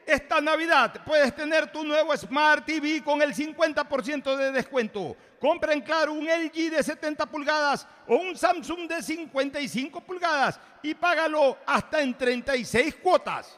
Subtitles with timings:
[0.05, 5.17] Esta Navidad puedes tener tu nuevo Smart TV con el 50% de descuento.
[5.39, 10.93] Compra en Claro un LG de 70 pulgadas o un Samsung de 55 pulgadas y
[10.93, 13.57] págalo hasta en 36 cuotas.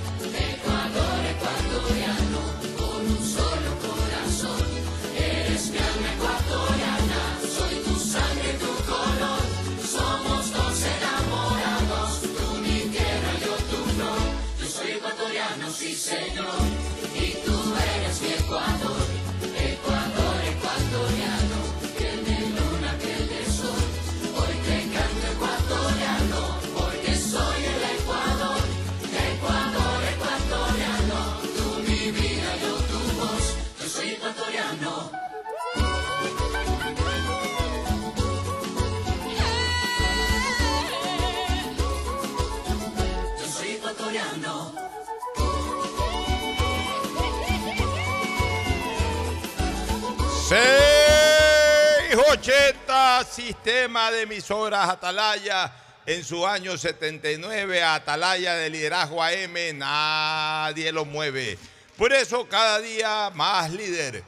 [53.31, 55.73] Sistema de emisoras Atalaya
[56.05, 61.57] en su año 79 Atalaya de liderazgo AM nadie lo mueve.
[61.95, 64.21] Por eso cada día más líder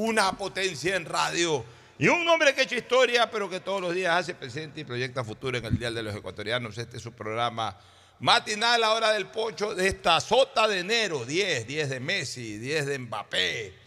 [0.00, 1.64] una potencia en radio
[1.98, 4.84] y un hombre que ha hecho historia pero que todos los días hace presente y
[4.84, 6.76] proyecta futuro en el Dial de los Ecuatorianos.
[6.76, 7.78] Este es su programa
[8.18, 12.86] matinal la hora del pocho de esta sota de enero 10, 10 de Messi 10
[12.86, 13.84] de Mbappé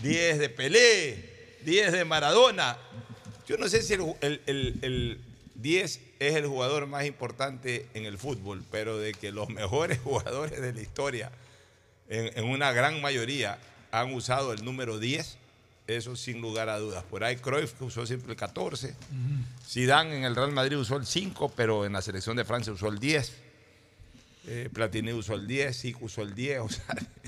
[0.00, 1.31] 10 de Pelé,
[1.64, 2.76] 10 de Maradona.
[3.46, 5.20] Yo no sé si el, el- el- el
[5.56, 10.60] 10 es el jugador más importante en el fútbol, pero de que los mejores jugadores
[10.60, 11.30] de la historia,
[12.08, 13.58] en, en una gran mayoría,
[13.90, 15.38] han usado el número 10,
[15.88, 17.04] eso sin lugar a dudas.
[17.04, 18.94] Por ahí Cruyff que usó siempre el 14,
[19.68, 22.88] Zidane en el Real Madrid usó el 5, pero en la selección de Francia usó
[22.88, 23.32] el 10.
[24.46, 26.84] Eh, Platini usó el 10, Zico usó el 10, o sea,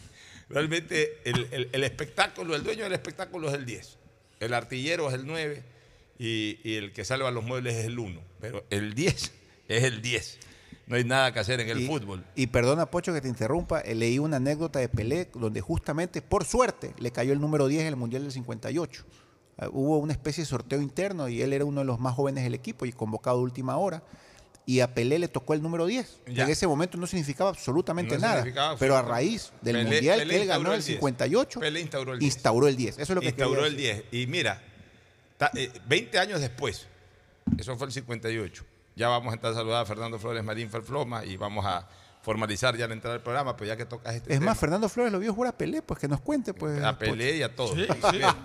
[0.48, 3.96] realmente el, el- el espectáculo, el dueño del espectáculo es el 10,
[4.44, 5.62] el artillero es el 9
[6.18, 9.32] y, y el que salva los muebles es el 1, pero el 10
[9.68, 10.38] es el 10,
[10.86, 12.24] no hay nada que hacer en el y, fútbol.
[12.34, 13.80] Y perdona, Pocho, que te interrumpa.
[13.80, 17.82] eh, leí una anécdota de Pelé donde justamente, por suerte, le cayó el número 10
[17.82, 19.04] en el Mundial del 58.
[19.56, 22.44] Ah, hubo una especie de sorteo interno y él era uno de los más jóvenes
[22.44, 24.02] del equipo y convocado a última hora.
[24.66, 26.20] Y a Pelé le tocó el número 10.
[26.24, 26.44] que Ya.
[26.44, 28.36] En ese momento no significaba absolutamente No nada.
[28.36, 30.96] significaba pero a raíz del Pelé- Mundial Pelé que él ganó el el 10.
[30.96, 32.34] 58, Pelé instauró el 10.
[32.34, 32.94] instauró el 10.
[32.98, 34.04] Eso es lo que Instauró el decir.
[34.10, 34.62] 10 y mira,
[35.36, 36.86] ta- eh, 20 años después,
[37.58, 38.64] eso fue el 58,
[38.96, 41.86] ya vamos a entrar a saludar a Fernando Flores Marín Ferfloma y vamos a
[42.22, 44.52] formalizar ya la entrada del programa, pero ya que tocas este Es tema.
[44.52, 46.54] más, Fernando Flores lo vio jugar a Pelé, pues que nos cuente.
[46.54, 47.10] Pues, a Pocho.
[47.10, 47.74] Pelé y a todos.
[47.76, 47.96] Sí, sí.
[48.12, 48.36] Mira,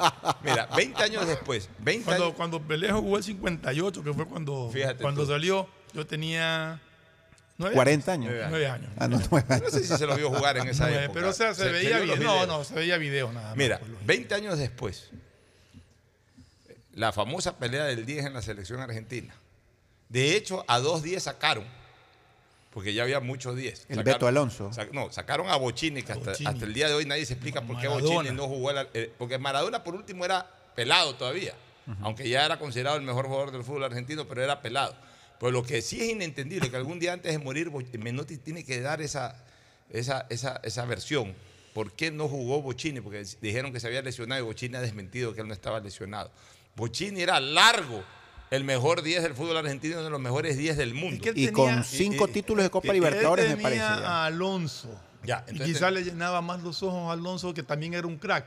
[0.43, 4.69] mira, 20 años después, 20 Cuando, años, cuando Pelé jugó el 58, que fue cuando,
[4.69, 5.31] Fíjate cuando tú.
[5.31, 6.79] salió, yo tenía
[7.57, 8.31] nueve 40 años.
[8.31, 8.89] Nueve Nueve años.
[8.97, 9.19] Ah, no,
[9.69, 11.13] sé si se lo vio jugar en esa época.
[11.13, 12.17] pero o sea, se, veía video.
[12.17, 13.57] No, no, se veía video nada más.
[13.57, 15.09] Mira, pues, lo- 20 años después,
[16.93, 19.33] la famosa pelea del 10 en la selección argentina.
[20.09, 21.65] De hecho, a dos 10 sacaron,
[22.73, 23.85] porque ya había muchos 10.
[23.89, 24.71] El Sacaron- Beto Alonso.
[24.71, 26.49] sac- no, sacaron a Bochini, que hasta, Bochini.
[26.49, 27.87] hasta el día de hoy nadie se explica por qué.
[27.87, 28.71] Bochini no jugó.
[28.71, 31.53] la- eh, porque Maradona, por último, era pelado todavía,
[32.01, 34.95] aunque ya era considerado el mejor jugador del fútbol argentino, pero era pelado.
[35.39, 38.81] Pero lo que sí es inentendible, que algún día antes de morir, Menotti tiene que
[38.81, 39.35] dar esa,
[39.89, 41.33] esa, esa, esa versión.
[41.73, 42.99] ¿Por qué no jugó Bochini?
[42.99, 46.31] Porque dijeron que se había lesionado y Bochini ha desmentido que él no estaba lesionado.
[46.75, 48.03] Bochini era largo
[48.51, 51.23] el mejor 10 del fútbol argentino, uno de los mejores 10 del mundo.
[51.35, 53.79] Y con cinco y- títulos de Copa y- Libertadores, Él me parece.
[53.81, 53.95] ya.
[53.95, 54.99] a Alonso.
[55.23, 58.17] Ya, y entonces- quizás le llenaba más los ojos a Alonso, que también era un
[58.17, 58.45] crack.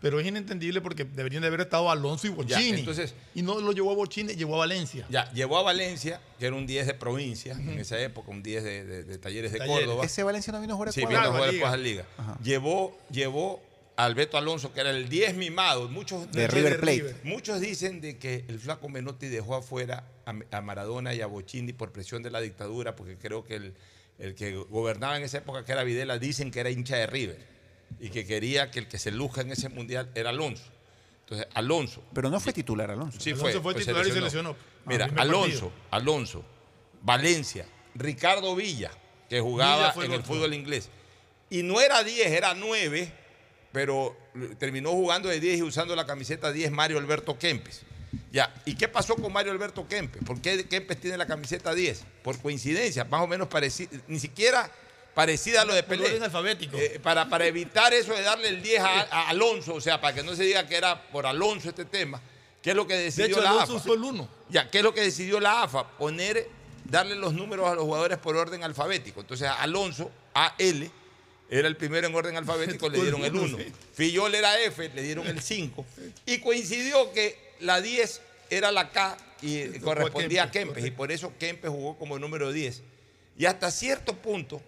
[0.00, 2.78] Pero es inentendible porque deberían de haber estado Alonso y Ya, Bochini.
[2.80, 5.06] entonces- y no lo llevó a Bochini, llevó a Valencia.
[5.10, 8.64] Ya, llevó a Valencia, que era un 10 de provincia en esa época, un 10
[8.64, 9.84] de, de- de talleres de Talleres.
[9.86, 10.04] Córdoba.
[10.06, 11.82] Ese Valencia no vino a jugar a Sí, vino a jugar Claro, después a la
[11.82, 12.04] liga.
[12.42, 13.62] Llevó, llevó
[13.96, 15.88] a Alberto Alonso, que era el 10 mimado.
[15.88, 16.96] Muchos, De River Plate.
[16.96, 17.16] River.
[17.24, 21.74] muchos dicen de que el flaco Menotti dejó afuera a, a Maradona y a Bochini
[21.74, 23.74] por presión de la dictadura, porque creo que el,
[24.18, 27.59] el que gobernaba en esa época, que era Videla, dicen que era hincha de River
[27.98, 30.64] y que quería que el que se luzca en ese mundial era Alonso.
[31.24, 33.20] Entonces, Alonso, Pero no fue titular, Alonso.
[33.20, 34.56] Sí, Alonso fue, fue pues titular y se lesionó.
[34.86, 35.86] Mira, Ah, primer Alonso, partido.
[35.90, 36.44] Alonso,
[37.02, 38.90] Valencia, Ricardo Villa,
[39.28, 40.88] que jugaba Villa en el fútbol inglés.
[41.50, 43.12] Y no era 10, era 9,
[43.72, 44.16] pero
[44.58, 47.82] terminó jugando de 10 y usando la camiseta 10 Mario Alberto Kempes.
[48.32, 50.22] Ya, ¿y qué pasó con Mario Alberto Kempes?
[50.24, 52.04] ¿Por qué Kempes tiene la camiseta 10?
[52.24, 54.70] Por coincidencia, más o menos parecida, ni siquiera
[55.14, 56.18] parecida a lo de Pelé.
[56.22, 56.76] alfabético.
[56.76, 60.14] Eh, para, para evitar eso de darle el 10 a, a Alonso, o sea, para
[60.14, 62.20] que no se diga que era por Alonso este tema,
[62.62, 63.84] ¿qué es lo que de decidió hecho, la Alonso AFA?
[63.84, 64.28] usó el uno.
[64.48, 65.86] Ya, ¿qué es lo que decidió la AFA?
[65.98, 66.48] Poner,
[66.84, 69.20] darle los números a los jugadores por orden alfabético.
[69.20, 70.90] Entonces, Alonso, AL,
[71.50, 73.58] era el primero en orden alfabético, le dieron el 1.
[73.94, 75.84] Fillol era F, le dieron el 5.
[76.26, 81.32] Y coincidió que la 10 era la K y correspondía a Kempes, y por eso
[81.38, 82.82] Kempes jugó como número 10.
[83.38, 84.60] Y hasta cierto punto,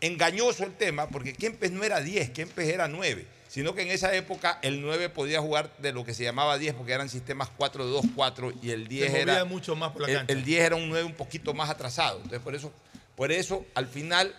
[0.00, 4.14] engañoso el tema, porque Kempes no era 10, Kempes era 9, sino que en esa
[4.14, 8.54] época el 9 podía jugar de lo que se llamaba 10, porque eran sistemas 4-2-4
[8.62, 9.44] y el 10 Se era...
[9.44, 10.32] mucho más por la el, cancha.
[10.32, 12.16] el 10 era un 9 un poquito más atrasado.
[12.18, 12.72] Entonces, por eso,
[13.16, 14.34] por eso al final,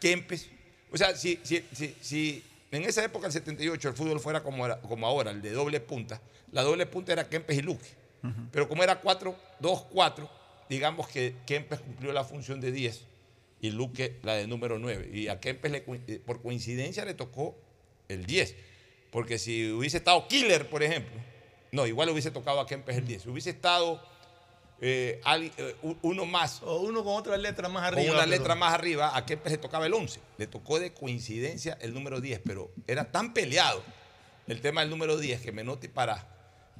[0.00, 0.48] Kempes.
[0.92, 4.66] O sea, si, si, si, si en esa época, el 78, el fútbol fuera como,
[4.66, 6.20] era- como ahora, el de doble punta,
[6.52, 7.88] la doble punta era Kempes y Luque.
[8.52, 10.28] Pero como era 4-2-4,
[10.68, 13.00] digamos que Kempes cumplió la función de 10
[13.60, 15.10] y Luque la de número 9.
[15.12, 17.58] Y a Kempes, le eh, por coincidencia, le tocó
[18.08, 18.54] el 10.
[19.10, 21.14] Porque si hubiese estado Killer, por ejemplo,
[21.72, 23.22] no, igual hubiese tocado a Kempes el 10.
[23.22, 24.00] Si hubiese estado
[24.80, 25.20] eh,
[25.58, 28.02] eh, uno más, O uno con otra letra más arriba.
[28.02, 30.20] con una pero- letra más arriba, a Kempes le tocaba el 11.
[30.38, 33.82] Le tocó de coincidencia el número 10, pero era tan peleado
[34.46, 36.26] el tema del número 10 que Menotti para,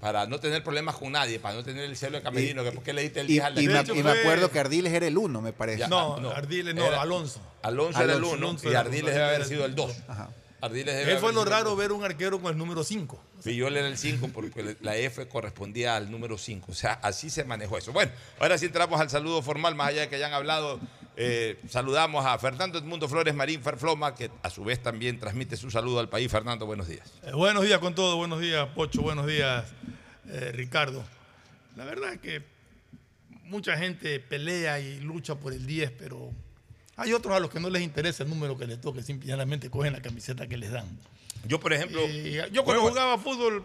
[0.00, 2.82] para no tener problemas con nadie, para no tener el celo de camerino, que por
[2.82, 4.58] qué le diste el Y, 10 al de y me, hecho y me acuerdo que
[4.58, 5.80] Ardiles era el 1, me parece.
[5.80, 5.88] Ya.
[5.88, 7.40] No, No, Ardiles no, era- Alonso.
[7.62, 9.96] Alonso era el Alonso, 1 Alonso y Ardiles debe haber era sido el el 2.
[10.08, 10.30] Ajá.
[10.62, 13.18] Ardiles debe Él fue lo raro ver un arquero con el número 5.
[13.42, 16.72] Fillol era el 5 porque la F correspondía al número 5.
[16.72, 17.92] O sea, así se manejó eso.
[17.92, 20.78] Bueno, ahora sí entramos al saludo formal, más allá de que hayan hablado.
[21.22, 25.70] Eh, saludamos a Fernando Edmundo Flores Marín Ferfloma, que a su vez también transmite su
[25.70, 26.30] saludo al país.
[26.32, 27.12] Fernando, buenos días.
[27.24, 29.66] Eh, buenos días con todo, buenos días Pocho, buenos días
[30.28, 31.04] eh, Ricardo.
[31.76, 32.42] La verdad es que
[33.44, 36.30] mucha gente pelea y lucha por el 10, pero
[36.96, 39.92] hay otros a los que no les interesa el número que les toque, simplemente cogen
[39.92, 40.86] la camiseta que les dan.
[41.46, 42.00] Yo, por ejemplo,
[42.52, 43.62] yo cuando juego- jugaba fútbol,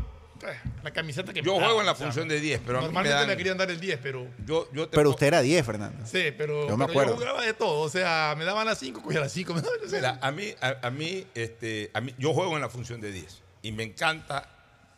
[0.83, 2.87] la camiseta que me yo daban, juego en la función de 10, pero a mí
[2.87, 5.41] me Normalmente me, dan- querían dar el 10, pero yo, yo te Pero usted era
[5.41, 6.05] 10, Fernando.
[6.05, 7.15] sí, pero, Yo me pero acuerdo.
[7.17, 9.91] jugaba de todo, o sea, me daban las 5, cogía las 5, me daban las
[9.91, 13.11] Mira, a mí, a, a mí, este, a mí, yo juego en la función de
[13.11, 14.49] 10 y me encanta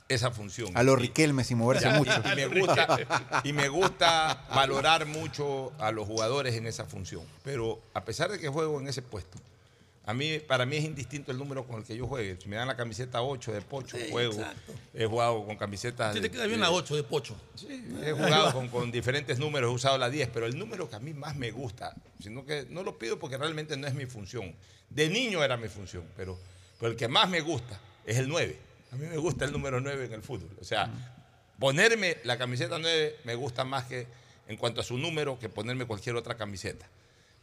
[0.09, 0.69] esa función.
[0.77, 2.11] A los Y- Riquelme sin moverse mucho.
[2.31, 2.97] Y me, gusta,
[3.43, 7.23] y me gusta valorar mucho a los jugadores en esa función.
[7.43, 9.37] Pero a pesar de que juego en ese puesto,
[10.07, 12.37] a mí, para mí es indistinto el número con el que yo juegue.
[12.41, 14.33] Si me dan la camiseta 8 de Pocho, Sí, juego.
[14.33, 14.73] exacto.
[14.93, 16.13] He jugado con camisetas.
[16.15, 17.35] Sí, de- te queda bien de- la 8 de Pocho.
[17.55, 17.67] Sí,
[18.03, 20.99] he jugado con, con diferentes números, he usado la 10, pero el número que a
[20.99, 24.55] mí más me gusta, sino que no lo pido porque realmente no es mi función.
[24.89, 26.39] De niño era mi función, pero,
[26.79, 28.57] pero el que más me gusta es el 9.
[28.93, 30.49] A mí me gusta el número 9 en el fútbol.
[30.61, 30.89] O sea,
[31.59, 34.07] ponerme la camiseta 9 me gusta más que
[34.47, 36.87] en cuanto a su número que ponerme cualquier otra camiseta.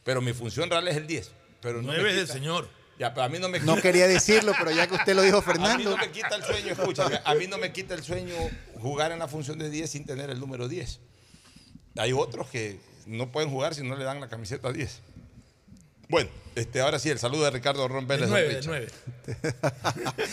[0.04, 1.30] Pero mi función real es el 10.
[1.64, 2.68] Pero no me 9 es del señor.
[2.99, 5.38] Ya, pero a mí no me No quería decirlo, pero ya que usted lo dijo,
[5.38, 5.90] a mí Fernando.
[5.90, 8.35] no me quita el sueño, escúchame, a mí no me quita el sueño
[8.80, 11.00] jugar en la función de 10 sin tener el número 10.
[11.97, 15.00] Hay otros que no pueden jugar si no le dan la camiseta 10.
[16.09, 18.28] Bueno, este, ahora sí, el saludo de Ricardo Ron Vélez.
[18.28, 19.54] 9, don de Richard.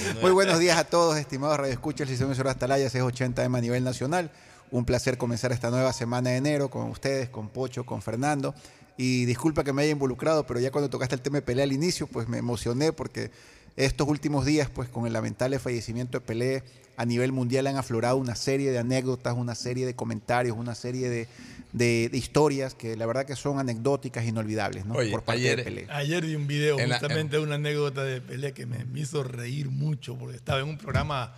[0.03, 0.19] 9.
[0.21, 3.83] Muy buenos días a todos, estimados Radio Escucha, el sistema emisora Atalaya 680M a nivel
[3.83, 4.29] nacional.
[4.69, 8.53] Un placer comenzar esta nueva semana de enero con ustedes, con Pocho, con Fernando.
[9.01, 11.71] Y disculpa que me haya involucrado, pero ya cuando tocaste el tema de Pelé al
[11.71, 13.31] inicio, pues me emocioné porque
[13.75, 16.63] estos últimos días, pues con el lamentable fallecimiento de Pelé
[16.97, 21.09] a nivel mundial han aflorado una serie de anécdotas, una serie de comentarios, una serie
[21.09, 21.27] de,
[21.71, 24.93] de- de historias que la verdad que son anecdóticas, inolvidables, ¿no?
[24.93, 25.87] Oye, Por parte ayer- de Pelé.
[25.89, 29.23] Ayer vi un video En justamente de una anécdota de Pelé que me, me hizo
[29.23, 31.33] reír mucho porque estaba en un programa,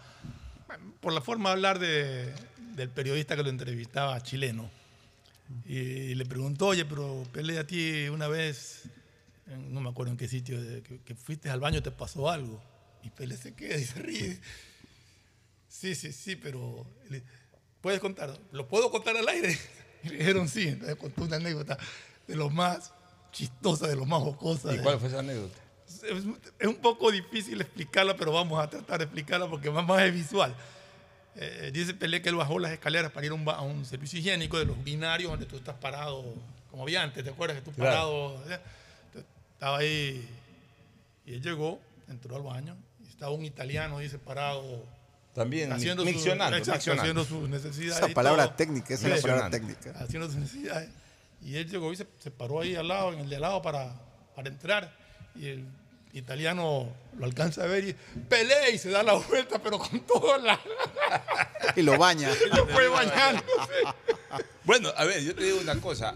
[0.99, 2.33] por la forma de hablar de-
[2.75, 4.69] del periodista que lo entrevistaba, chileno,
[5.65, 8.83] y, le preguntó, oye, pero Pelé a ti una vez,
[9.69, 12.61] no me acuerdo en qué sitio, que, que fuiste al baño te pasó algo.
[13.03, 14.39] Y Pelé se queda y se ríe.
[15.67, 16.85] Sí, sí, sí, pero
[17.81, 18.39] ¿puedes contar?
[18.51, 19.57] ¿Lo puedo contar al aire?
[20.03, 21.77] Y le dijeron sí, entonces contó una anécdota
[22.27, 22.91] de lo más
[23.31, 24.75] chistosa, de lo más jocosa.
[24.75, 25.57] ¿Y cuál fue esa anécdota?
[25.87, 26.25] Es,
[26.59, 30.13] es un poco difícil explicarla, pero vamos a tratar de explicarla porque más, más es
[30.13, 30.53] visual.
[31.35, 34.19] Eh, dice Pelé que él bajó las escaleras para ir a un, a un servicio
[34.19, 36.23] higiénico de los binarios donde tú estás parado,
[36.69, 38.35] como había antes, ¿te acuerdas que tú Claro.
[38.43, 38.61] parado?
[39.53, 40.27] Estaba ahí
[41.25, 44.85] y él llegó, entró al baño y estaba un italiano, dice, parado
[45.33, 47.21] También haciendo, su- miccionando, exacto, miccionando.
[47.21, 48.03] haciendo sus necesidades.
[48.03, 48.55] Esa palabra todo.
[48.55, 49.91] técnica, esa es la palabra técnica.
[49.97, 50.89] haciendo sus necesidades.
[51.41, 53.61] Y él llegó y se, se paró ahí al lado, en el de al lado,
[53.61, 53.93] para,
[54.35, 54.93] para entrar.
[55.35, 55.65] Y el
[56.13, 57.93] italiano lo alcanza a ver y
[58.29, 60.59] pelea y se da la vuelta, pero con toda la.
[61.75, 62.29] Y lo baña.
[62.55, 63.43] lo fue bañando.
[64.63, 66.15] Bueno, a ver, yo te digo una cosa.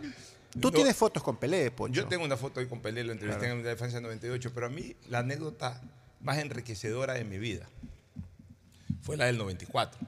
[0.60, 2.02] Tú tienes fotos con Pelé, Poncho.
[2.02, 4.70] Yo tengo una foto ahí con Pelé, lo entrevisté en la defensa 98, pero a
[4.70, 5.82] mí la anécdota
[6.22, 7.68] más enriquecedora de mi vida
[9.02, 10.00] fue la del 94.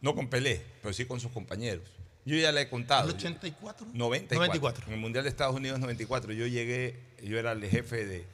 [0.00, 1.88] No con Pelé, pero sí con sus compañeros.
[2.24, 3.08] Yo ya le he contado.
[3.08, 3.88] ¿El 84?
[3.92, 4.36] 94.
[4.36, 4.86] 94.
[4.86, 8.24] En el Mundial de Estados Unidos 94 yo llegué, yo era el jefe de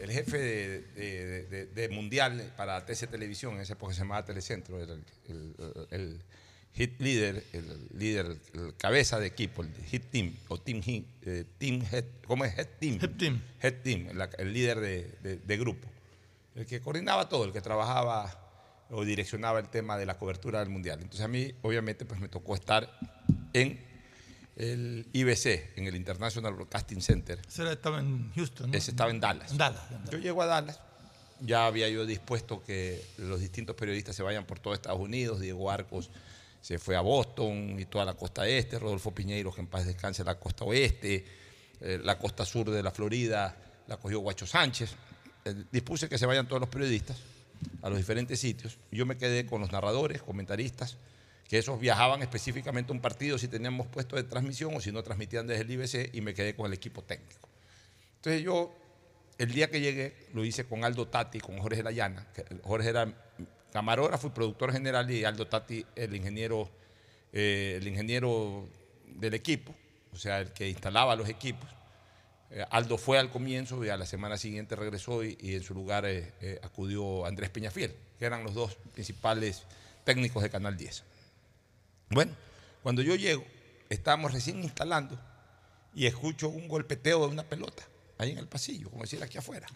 [0.00, 4.24] el jefe de, de- de- de Mundial para TC Televisión, en esa época se llamaba
[4.24, 6.22] Telecentro, era el, el- el
[6.72, 11.44] hit leader, el líder, el cabeza de equipo, el hit team o team, hit, eh,
[11.58, 12.56] team head, ¿cómo es?
[12.58, 12.98] Head team.
[13.00, 13.42] Head team.
[13.62, 15.88] Head team, la- el líder de, de- de grupo.
[16.56, 18.40] El que coordinaba todo, el que trabajaba
[18.90, 20.98] o direccionaba el tema de la cobertura del mundial.
[21.00, 22.88] Entonces a mí, obviamente, pues me tocó estar
[23.52, 23.80] en
[24.56, 27.40] el IBC, en el International Broadcasting Center.
[27.46, 28.70] Ese estaba en Houston.
[28.70, 28.76] ¿no?
[28.76, 29.52] Ese estaba en Dallas.
[29.52, 29.82] En Dallas.
[29.90, 30.80] en Yo llego a Dallas,
[31.40, 35.70] ya había yo dispuesto que los distintos periodistas se vayan por todo Estados Unidos, Diego
[35.70, 36.10] Arcos
[36.64, 40.24] se fue a Boston y toda la costa este, Rodolfo Piñeiro, que en paz descanse,
[40.24, 41.22] la costa oeste,
[41.78, 43.54] eh, la costa sur de la Florida,
[43.86, 44.94] la cogió Guacho Sánchez.
[45.44, 47.18] Eh, dispuse que se vayan todos los periodistas
[47.82, 48.78] a los diferentes sitios.
[48.90, 50.96] Yo me quedé con los narradores, comentaristas,
[51.48, 55.02] que esos viajaban específicamente a un partido si teníamos puesto de transmisión o si no
[55.02, 57.48] transmitían desde el IBC y me quedé con el equipo técnico.
[58.16, 58.74] Entonces yo,
[59.36, 62.26] el día que llegué, lo hice con Aldo Tati, con Jorge Layana.
[62.62, 63.12] Jorge era
[63.72, 66.70] camarógrafo y productor general y Aldo Tati el ingeniero,
[67.32, 68.68] eh, el ingeniero
[69.06, 69.74] del equipo,
[70.12, 71.68] o sea, el que instalaba los equipos.
[72.50, 76.04] Eh, Aldo fue al comienzo y a la semana siguiente regresó y, en su lugar
[76.06, 79.64] eh, acudió Andrés Peñafiel, que eran los dos principales
[80.04, 81.04] técnicos de Canal 10.
[82.14, 82.32] Bueno,
[82.84, 83.44] cuando yo llego,
[83.90, 85.18] estábamos recién instalando
[85.94, 87.82] y escucho un golpeteo de una pelota
[88.18, 89.66] ahí en el pasillo, como decir aquí afuera.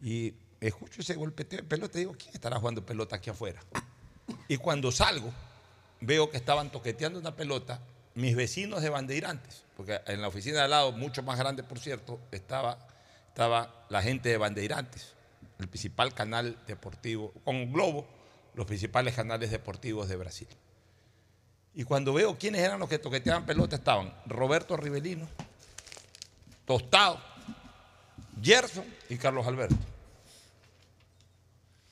[0.00, 3.60] Y escucho ese golpeteo de pelota y digo, ¿quién estará jugando pelota aquí afuera?
[4.46, 5.32] Y cuando salgo,
[6.00, 7.80] veo que estaban toqueteando una pelota
[8.14, 11.80] mis vecinos de Bandeirantes, porque en la oficina de al lado, mucho más grande por
[11.80, 12.78] cierto, estaba,
[13.28, 15.14] estaba la gente de Bandeirantes,
[15.58, 18.06] el principal canal deportivo, con Globo,
[18.54, 20.48] los principales canales deportivos de Brasil.
[21.74, 25.28] Y cuando veo quiénes eran los que toqueteaban pelota, estaban Roberto Rivelino,
[26.64, 27.20] Tostado,
[28.42, 29.76] Gerson y Carlos Alberto.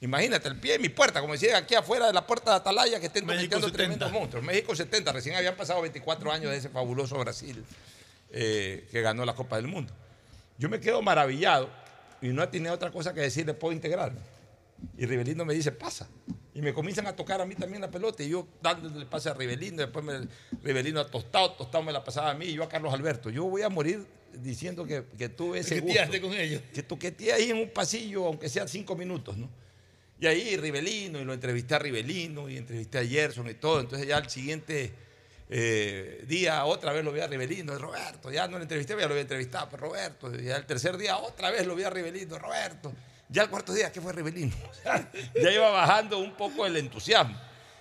[0.01, 3.01] Imagínate, el pie de mi puerta, como decía aquí afuera de la puerta de Atalaya,
[3.01, 3.73] que estén 70.
[3.73, 4.45] tremendos monstruos.
[4.45, 7.65] México 70, recién habían pasado 24 años de ese fabuloso Brasil
[8.31, 9.93] eh, que ganó la Copa del Mundo.
[10.57, 11.69] Yo me quedo maravillado
[12.21, 14.21] y no tenía otra cosa que decirle, puedo integrarme.
[14.97, 16.09] Y Rivelino me dice, pasa.
[16.59, 18.25] Y me comienzan a tocar a mí también la pelota.
[18.25, 20.27] Y yo dándole el pase a Rivelino, después me,
[20.61, 23.31] Rivelino a Tostado, Tostado me la pasaba a mí y yo a Carlos Alberto.
[23.31, 26.21] Yo voy a morir diciendo que, que tuve ese gusto.
[26.21, 26.61] Con ellos.
[26.75, 29.49] Que toqueteé ahí en un pasillo, aunque sean cinco minutos, ¿no?
[30.19, 33.79] Y ahí Rivelino, y lo entrevisté a Rivelino, y entrevisté a Gerson y todo.
[33.79, 34.93] Entonces ya al siguiente
[35.49, 39.07] eh, día otra vez lo vi a Rivelino, y Roberto, ya no lo entrevisté, ya
[39.07, 40.33] lo había entrevistado, pero Roberto.
[40.35, 42.93] Y al tercer día otra vez lo vi a Rivelino, Roberto.
[43.29, 44.55] Ya al cuarto día, ¿qué fue Rivelino?
[44.71, 47.37] O sea, ya iba bajando un poco el entusiasmo.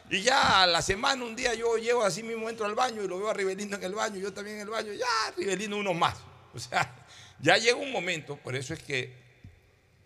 [0.09, 3.07] Y ya a la semana, un día yo llego así mismo, entro al baño y
[3.07, 5.05] lo veo a Rivelino en el baño, yo también en el baño, ya
[5.35, 6.15] Rivelino uno más.
[6.53, 7.05] O sea,
[7.39, 9.13] ya llega un momento, por eso es que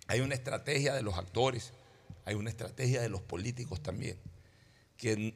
[0.08, 1.71] hay una estrategia de los actores,
[2.25, 4.17] hay una estrategia de los políticos también,
[4.97, 5.36] que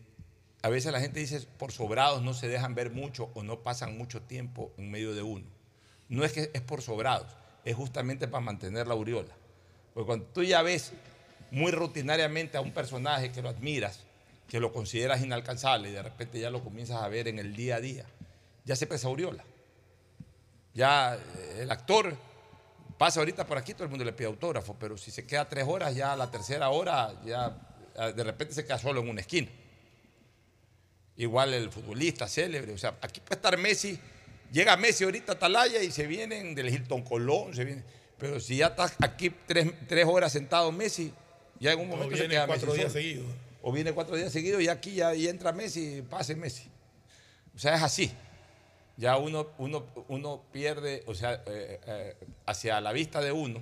[0.63, 3.97] a veces la gente dice por sobrados no se dejan ver mucho o no pasan
[3.97, 5.45] mucho tiempo en medio de uno.
[6.09, 7.31] No es que es por sobrados,
[7.65, 9.35] es justamente para mantener la aureola.
[9.95, 10.91] Porque cuando tú ya ves
[11.51, 14.01] muy rutinariamente a un personaje que lo admiras,
[14.49, 17.77] que lo consideras inalcanzable y de repente ya lo comienzas a ver en el día
[17.77, 18.05] a día,
[18.65, 19.45] ya se pesa aureola.
[20.73, 22.13] Ya eh, el actor
[22.97, 25.63] pasa ahorita por aquí, todo el mundo le pide autógrafo, pero si se queda tres
[25.65, 27.58] horas, ya a la tercera hora, ya
[28.13, 29.47] de repente se queda solo en una esquina.
[31.15, 33.97] Igual el futbolista célebre, o sea, aquí puede estar Messi,
[34.51, 37.86] llega Messi ahorita a Atalaya y se vienen del Hilton Colón, se vienen,
[38.17, 41.13] pero si ya estás aquí tres, tres horas sentado Messi,
[41.60, 43.25] ya en un O momento se viene queda cuatro Messi días seguidos.
[43.62, 46.69] O viene cuatro días seguidos y aquí ya y entra Messi, pase Messi.
[47.56, 48.12] O sea, es así.
[48.97, 53.62] Ya uno, uno, uno pierde, o sea, eh, eh, hacia la vista de uno,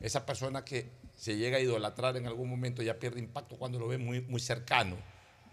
[0.00, 0.86] esa persona que
[1.16, 4.40] se llega a idolatrar en algún momento ya pierde impacto cuando lo ve muy, muy
[4.40, 4.96] cercano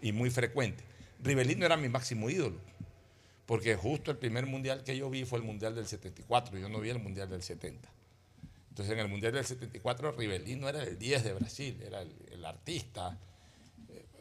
[0.02, 0.84] y muy frecuente.
[1.22, 2.58] Rivelino era mi máximo ídolo,
[3.46, 6.80] porque justo el primer mundial que yo vi fue el mundial del 74, yo no
[6.80, 7.88] vi el mundial del 70.
[8.72, 12.42] Entonces en el mundial del 74 Rivelino era el 10 de Brasil, era el, el
[12.46, 13.18] artista.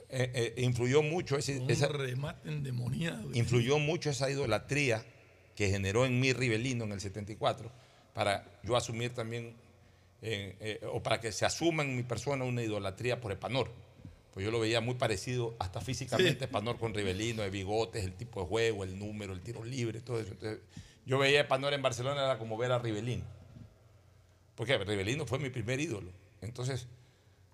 [0.09, 3.29] Eh, eh, influyó mucho ese, Un esa- remate endemoniado.
[3.33, 5.05] influyó mucho esa idolatría
[5.55, 7.71] que generó en mí Rivelino en el 74
[8.13, 9.55] para yo asumir también,
[10.21, 13.71] eh, eh, o para que se asuma en mi persona una idolatría por Epanor.
[14.33, 16.43] Pues yo lo veía muy parecido hasta físicamente Sí.
[16.43, 20.19] Epanor con Rivelino, de bigotes, el tipo de juego, el número, el tiro libre, todo
[20.19, 20.31] eso.
[20.33, 20.59] Entonces,
[21.05, 23.23] yo veía a Epanor en Barcelona, era como ver a Rivelino.
[24.61, 26.11] Porque Rivelino fue mi primer ídolo.
[26.39, 26.85] Entonces,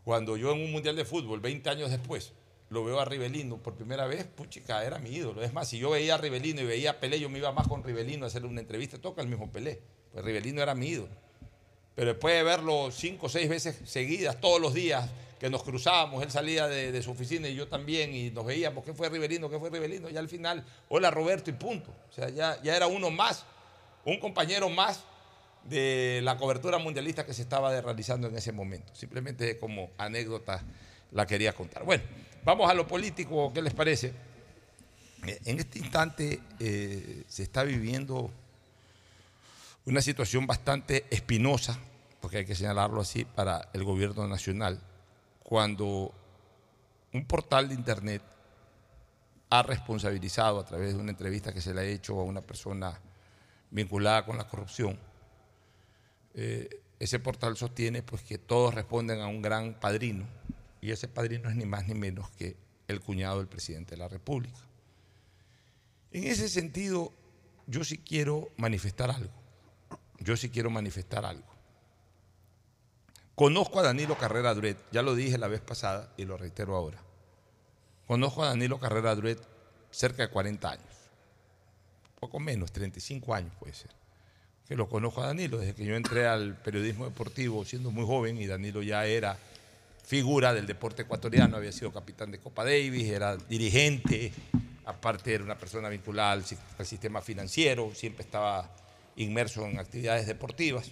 [0.04, 2.34] cuando yo en un mundial de fútbol, 20 años después,
[2.70, 5.41] lo veo a Rivelino por primera vez, puchica, era mi ídolo.
[5.41, 7.65] Es más, si yo veía a Rivelino y veía a Pelé, yo me iba más
[7.70, 9.80] con Rivelino a hacerle una entrevista, toca el mismo Pelé.
[10.12, 11.13] Pues Rivelino era mi ídolo.
[11.96, 16.22] Pero después de verlo cinco o seis veces seguidas, todos los días, que nos cruzábamos,
[16.22, 19.50] él salía de, su oficina y yo también, y nos veíamos, ¿qué fue Rivelino?
[19.50, 20.10] ¿Qué fue Rivelino?
[20.10, 21.89] Ya al final, hola Roberto y punto.
[22.10, 23.46] O sea, ya era uno más,
[24.04, 25.06] un compañero más
[25.69, 28.95] de la cobertura mundialista que se estaba realizando en ese momento.
[28.95, 30.63] Simplemente como anécdota
[31.12, 31.84] la quería contar.
[31.84, 32.03] Bueno,
[32.43, 34.13] vamos a lo político, ¿qué les parece?
[35.25, 38.32] Eh, En este instante eh, se está viviendo
[39.86, 41.80] una situación bastante espinosa,
[42.19, 44.82] porque hay que señalarlo así, para el gobierno nacional,
[45.43, 46.13] cuando
[47.13, 48.21] un portal de Internet
[49.49, 52.99] ha responsabilizado a través de una entrevista que se le ha hecho a una persona
[53.71, 54.99] vinculada con la corrupción.
[56.34, 60.26] Eh, ese portal sostiene pues, que todos responden a un gran padrino,
[60.82, 62.56] y ese padrino es ni más ni menos que
[62.88, 64.60] el cuñado del presidente de la República.
[66.12, 67.12] En ese sentido,
[67.68, 69.34] yo sí quiero manifestar algo.
[70.20, 71.46] Yo sí quiero manifestar algo.
[73.36, 77.00] Conozco a Danilo Carrera Duret, ya lo dije la vez pasada y lo reitero ahora.
[78.08, 79.40] Conozco a Danilo Carrera Duret
[79.92, 80.96] cerca de 40 años,
[82.20, 83.92] poco menos, 35 años puede ser.
[84.67, 88.38] Que lo conozco a Danilo desde que yo entré al periodismo deportivo siendo muy joven
[88.41, 89.38] y Danilo ya era
[90.06, 94.32] figura del deporte ecuatoriano, había sido capitán de Copa Davis, era dirigente,
[94.86, 98.69] aparte era una persona vinculada al, si- al sistema financiero, siempre estaba
[99.17, 100.91] inmerso en actividades deportivas,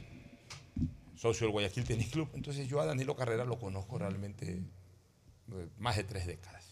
[1.18, 2.30] socio del Guayaquil Tennis Club.
[2.34, 4.60] Entonces yo a Danilo Carrera lo conozco realmente
[5.52, 6.65] eh, más de tres décadas.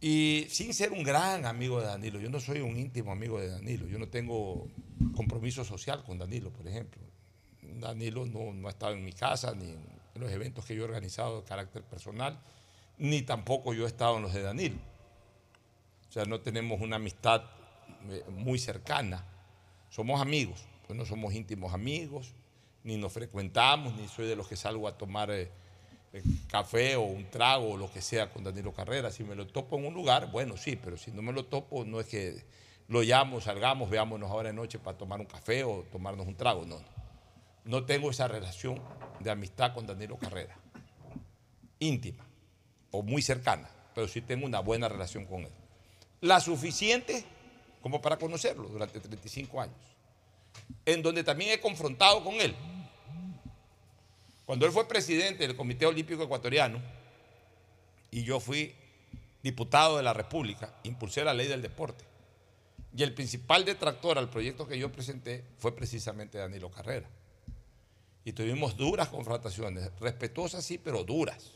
[0.00, 3.48] Y sin ser un gran amigo de Danilo, yo no soy un íntimo amigo de
[3.48, 4.66] Danilo, yo no tengo
[5.14, 7.02] compromiso social con Danilo, por ejemplo.
[7.62, 9.80] Danilo no, ha estado en mi casa ni en
[10.14, 12.40] los eventos que yo he organizado de carácter personal,
[12.96, 14.76] ni tampoco yo he estado en los de Danilo.
[16.08, 17.42] O sea, no tenemos una amistad
[18.08, 19.26] eh, muy cercana.
[19.90, 22.32] Somos amigos, pues no somos íntimos amigos,
[22.84, 25.50] ni nos frecuentamos, ni soy de los que salgo a tomar eh,
[26.48, 29.10] café o un trago o lo que sea con Danilo Carrera.
[29.10, 31.84] Si me lo topo en un lugar, bueno, sí, pero si no me lo topo,
[31.84, 32.44] no es que
[32.88, 36.64] lo llamo, salgamos, veámonos ahora de noche para tomar un café o tomarnos un trago,
[36.66, 37.00] no, no.
[37.64, 38.80] No tengo esa relación
[39.20, 40.56] de amistad con Danilo Carrera,
[41.78, 42.26] íntima
[42.90, 45.52] o muy cercana, pero sí tengo una buena relación con él.
[46.20, 47.24] La suficiente
[47.80, 49.76] como para conocerlo durante 35 años,
[50.84, 52.54] en donde también he confrontado con él.
[54.50, 56.82] Cuando él fue presidente del Comité Olímpico Ecuatoriano
[58.10, 58.74] y yo fui
[59.44, 62.04] diputado de la República, impulsé la ley del deporte.
[62.92, 67.08] Y el principal detractor al proyecto que yo presenté fue precisamente Danilo Carrera.
[68.24, 71.52] Y tuvimos duras confrontaciones, respetuosas sí, pero duras.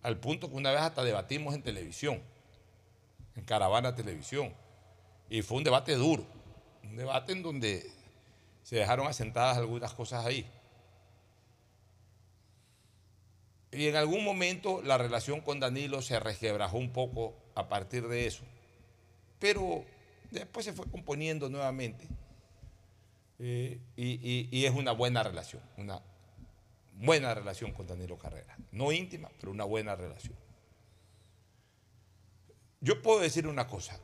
[0.00, 2.22] Al punto que una vez hasta debatimos en televisión,
[3.36, 4.54] en Caravana Televisión.
[5.28, 6.24] Y fue un debate duro,
[6.82, 7.92] un debate en donde
[8.62, 10.50] se dejaron asentadas algunas cosas ahí.
[13.72, 18.26] Y en algún momento la relación con Danilo se resquebrajó un poco a partir de
[18.26, 18.42] eso.
[19.38, 19.84] Pero
[20.30, 22.06] después se fue componiendo nuevamente.
[23.38, 26.02] Eh, y, y- y es una buena relación, una
[26.94, 28.56] buena relación con Danilo Carrera.
[28.72, 30.34] No íntima, pero una buena relación.
[32.80, 33.98] Yo puedo decir una cosa.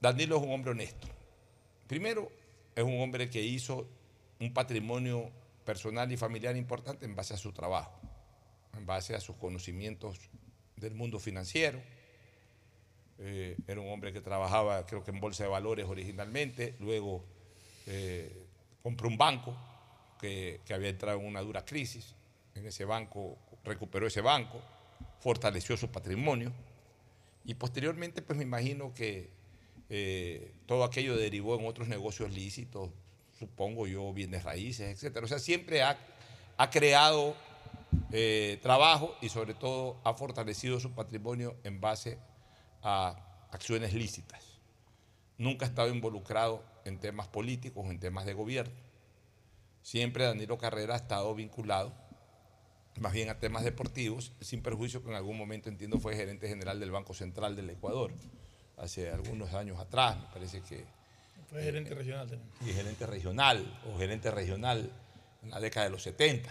[0.00, 1.08] Danilo es un hombre honesto.
[1.86, 2.30] Primero,
[2.74, 3.86] es un hombre que hizo
[4.38, 5.30] un patrimonio
[5.64, 7.92] personal y familiar importante en base a su trabajo,
[8.76, 10.18] en base a sus conocimientos
[10.76, 11.80] del mundo financiero.
[13.18, 17.24] Eh, era un hombre que trabajaba, creo que en bolsa de valores originalmente, luego
[17.86, 18.46] eh,
[18.82, 19.54] compró un banco
[20.20, 22.14] que, había entrado en una dura crisis.
[22.54, 24.60] En ese banco, recuperó ese banco,
[25.20, 26.52] fortaleció su patrimonio
[27.44, 29.30] y posteriormente, pues me imagino que
[29.88, 32.90] eh, todo aquello derivó en otros negocios lícitos,
[33.38, 35.24] supongo yo, bienes raíces, etcétera.
[35.26, 35.98] O sea, siempre ha,
[36.56, 37.36] ha creado
[38.12, 42.18] eh, trabajo y sobre todo ha fortalecido su patrimonio en base
[42.82, 43.16] a
[43.50, 44.58] acciones lícitas.
[45.38, 48.74] Nunca ha estado involucrado en temas políticos, en temas de gobierno.
[49.82, 51.92] Siempre Danilo Carrera ha estado vinculado
[52.98, 56.78] más bien a temas deportivos, sin perjuicio que en algún momento entiendo fue gerente general
[56.80, 58.12] del Banco Central del Ecuador,
[58.76, 60.84] hace algunos años atrás, me parece que
[61.48, 62.50] Fue gerente regional también.
[62.66, 64.90] y gerente regional o gerente regional
[65.42, 66.50] en la década de los 70.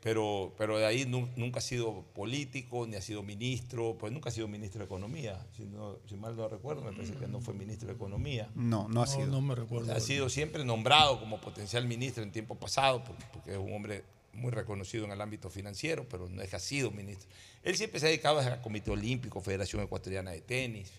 [0.00, 4.28] Pero, pero de ahí nu- nunca ha sido político, ni ha sido ministro, pues nunca
[4.28, 5.44] ha sido ministro de Economía.
[5.56, 8.48] Si, no- si mal no recuerdo, me parece que no fue ministro de Economía.
[8.54, 9.26] No, no ha No, sido.
[9.26, 9.92] no me recuerdo.
[9.92, 14.04] Ha sido siempre nombrado como potencial ministro en tiempo pasado, por- porque es un hombre
[14.34, 17.28] muy reconocido en el ámbito financiero, pero no es que ha sido ministro.
[17.64, 20.92] Él siempre se ha dedicado al Comité Olímpico, Federación Ecuatoriana de Tenis,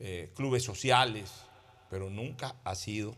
[0.00, 1.30] eh, clubes sociales,
[1.88, 3.16] pero nunca ha sido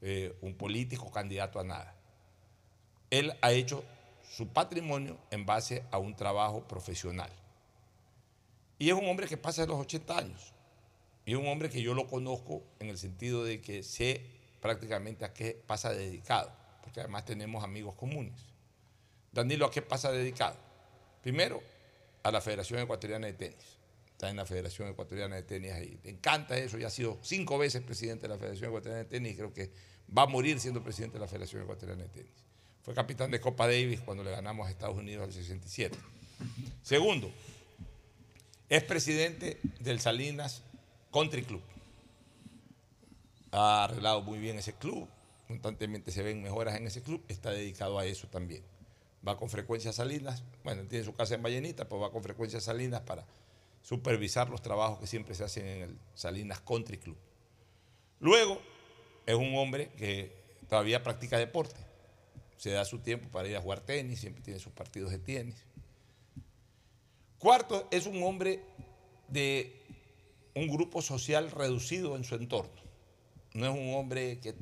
[0.00, 1.94] eh, un político candidato a nada.
[3.10, 3.84] Él ha hecho
[4.30, 7.30] su patrimonio en base a un trabajo profesional.
[8.78, 10.52] Y es un hombre que pasa de los 80 años.
[11.24, 14.24] Y es un hombre que yo lo conozco en el sentido de que sé
[14.60, 18.40] prácticamente a qué pasa dedicado, porque además tenemos amigos comunes.
[19.32, 20.56] Danilo, ¿a qué pasa dedicado?
[21.22, 21.62] Primero,
[22.22, 23.78] a la Federación Ecuatoriana de Tenis.
[24.10, 26.00] Está en la Federación Ecuatoriana de Tenis ahí.
[26.02, 29.32] Le encanta eso, ya ha sido cinco veces presidente de la Federación Ecuatoriana de Tenis
[29.32, 29.70] y creo que
[30.16, 32.47] va a morir siendo presidente de la Federación Ecuatoriana de Tenis.
[32.88, 35.94] Fue capitán de Copa Davis cuando le ganamos a Estados Unidos al 67.
[36.82, 37.30] Segundo,
[38.66, 40.62] es presidente del Salinas
[41.12, 41.60] Country Club.
[43.50, 45.06] Ha arreglado muy bien ese club,
[45.48, 48.62] constantemente se ven mejoras en ese club, está dedicado a eso también.
[49.26, 52.58] Va con frecuencia a Salinas, bueno, tiene su casa en Vallenita, pues va con frecuencia
[52.58, 53.26] a Salinas para
[53.82, 57.18] supervisar los trabajos que siempre se hacen en el Salinas Country Club.
[58.20, 58.58] Luego,
[59.26, 60.32] es un hombre que
[60.70, 61.87] todavía practica deporte.
[62.58, 65.56] Se da su tiempo para ir a jugar tenis, siempre tiene sus partidos de tenis.
[67.38, 68.60] Cuarto, es un hombre
[69.28, 69.80] de
[70.54, 72.82] un grupo social reducido en su entorno.
[73.54, 74.54] No es un hombre que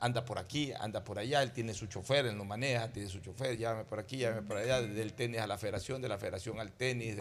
[0.00, 3.20] anda por aquí, anda por allá, él tiene su chofer, él lo maneja, tiene su
[3.20, 6.58] chofer, llámame por aquí, llámame por allá, del tenis a la federación, de la federación
[6.58, 7.16] al tenis,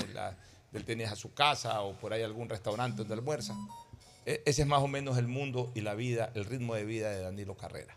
[0.71, 3.55] del tenis a su casa o por ahí algún restaurante donde almuerza.
[4.25, 7.11] E- Ese es más o menos el mundo y la vida, el ritmo de vida
[7.11, 7.95] de Danilo Carrera.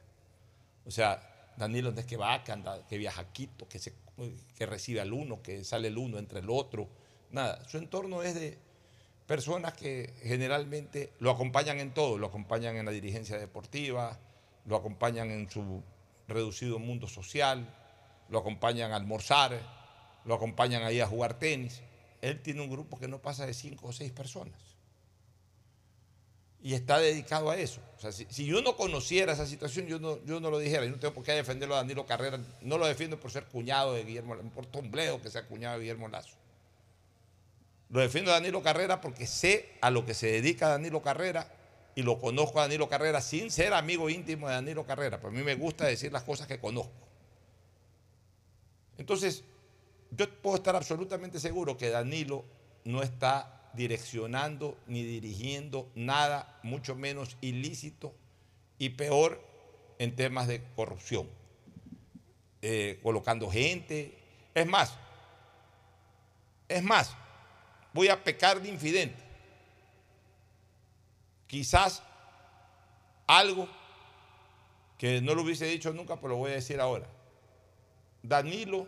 [0.85, 1.30] O sea,
[1.61, 3.95] Danilo es que va, que, anda, que viaja a Quito, que, se,
[4.57, 6.89] que recibe al uno, que sale el uno entre el otro.
[7.31, 8.59] Nada, su entorno es de
[9.27, 14.19] personas que generalmente lo acompañan en todo, lo acompañan en la dirigencia deportiva,
[14.65, 15.83] lo acompañan en su
[16.27, 17.73] reducido mundo social,
[18.29, 19.61] lo acompañan a almorzar,
[20.25, 21.83] lo acompañan ahí a jugar tenis.
[22.23, 24.70] Él tiene un grupo que no pasa de cinco o seis personas
[26.63, 27.81] y está dedicado a eso.
[27.97, 30.85] O sea, si, yo no conociera esa situación, yo no, yo no lo dijera.
[30.85, 32.39] Yo no tengo por qué defenderlo a Danilo Carrera.
[32.61, 35.81] No lo defiendo por ser cuñado de Guillermo Lazo, por tombleo que sea cuñado de
[35.83, 36.37] Guillermo Lazo.
[37.89, 41.53] Lo defiendo a Danilo Carrera porque sé a lo que se dedica Danilo Carrera
[41.95, 45.17] y lo conozco a Danilo Carrera sin ser amigo íntimo de Danilo Carrera.
[45.17, 46.93] Pero a mí me gusta decir las cosas que conozco.
[48.99, 49.45] Entonces,
[50.11, 52.45] yo puedo estar absolutamente seguro que Danilo
[52.85, 58.15] no está direccionando ni dirigiendo nada, mucho menos ilícito
[58.79, 59.41] y peor
[59.99, 61.29] en temas de corrupción,
[62.63, 64.19] Eh, colocando gente.
[64.55, 64.95] Es más,
[66.69, 67.17] es más,
[67.95, 69.23] voy a pecar de infidente.
[71.47, 72.03] Quizás
[73.27, 73.67] algo
[74.99, 77.07] que no lo hubiese dicho nunca, pero lo voy a decir ahora.
[78.23, 78.87] Danilo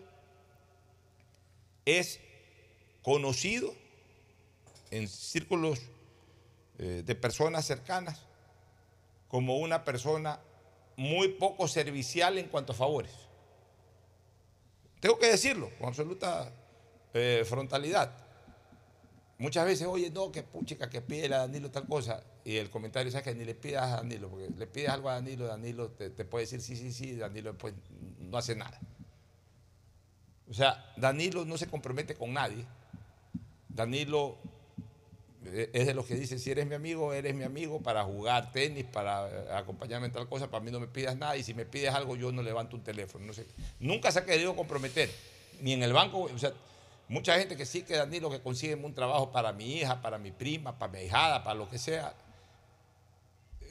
[1.87, 2.21] es
[3.03, 3.75] conocido
[4.93, 5.81] en círculos
[6.79, 8.21] eh, de personas cercanas
[9.27, 10.39] como una persona
[10.97, 13.13] muy poco servicial en cuanto a favores.
[15.01, 16.53] Tengo que decirlo con absoluta
[17.15, 18.13] eh, frontalidad.
[19.39, 22.23] Muchas veces, oye, no, que puchica, que pide a Danilo tal cosa.
[22.45, 25.15] Y el comentario es que ni le pidas a Danilo, porque le pides algo a
[25.15, 27.73] Danilo, Danilo te, te puede decir sí, sí, sí, Danilo pues
[28.21, 28.79] no hace nada.
[30.51, 32.67] O sea, Danilo no se compromete con nadie.
[33.71, 34.37] Danilo
[35.45, 38.85] es de los que dice, si eres mi amigo, eres mi amigo para jugar tenis,
[38.85, 41.65] para eh, acompañarme en tal cosa, para mí no me pidas nada y si me
[41.65, 43.33] pides algo yo no levanto un teléfono.
[43.81, 45.11] Nunca se ha querido comprometer,
[45.61, 46.53] ni en el banco, o sea,
[47.09, 50.31] mucha gente que sí que Danilo que consigue un trabajo para mi hija, para mi
[50.31, 52.15] prima, para mi hijada, para lo que sea.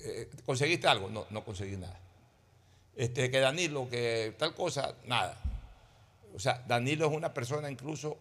[0.03, 1.09] Eh, ¿Conseguiste algo?
[1.09, 1.97] No, no conseguí nada.
[2.95, 5.37] Este, que Danilo, que tal cosa, nada.
[6.35, 8.17] O sea, Danilo es una persona incluso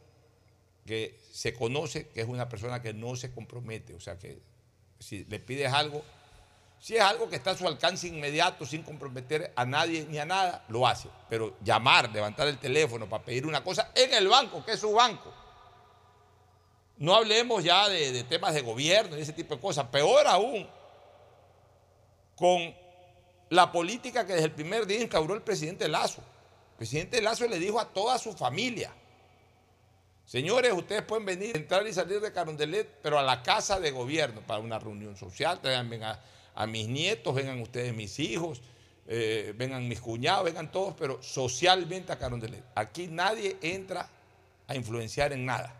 [0.91, 3.95] que se conoce que es una persona que no se compromete.
[3.95, 4.41] O sea, que
[4.99, 6.03] si le pides algo,
[6.81, 10.25] si es algo que está a su alcance inmediato, sin comprometer a nadie ni a
[10.25, 11.09] nada, lo hace.
[11.29, 14.91] Pero llamar, levantar el teléfono para pedir una cosa en el banco, que es su
[14.91, 15.33] banco.
[16.97, 19.87] No hablemos ya de, de temas de gobierno y ese tipo de cosas.
[19.87, 20.69] Peor aún,
[22.35, 22.75] con
[23.49, 26.21] la política que desde el primer día instauró el presidente Lazo.
[26.73, 28.93] El presidente Lazo le dijo a toda su familia,
[30.31, 34.43] señores, ustedes pueden venir, entrar y salir de Carondelet, pero a la casa de gobierno
[34.43, 35.91] para una reunión social, traigan
[36.55, 38.63] a, mis nietos, vengan ustedes mis hijos,
[39.09, 42.63] eh, vengan mis cuñados, vengan todos, pero socialmente a Carondelet.
[42.77, 44.09] Aquí nadie entra
[44.69, 45.75] a influenciar en nada,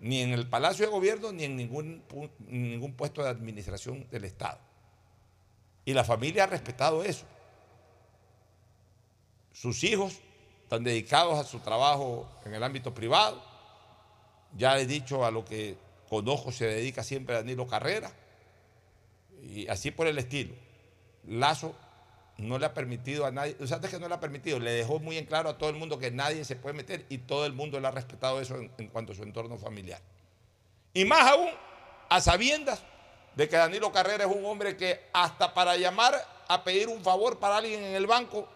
[0.00, 4.24] ni en el Palacio de Gobierno, ni en ningún, pu- ningún puesto de administración del
[4.24, 4.58] Estado.
[5.84, 7.26] Y la familia ha respetado eso.
[9.52, 10.18] Sus hijos
[10.64, 13.53] están dedicados a su trabajo en el ámbito privado.
[14.56, 15.76] Ya he dicho a lo que
[16.08, 18.12] conozco se dedica siempre Danilo Carrera.
[19.42, 20.54] Y así por el estilo.
[21.26, 21.74] Lazo
[22.38, 24.72] no le ha permitido a nadie, o sea, es que no le ha permitido, le
[24.72, 27.46] dejó muy en claro a todo el mundo que nadie se puede meter y todo
[27.46, 30.00] el mundo le ha respetado eso en, en cuanto a su entorno familiar.
[30.92, 31.50] Y más aún,
[32.08, 32.82] a sabiendas
[33.36, 36.14] de que Danilo Carrera es un hombre que hasta para llamar
[36.48, 38.48] a pedir un favor para alguien en el banco,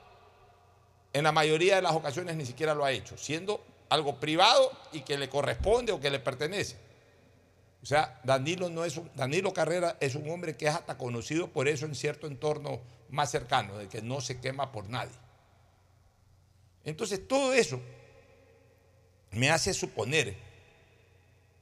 [1.12, 5.00] en la mayoría de las ocasiones ni siquiera lo ha hecho, siendo algo privado y
[5.00, 6.76] que le corresponde o que le pertenece.
[7.82, 11.48] O sea, Danilo, no es un- Danilo Carrera es un hombre que es hasta conocido
[11.48, 15.14] por eso en cierto entorno más cercano, de que no se quema por nadie.
[16.84, 17.80] Entonces, todo eso
[19.30, 20.36] me hace suponer,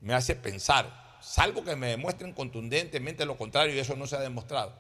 [0.01, 4.21] me hace pensar, salvo que me demuestren contundentemente lo contrario, y eso no se ha
[4.21, 4.73] demostrado,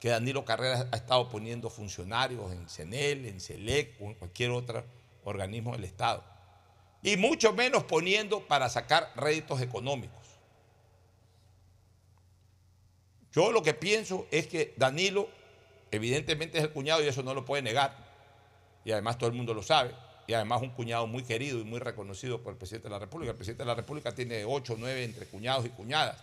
[0.00, 4.84] que Danilo Carrera ha estado poniendo funcionarios en CENEL, en CELEC o en cualquier otro
[5.24, 6.24] organismo del Estado.
[7.02, 10.20] Y mucho menos poniendo para sacar réditos económicos.
[13.32, 15.28] Yo lo que pienso es que Danilo,
[15.90, 17.96] evidentemente es el cuñado y eso no lo puede negar.
[18.84, 19.94] Y además todo el mundo lo sabe.
[20.26, 23.30] Y además un cuñado muy querido y muy reconocido por el presidente de la República.
[23.30, 26.22] El presidente de la República tiene ocho o nueve entre cuñados y cuñadas.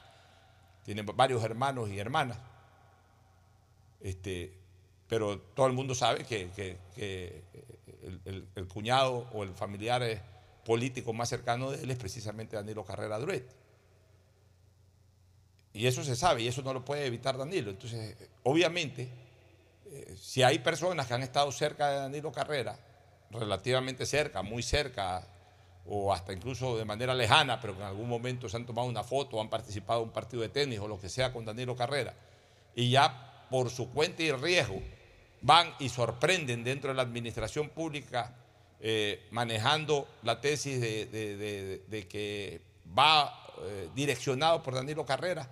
[0.86, 2.38] Tiene varios hermanos y hermanas.
[4.00, 4.54] Este,
[5.08, 7.44] pero todo el mundo sabe que, que-
[8.26, 10.22] el, el- cuñado o el familiar eh,
[10.70, 13.44] político más cercano de él es precisamente Danilo Carrera Duret.
[15.74, 17.72] Y eso se sabe y eso no lo puede evitar Danilo.
[17.72, 19.10] Entonces, obviamente,
[19.88, 22.78] eh, si hay personas que han estado cerca de Danilo Carrera,
[23.32, 25.26] relativamente cerca, muy cerca,
[25.88, 29.04] o hasta incluso de manera lejana, pero que en algún momento se han tomado una
[29.04, 32.14] foto, han participado en un partido de tenis o lo que sea con Danilo Carrera,
[32.76, 34.80] y ya por su cuenta y riesgo
[35.42, 38.36] van y sorprenden dentro de la administración pública
[38.82, 42.62] eh, manejando la tesis de, que
[42.98, 45.50] va eh, direccionado por Danilo Carrera.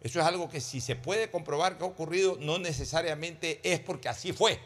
[0.00, 4.08] Eso es algo que si se puede comprobar que ha ocurrido, no necesariamente es porque
[4.08, 4.60] así fue.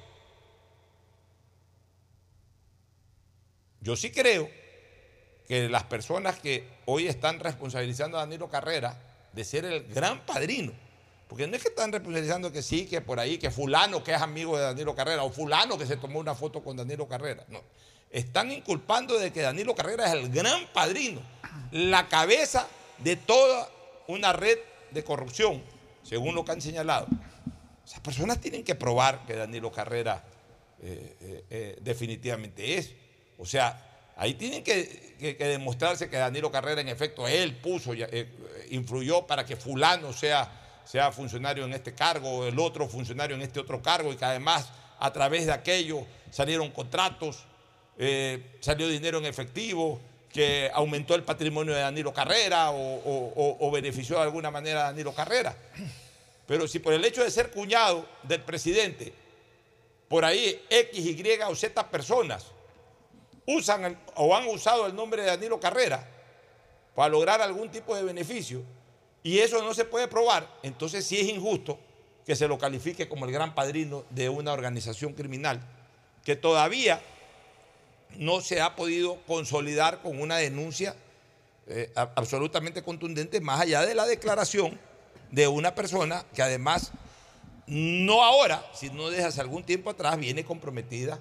[3.80, 4.50] Yo sí creo
[5.46, 9.00] que las personas que hoy están responsabilizando a Danilo Carrera
[9.32, 10.72] de ser el gran padrino,
[11.28, 14.20] porque no es que están responsabilizando que sí, que por ahí, que fulano que es
[14.20, 17.62] amigo de Danilo Carrera, o fulano que se tomó una foto con Danilo Carrera, no.
[18.10, 21.20] Están inculpando de que Danilo Carrera es el gran padrino,
[21.70, 22.66] la cabeza
[22.98, 23.68] de toda
[24.08, 24.58] una red
[24.90, 25.62] de corrupción,
[26.02, 27.06] según lo que han señalado.
[27.86, 30.24] Esas personas tienen que probar que Danilo Carrera
[30.82, 32.92] eh, eh, eh, definitivamente es.
[33.38, 37.92] O sea, ahí tienen que, demostrarse que Danilo Carrera en efecto él puso,
[38.70, 40.50] influyó para que fulano sea,
[40.84, 44.24] sea funcionario en este cargo, o el otro funcionario en este otro cargo, y que
[44.24, 44.68] además
[44.98, 47.46] a través de aquello salieron contratos,
[48.02, 50.00] eh, salió dinero en efectivo,
[50.32, 55.12] que aumentó el patrimonio de Danilo Carrera o, o- benefició de alguna manera a Danilo
[55.12, 55.54] Carrera.
[56.46, 59.12] Pero si por el hecho de ser cuñado del presidente,
[60.08, 62.46] por ahí X, Y o Z personas
[63.46, 66.08] usan o han usado el nombre de Danilo Carrera
[66.94, 68.62] para lograr algún tipo de beneficio
[69.22, 71.78] y eso no se puede probar, entonces sí es injusto
[72.24, 75.60] que se lo califique como el gran padrino de una organización criminal
[76.24, 77.00] que todavía
[78.18, 80.94] no se ha podido consolidar con una denuncia
[81.66, 84.78] eh, absolutamente contundente, más allá de la declaración
[85.30, 86.92] de una persona que además,
[87.66, 91.20] no ahora, sino desde hace algún tiempo atrás, viene comprometida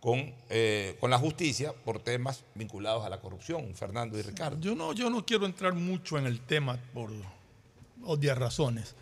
[0.00, 4.60] con, eh, con la justicia por temas vinculados a la corrupción, Fernando y Ricardo.
[4.60, 7.10] Yo no, yo no quiero entrar mucho en el tema por
[8.02, 8.94] obvias razones.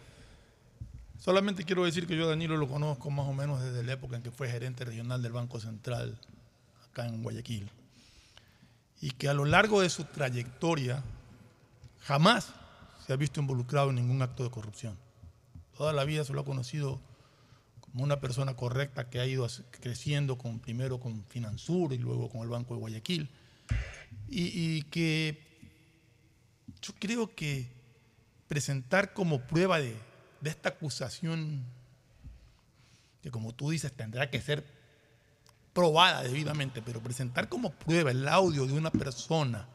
[1.18, 4.16] Solamente quiero decir que yo a Danilo lo conozco más o menos desde la época
[4.16, 6.18] en que fue gerente regional del Banco Central
[6.92, 7.68] acá en Guayaquil.
[9.00, 11.02] Y que a lo largo de su trayectoria
[12.00, 12.52] jamás
[13.04, 14.96] se ha visto involucrado en ningún acto de corrupción.
[15.76, 17.00] Toda la vida se lo ha conocido
[17.80, 19.46] como una persona correcta que ha ido
[19.80, 23.28] creciendo con, primero con Finansur y luego con el Banco de Guayaquil.
[24.28, 25.42] Y, que
[26.80, 27.72] yo creo que
[28.46, 29.96] presentar como prueba de
[30.44, 31.64] esta acusación,
[33.22, 34.81] que como tú dices tendrá que ser
[35.72, 39.66] probada debidamente, pero presentar como prueba el audio de una persona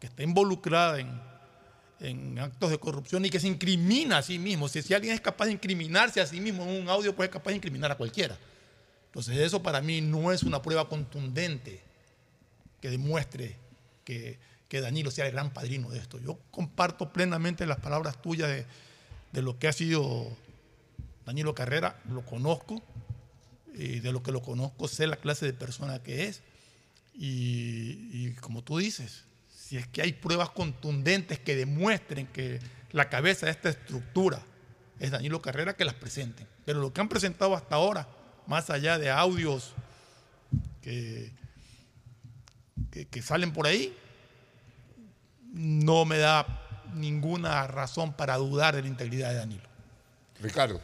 [0.00, 1.20] que está involucrada en,
[2.00, 4.68] en actos de corrupción y que se incrimina a sí mismo.
[4.68, 7.32] Si, si alguien es capaz de incriminarse a sí mismo en un audio, pues es
[7.32, 8.36] capaz de incriminar a cualquiera.
[9.06, 11.80] Entonces eso para mí no es una prueba contundente
[12.80, 13.56] que demuestre
[14.04, 14.38] que,
[14.68, 16.18] que Danilo sea el gran padrino de esto.
[16.18, 18.66] Yo comparto plenamente las palabras tuyas de,
[19.32, 20.36] de lo que ha sido
[21.24, 22.82] Danilo Carrera, lo conozco,
[23.74, 26.42] de lo que lo conozco sé la clase de persona que es.
[27.14, 32.60] Y, y como tú dices, si es que hay pruebas contundentes que demuestren que
[32.92, 34.42] la cabeza de esta estructura
[35.00, 36.46] es Danilo Carrera, que las presenten.
[36.64, 38.08] Pero lo que han presentado hasta ahora
[38.46, 39.72] más allá de audios
[40.82, 41.32] que,
[42.90, 43.96] que, que salen por ahí,
[45.52, 46.60] no me da
[46.94, 49.68] ninguna razón para dudar de la integridad de Danilo.
[50.40, 50.80] Ricardo.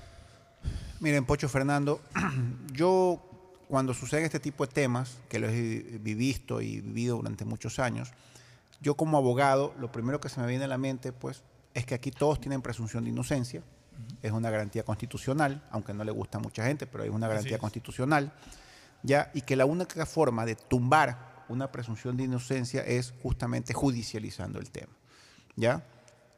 [1.00, 2.02] Miren, Pocho Fernando,
[2.74, 3.22] yo
[3.68, 8.12] cuando suceden este tipo de temas, que los he visto y vivido durante muchos años,
[8.82, 11.42] yo como abogado, lo primero que se me viene a la mente, pues,
[11.72, 13.62] es que aquí todos tienen presunción de inocencia.
[14.22, 17.56] Es una garantía constitucional, aunque no le gusta a mucha gente, pero es una garantía
[17.56, 17.60] es.
[17.60, 18.32] constitucional.
[19.02, 19.30] ¿ya?
[19.32, 24.70] Y que la única forma de tumbar una presunción de inocencia es justamente judicializando el
[24.70, 24.92] tema.
[25.56, 25.82] ¿ya?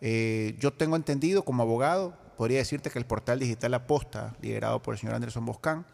[0.01, 4.95] Eh, yo tengo entendido como abogado, podría decirte que el portal digital Aposta, liderado por
[4.95, 5.87] el señor Anderson Boscán,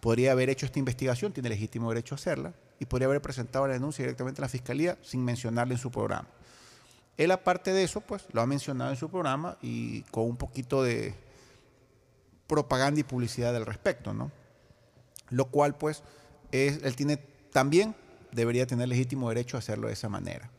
[0.00, 3.74] podría haber hecho esta investigación, tiene legítimo derecho a hacerla, y podría haber presentado la
[3.74, 6.28] denuncia directamente a la fiscalía sin mencionarla en su programa.
[7.16, 10.84] Él, aparte de eso, pues lo ha mencionado en su programa y con un poquito
[10.84, 11.14] de
[12.46, 14.30] propaganda y publicidad al respecto, ¿no?
[15.30, 16.02] Lo cual, pues,
[16.52, 17.16] es, él tiene
[17.52, 17.94] también
[18.30, 20.50] debería tener legítimo derecho a hacerlo de esa manera.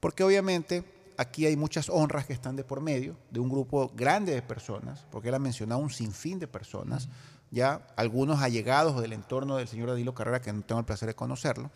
[0.00, 0.84] Porque obviamente
[1.16, 5.06] aquí hay muchas honras que están de por medio de un grupo grande de personas,
[5.10, 7.08] porque él ha mencionado un sinfín de personas,
[7.50, 11.14] ya algunos allegados del entorno del señor Adilo Carrera, que no tengo el placer de
[11.14, 11.70] conocerlo,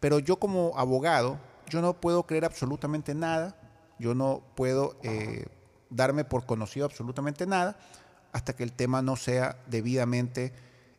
[0.00, 3.56] pero yo como abogado, yo no puedo creer absolutamente nada,
[3.98, 5.46] yo no puedo eh,
[5.90, 7.76] darme por conocido absolutamente nada
[8.32, 10.52] hasta que el tema no sea debidamente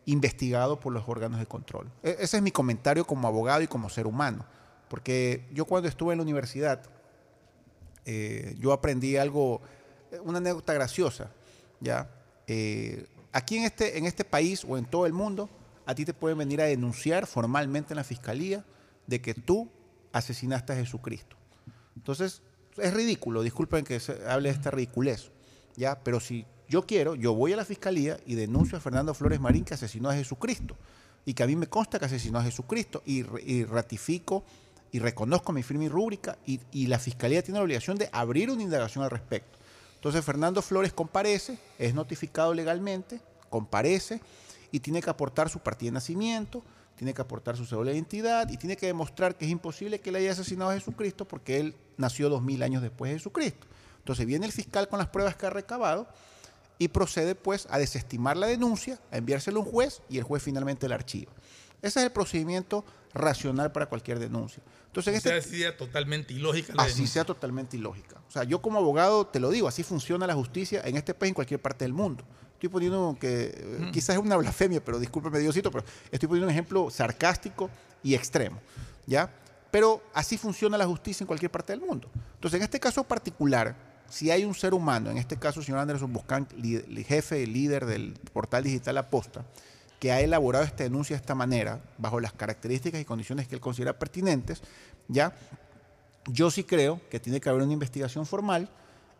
[0.05, 1.89] investigado por los órganos de control.
[2.03, 4.45] E- ese es mi comentario como abogado y como ser humano,
[4.89, 6.81] porque yo cuando estuve en la universidad,
[8.05, 9.61] eh, yo aprendí algo,
[10.23, 11.31] una anécdota graciosa,
[11.79, 12.09] ¿ya?
[12.47, 15.49] Eh, aquí en este, en este país o en todo el mundo,
[15.85, 18.65] a ti te pueden venir a denunciar formalmente en la fiscalía
[19.07, 19.69] de que tú
[20.11, 21.35] asesinaste a Jesucristo.
[21.95, 22.41] Entonces,
[22.77, 25.31] es ridículo, disculpen que se hable de esta ridiculez,
[25.75, 25.99] ¿ya?
[26.03, 29.65] Pero si yo quiero, yo voy a la fiscalía y denuncio a Fernando Flores Marín
[29.65, 30.75] que asesinó a Jesucristo
[31.25, 34.43] y que a mí me consta que asesinó a Jesucristo y, y ratifico
[34.93, 38.61] y reconozco mi firma y rúbrica y, la fiscalía tiene la obligación de abrir una
[38.61, 39.57] indagación al respecto.
[39.95, 43.19] Entonces Fernando Flores comparece, es notificado legalmente,
[43.49, 44.21] comparece
[44.71, 46.63] y tiene que aportar su partida de nacimiento,
[46.95, 50.11] tiene que aportar su cédula de identidad y tiene que demostrar que es imposible que
[50.11, 53.65] él haya asesinado a Jesucristo porque él nació dos mil años después de Jesucristo.
[53.97, 56.07] Entonces viene el fiscal con las pruebas que ha recabado
[56.77, 60.43] y procede pues a desestimar la denuncia, a enviárselo a un juez y el juez
[60.43, 61.31] finalmente la archiva.
[61.83, 64.63] Ese es el procedimiento racional para cualquier denuncia.
[64.87, 67.13] Entonces, en sea, este, sería totalmente ilógica la así denuncia.
[67.13, 68.19] sea totalmente ilógica.
[68.27, 71.29] O sea, yo como abogado te lo digo, así funciona la justicia en este país,
[71.29, 72.23] en cualquier parte del mundo.
[72.53, 76.51] Estoy poniendo que eh, quizás es una blasfemia, pero discúlpeme Diosito, pero estoy poniendo un
[76.51, 77.69] ejemplo sarcástico
[78.01, 78.59] y extremo,
[79.05, 79.29] ¿ya?
[79.69, 82.09] Pero así funciona la justicia en cualquier parte del mundo.
[82.35, 83.75] Entonces, en este caso particular,
[84.07, 86.13] si hay un ser humano, en este caso el señor Anderson
[86.57, 89.43] li- jefe y líder del portal digital Aposta,
[90.03, 93.61] que ha elaborado esta denuncia de esta manera, bajo las características y condiciones que él
[93.61, 94.61] considera pertinentes,
[95.07, 95.33] ya
[96.27, 98.67] yo sí creo que tiene que haber una investigación formal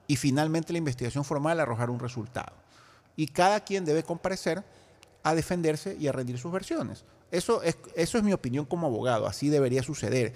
[0.07, 2.51] y finalmente la investigación formal arrojar un resultado.
[3.15, 4.61] Y cada quien debe comparecer
[5.23, 7.05] a defenderse y a rendir sus versiones.
[7.31, 10.33] Eso es, eso es mi opinión como abogado, así debería suceder.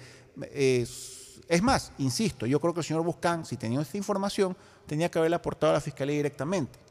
[0.54, 5.10] Es, es más, insisto, yo creo que el señor Buscán, si tenía esta información, tenía
[5.10, 6.87] que haberla aportado a la fiscalía directamente.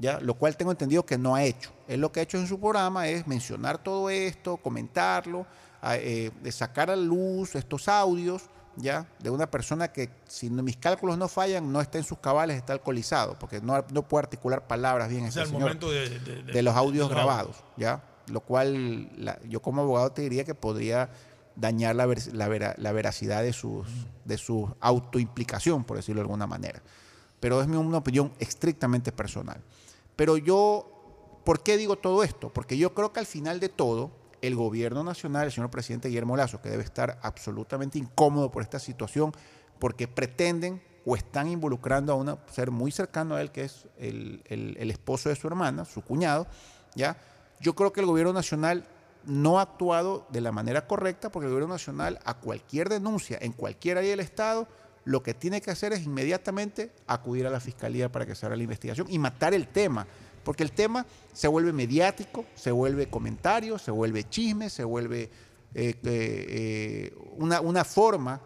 [0.00, 0.18] ¿Ya?
[0.20, 1.70] lo cual tengo entendido que no ha hecho.
[1.88, 5.46] Él lo que ha hecho en su programa es mencionar todo esto, comentarlo,
[5.84, 8.42] eh, sacar a la luz estos audios,
[8.76, 9.06] ¿ya?
[9.18, 12.56] de una persona que, si no- mis cálculos no fallan, no está en sus cabales,
[12.56, 16.08] está alcoholizado, porque no, no puede articular palabras bien O sea, este señor momento de,
[16.18, 18.02] de- de- de los audios grabados, ¿ya?
[18.28, 21.10] Lo cual la- yo como abogado te diría que podría
[21.56, 23.86] dañar la, ver- la, vera- la veracidad de, sus,
[24.24, 26.80] de su autoimplicación, por decirlo de alguna manera.
[27.40, 29.60] Pero es mi- una opinión estrictamente personal.
[30.20, 32.50] Pero yo, ¿por qué digo todo esto?
[32.50, 34.10] Porque yo creo que al final de todo,
[34.42, 38.78] el gobierno nacional, el señor presidente Guillermo Lazo, que debe estar absolutamente incómodo por esta
[38.78, 39.32] situación,
[39.78, 44.42] porque pretenden o están involucrando a un ser muy cercano a él, que es el,
[44.90, 46.46] esposo de su hermana, su cuñado,
[46.94, 47.16] ¿ya?
[47.58, 48.86] Yo creo que el gobierno nacional
[49.24, 53.52] no ha actuado de la manera correcta, porque el gobierno nacional a cualquier denuncia en
[53.52, 54.68] cualquier área del Estado,
[55.04, 58.56] lo que tiene que hacer es inmediatamente acudir a la fiscalía para que se haga
[58.56, 60.06] la investigación y matar el tema,
[60.44, 65.30] porque el tema se vuelve mediático, se vuelve comentario, se vuelve chisme, se vuelve
[65.74, 68.40] eh, eh, una, una forma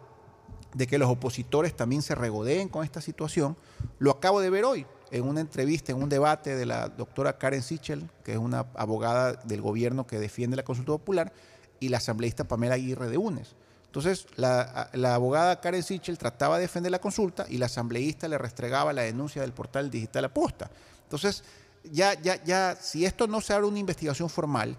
[0.73, 3.57] de que los opositores también se regodeen con esta situación.
[3.97, 7.61] Lo acabo de ver hoy en una entrevista, en un debate de la doctora Karen
[7.61, 11.31] Sichel, que es una abogada del gobierno que defiende la consulta popular,
[11.79, 13.55] y la asambleísta Pamela Aguirre de UNES.
[13.95, 18.37] Entonces, la, la abogada Karen Sichel trataba de defender la consulta y la asambleísta le
[18.37, 20.69] restregaba la denuncia del portal digital Aposta.
[21.03, 21.45] Entonces,
[21.89, 24.75] ya, ya, ya, si esto no se abre una investigación formal,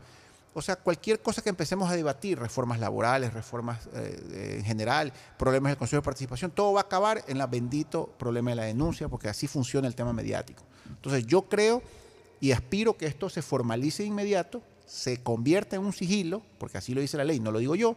[0.52, 5.70] o sea, cualquier cosa que empecemos a debatir, reformas laborales, reformas eh, en general, problemas
[5.70, 9.08] del Consejo de Participación, todo va a acabar en el bendito problema de la denuncia,
[9.08, 10.62] porque así funciona el tema mediático.
[10.90, 11.82] Entonces yo creo
[12.38, 16.92] y aspiro que esto se formalice de inmediato, se convierta en un sigilo, porque así
[16.92, 17.96] lo dice la ley, no lo digo yo,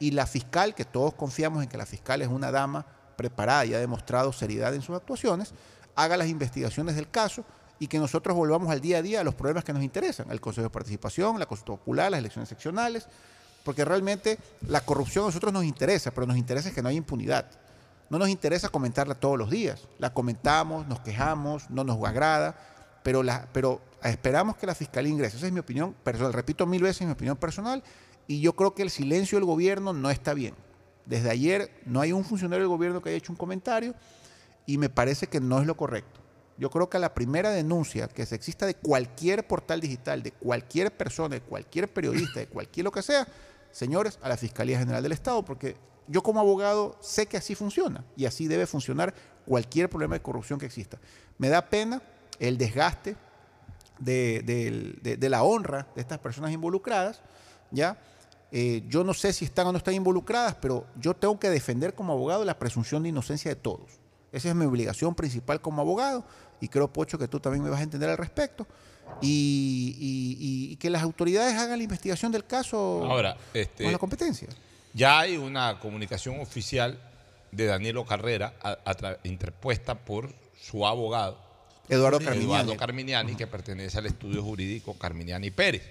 [0.00, 3.74] Y la fiscal, que todos confiamos en que la fiscal es una dama preparada y
[3.74, 5.52] ha demostrado seriedad en sus actuaciones,
[5.94, 7.44] haga las investigaciones del caso
[7.78, 10.40] y que nosotros volvamos al día a día a los problemas que nos interesan, el
[10.40, 13.06] Consejo de Participación, la Consulta Popular, las elecciones seccionales,
[13.64, 17.46] porque realmente la corrupción a nosotros nos interesa, pero nos interesa que no haya impunidad.
[18.10, 19.86] No nos interesa comentarla todos los días.
[19.98, 22.56] La comentamos, nos quejamos, no nos agrada,
[23.02, 25.36] pero, pero esperamos que la Fiscalía ingrese.
[25.36, 26.32] Esa es mi opinión personal.
[26.32, 27.82] Repito mil veces mi opinión personal
[28.28, 30.54] y yo creo que el silencio del gobierno no está bien.
[31.06, 33.94] Desde ayer no hay un funcionario del gobierno que haya hecho un comentario
[34.66, 36.20] y me parece que no es lo correcto.
[36.58, 40.94] Yo creo que la primera denuncia que se exista de cualquier portal digital, de cualquier
[40.96, 43.26] persona, de cualquier periodista, de cualquier lo que sea,
[43.70, 45.76] señores, a la Fiscalía General del Estado, porque
[46.08, 49.14] yo como abogado sé que así funciona y así debe funcionar
[49.46, 50.98] cualquier problema de corrupción que exista.
[51.38, 52.02] Me da pena
[52.38, 53.16] el desgaste
[53.98, 54.42] de,
[55.02, 57.22] de- de la honra de estas personas involucradas,
[57.70, 57.96] ¿ya?
[58.50, 61.94] Eh, yo no sé si están o no están involucradas, pero yo tengo que defender
[61.94, 63.90] como abogado la presunción de inocencia de todos.
[64.32, 66.24] Esa es mi obligación principal como abogado
[66.60, 68.66] y creo, Pocho, que tú también me vas a entender al respecto.
[69.22, 70.36] Y, y-
[70.68, 74.48] y- y que las autoridades hagan la investigación del caso Ahora, este, con la competencia.
[74.92, 76.98] Ya hay una comunicación oficial
[77.50, 81.38] de Danilo Carrera a- a tra- interpuesta por su abogado,
[81.88, 82.76] Eduardo Eduardo Carminiani.
[82.76, 85.82] Carminiani, que pertenece al estudio jurídico Carminiani Pérez.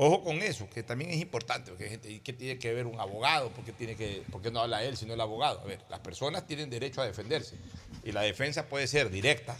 [0.00, 3.00] Ojo con eso, que también es importante, porque gente, ¿y qué tiene que ver un
[3.00, 3.50] abogado?
[3.50, 5.60] ¿Por qué, tiene que, ¿Por qué no habla él, sino el abogado?
[5.60, 7.56] A ver, las personas tienen derecho a defenderse
[8.04, 9.56] y la defensa puede ser directa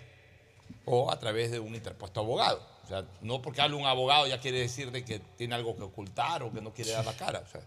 [0.84, 2.64] o a través de un interpuesto abogado.
[2.84, 5.82] O sea, no porque hable un abogado ya quiere decir de que tiene algo que
[5.82, 7.40] ocultar o que no quiere dar la cara.
[7.40, 7.62] O sea,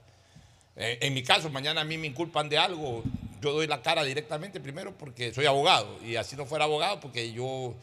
[0.78, 3.04] eh, en mi caso, mañana a mí me inculpan de algo,
[3.42, 7.34] yo doy la cara directamente primero porque soy abogado y así no fuera abogado porque
[7.34, 7.76] yo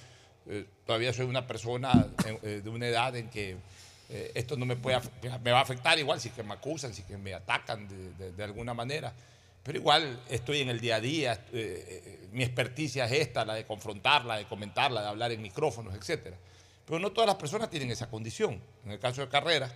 [0.47, 2.09] eh, todavía soy una persona
[2.43, 3.59] eh, de una edad en que
[4.09, 4.99] eh, esto no me puede
[5.43, 7.87] me va a afectar igual si es que me acusan, si es que me atacan
[7.89, 9.13] de, de- de alguna manera.
[9.63, 13.55] Pero igual estoy en el día a día, eh, eh, mi experticia es esta, la
[13.55, 16.35] de confrontarla, de comentarla, de hablar en micrófonos, etc.
[16.87, 18.63] Pero no todas las personas tienen esa condición.
[18.85, 19.71] En el caso de Carrera,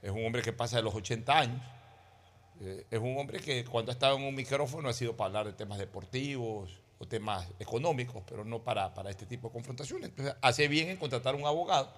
[0.00, 1.60] es un hombre que pasa de los 80 años,
[2.60, 5.46] eh, es un hombre que cuando ha estado en un micrófono ha sido para hablar
[5.46, 10.08] de temas deportivos o temas económicos, pero no para, para este tipo de confrontaciones.
[10.10, 11.92] Entonces, hace bien en contratar un abogado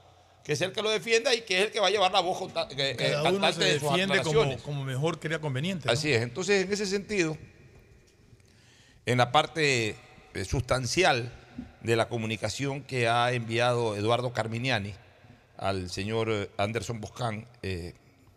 [0.45, 2.21] que es el que lo defienda y que es el que va a llevar la
[2.21, 2.39] voz
[2.77, 4.21] eh, Cada uno se de defiende
[4.63, 5.87] como, mejor crea conveniente.
[5.87, 5.93] ¿no?
[5.93, 6.23] Así es.
[6.23, 7.37] Entonces, en ese sentido,
[9.07, 9.97] en la parte
[10.35, 11.33] eh, sustancial
[11.83, 14.95] de la comunicación que ha enviado Eduardo Carminiani
[15.57, 17.95] al señor eh, Anderson Boscán, eh,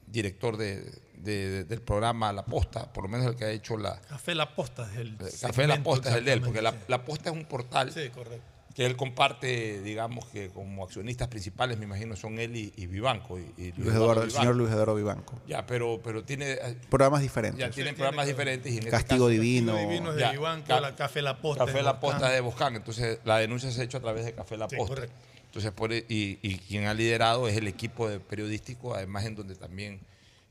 [0.08, 0.84] director de-
[1.16, 4.00] de- del programa La Posta, por lo menos el que ha hecho la...
[4.02, 5.18] Café La Posta es el.
[5.42, 8.46] Café La Posta es el de él, porque la, Posta es un portal Sí, correcto.
[8.78, 13.40] Que él comparte, digamos que como accionistas principales, me imagino, son él y, y Vivanco.
[13.40, 14.30] Y, y Luis Eduardo, el Vivanco.
[14.40, 15.42] señor Luis Eduardo Vivanco.
[15.48, 17.60] Ya, pero, pero tiene, eh, Programas diferentes.
[17.60, 18.72] ya tienen tiene programas que- diferentes.
[18.72, 19.72] Y en este Castigo caso- Divino.
[19.74, 21.66] Castigo Divino de Ya, Vivanco, ca- la Café La Posta.
[21.66, 22.00] Café de La.
[22.00, 22.76] Posta de Boscán.
[22.76, 24.94] Entonces, la denuncia se ha hecho a través de Café La Sí, Posta.
[24.94, 25.16] correcto.
[25.48, 29.34] Entonces, por, e- y, y quien ha liderado es el equipo de periodístico, además en
[29.34, 30.02] donde también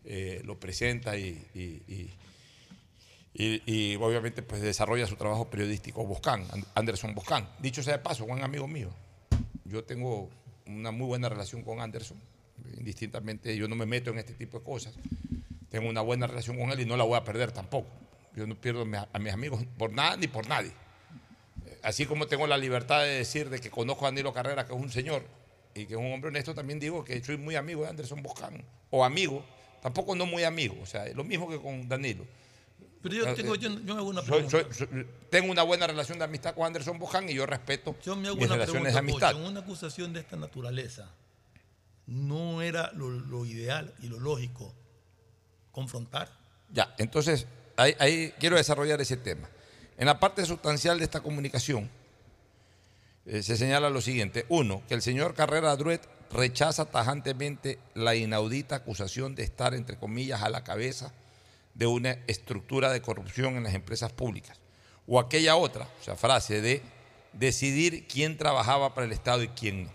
[0.05, 1.47] eh, lo presenta y,
[3.39, 7.49] y- y- obviamente pues desarrolla su trabajo periodístico Boscán, An- Anderson Boscán.
[7.59, 8.91] Dicho sea de paso, buen amigo mío.
[9.65, 10.31] Yo tengo
[10.67, 12.19] una muy buena relación con Anderson.
[12.79, 14.95] Indistintamente, yo no me meto en este tipo de cosas.
[15.71, 17.89] Tengo una buena relación con él y no la voy a perder tampoco.
[18.35, 18.83] Yo no pierdo
[19.13, 20.73] a mis amigos por nada ni por nadie.
[21.83, 24.79] Así como tengo la libertad de decir de que conozco a Danilo Carrera, que es
[24.81, 25.25] un señor
[25.75, 28.65] y que es un hombre honesto, también digo que soy muy amigo de Anderson Boscán.
[28.91, 29.45] O amigo,
[29.83, 30.77] tampoco no muy amigo.
[30.83, 32.25] O sea, lo mismo que con Danilo.
[33.03, 34.51] Pero yo, Eh, tengo, eh, yo, yo me hago una pregunta.
[34.51, 38.17] soy- soy- tengo una buena relación de amistad con Anderson Boján y yo respeto Yo
[38.17, 39.31] me hago mis una relaciones de amistad.
[39.33, 41.09] En una acusación de esta naturaleza,
[42.07, 44.75] ¿no era lo, lo ideal y lo lógico
[45.73, 46.29] confrontar?
[46.73, 49.49] Ya, entonces ahí, ahí quiero desarrollar ese tema.
[49.99, 51.89] En la parte sustancial de esta comunicación
[53.27, 54.47] eh, se señala lo siguiente.
[54.49, 56.01] Uno, que el señor Carrera Druet
[56.33, 61.13] rechaza tajantemente la inaudita acusación de estar, entre comillas, a la cabeza
[61.77, 64.59] de una estructura de corrupción en las empresas públicas.
[65.07, 66.83] O aquella otra, o sea, frase de
[67.33, 69.91] decidir quién trabajaba para el Estado y quién no.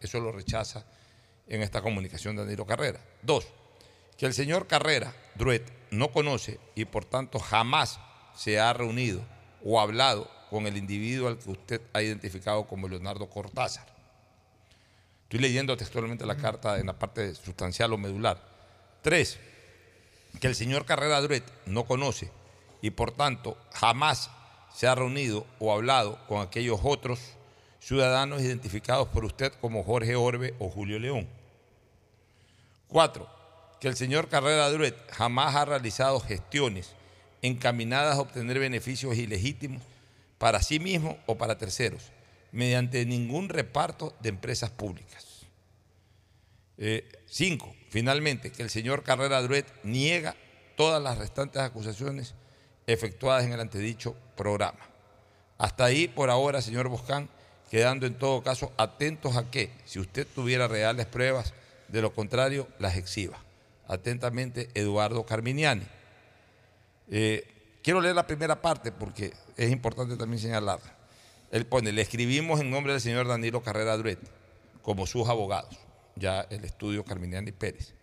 [0.00, 0.84] Eso lo rechaza
[1.48, 3.00] en esta comunicación de Danilo Carrera.
[3.22, 3.46] Dos,
[4.18, 7.98] que el señor Carrera, Druet, no conoce y por tanto jamás
[8.36, 9.24] se ha reunido
[9.64, 13.86] o hablado con el individuo al que usted ha identificado como Leonardo Cortázar.
[15.22, 18.40] Estoy leyendo textualmente la carta en la parte sustancial o medular.
[19.00, 19.38] Tres,
[20.40, 22.30] que el señor Carrera Duret no conoce
[22.82, 24.30] y por tanto jamás
[24.74, 27.20] se ha reunido o hablado con aquellos otros
[27.80, 31.28] ciudadanos identificados por usted como Jorge Orbe o Julio León.
[32.88, 33.28] Cuatro,
[33.80, 36.94] que el señor Carrera Duret jamás ha realizado gestiones
[37.42, 39.82] encaminadas a obtener beneficios ilegítimos
[40.38, 42.10] para sí mismo o para terceros,
[42.52, 45.33] mediante ningún reparto de empresas públicas.
[46.76, 50.34] Eh, cinco, finalmente, que el señor Carrera Duret niega
[50.76, 52.34] todas las restantes acusaciones
[52.86, 54.80] efectuadas en el antedicho programa.
[55.58, 57.28] Hasta ahí, por ahora, señor Boscán,
[57.70, 61.54] quedando en todo caso atentos a que, si usted tuviera reales pruebas,
[61.88, 63.38] de lo contrario, las exhiba.
[63.86, 65.86] Atentamente, Eduardo Carminiani.
[67.10, 67.46] Eh,
[67.82, 70.94] quiero leer la primera parte porque es importante también señalarla.
[71.50, 74.18] Él pone, le escribimos en nombre del señor Danilo Carrera Duret,
[74.82, 75.78] como sus abogados,
[76.16, 77.94] ya el estudio Carminiani Pérez.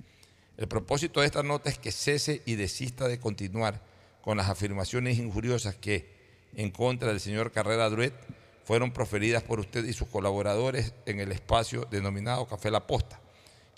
[0.58, 3.82] El propósito de esta nota es que cese y desista de continuar
[4.22, 6.08] con las afirmaciones injuriosas que,
[6.56, 8.14] en contra del señor Carrera Duret,
[8.64, 13.20] fueron proferidas por usted y sus colaboradores en el espacio denominado Café La Posta,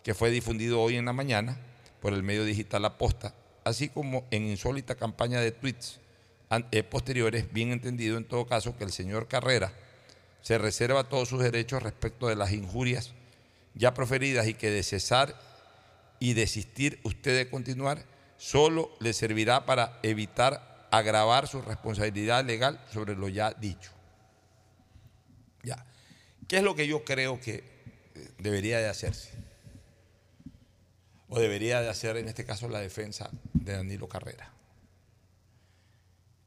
[0.04, 1.58] que fue difundido hoy en la mañana
[2.02, 6.00] por el medio digital La Posta, así como en insólita campaña de tweets
[6.72, 9.72] eh, posteriores, bien entendido en todo caso que el señor Carrera
[10.42, 13.14] se reserva todos sus derechos respecto de las injurias
[13.76, 15.40] ya proferidas y que de cesar
[16.20, 18.06] y desistir usted de continuar
[18.38, 23.92] solo le servirá para evitar agravar su responsabilidad legal sobre lo ya dicho.
[25.64, 25.86] Ya.
[26.48, 27.56] ¿Qué es lo que yo creo que
[28.16, 29.32] eh, debería de hacerse?
[31.30, 34.52] O debería de hacer en este caso la defensa de Danilo Carrera.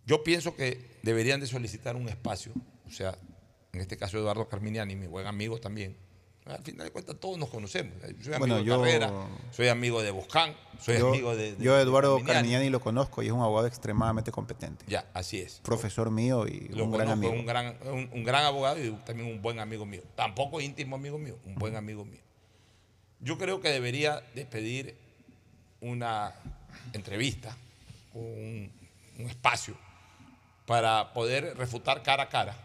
[0.05, 2.53] Yo pienso que deberían de solicitar un espacio,
[2.87, 3.19] o sea,
[3.73, 5.97] en este caso Eduardo Carminiani, mi buen amigo también.
[6.47, 7.95] Al final de cuentas todos nos conocemos.
[8.01, 9.11] Yo soy amigo Bueno, de yo- Carrera,
[9.51, 12.23] soy amigo de Boscán, soy yo, amigo de, de- yo Eduardo.
[12.25, 14.85] Carminiani lo conozco y es un abogado extremadamente competente.
[14.87, 15.61] Ya, así es.
[15.65, 17.33] Profesor mío y Lo un gran amigo.
[17.33, 20.03] Un gran, un, un gran abogado y también un buen amigo mío.
[20.15, 22.21] Tampoco íntimo amigo mío, un buen amigo mío.
[23.21, 24.97] Yo creo que debería de pedir
[25.81, 26.33] una
[26.93, 27.57] entrevista,
[28.15, 28.71] un,
[29.19, 29.75] un espacio
[30.65, 32.57] para poder refutar cara a cara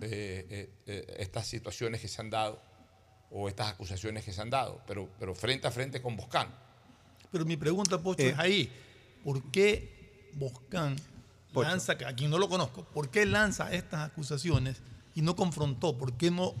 [0.00, 2.60] eh, eh, eh, estas situaciones que se han dado
[3.30, 6.48] o estas acusaciones que se han dado, pero, pero frente a frente con Boscán.
[7.30, 8.28] Pero mi pregunta, Pocho, Eh.
[8.30, 8.72] es ahí.
[9.24, 10.96] ¿Por qué Boscán
[11.52, 11.68] Pocho.
[11.68, 14.78] lanza, a quien no lo conozco, por qué lanza estas acusaciones
[15.14, 15.98] y no confrontó?
[15.98, 16.54] ¿Por qué no,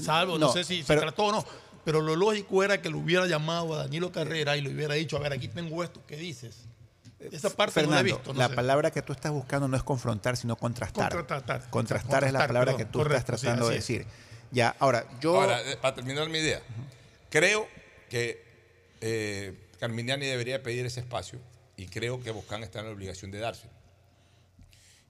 [0.00, 1.44] salvo, no, No, sé si pero- se trató o no,
[1.84, 5.16] pero lo lógico era que lo hubiera llamado a Danilo Carrera y le hubiera dicho,
[5.16, 6.67] a ver, aquí tengo esto, ¿qué dices?
[7.20, 8.32] Esa parte no la he visto.
[8.32, 8.54] no la sé.
[8.54, 11.12] palabra que tú estás buscando no es confrontar, sino contrastar.
[11.12, 11.68] Contrastar.
[11.70, 13.80] Contrastar es la palabra perdón, que tú correcto, estás sí, tratando de es.
[13.80, 14.06] decir.
[14.50, 15.40] Ya, ahora, yo...
[15.40, 16.62] Ahora, eh, para terminar mi idea,
[17.28, 17.68] creo
[18.08, 18.42] que
[19.00, 21.38] eh, Carminiani debería pedir ese espacio
[21.76, 23.72] y creo que Boscán está en la obligación de dárselo.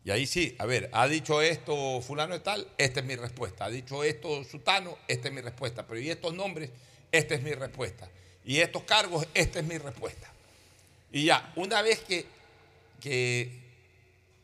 [0.04, 3.66] Y ahí sí, a ver, ha dicho esto fulano de tal, esta es mi respuesta.
[3.66, 5.86] Ha dicho esto sutano, esta es mi respuesta.
[5.86, 6.70] Pero y estos nombres,
[7.12, 8.08] esta es mi respuesta.
[8.44, 10.32] Y estos cargos, esta es mi respuesta.
[11.12, 12.26] Y ya, una vez que,
[13.00, 13.50] que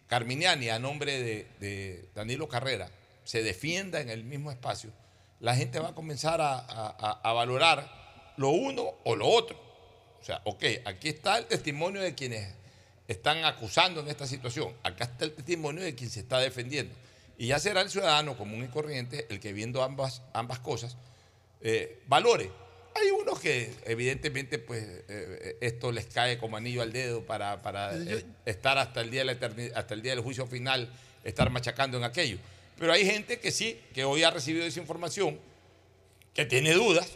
[0.07, 2.91] Carminiani, a nombre de, Danilo Carrera,
[3.25, 4.91] se defienda en el mismo espacio,
[5.41, 9.57] la gente va a comenzar a, a- a- a valorar lo uno o lo otro.
[10.21, 12.55] O sea, ok, aquí está el testimonio de quienes
[13.09, 16.95] están acusando en esta situación, acá está el testimonio de quien se está defendiendo.
[17.37, 20.97] Y ya será el ciudadano común y corriente el que viendo ambas, ambas cosas
[21.61, 22.51] eh, valore.
[22.95, 27.93] Hay unos que evidentemente pues eh, esto les cae como anillo al dedo para, para,
[27.97, 30.89] Yo- eh, estar hasta el día de la hasta el día del juicio final,
[31.25, 32.39] estar machacando en aquello.
[32.79, 35.39] Pero hay gente que sí, que hoy ha recibido esa información,
[36.35, 37.09] que tiene dudas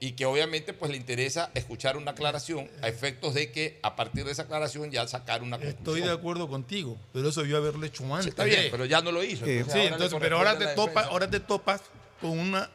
[0.00, 4.24] y que obviamente pues le interesa escuchar una aclaración a efectos de que a partir
[4.24, 5.78] de esa aclaración ya sacar una conclusión.
[5.78, 8.24] Estoy de acuerdo contigo, pero eso debió haberlo hecho antes.
[8.24, 9.46] Sí, está bien, pero ya no lo hizo.
[9.46, 11.82] Eh, entonces Sí, ahora entonces, pero ahora te, topas, ahora te topas
[12.20, 12.70] con una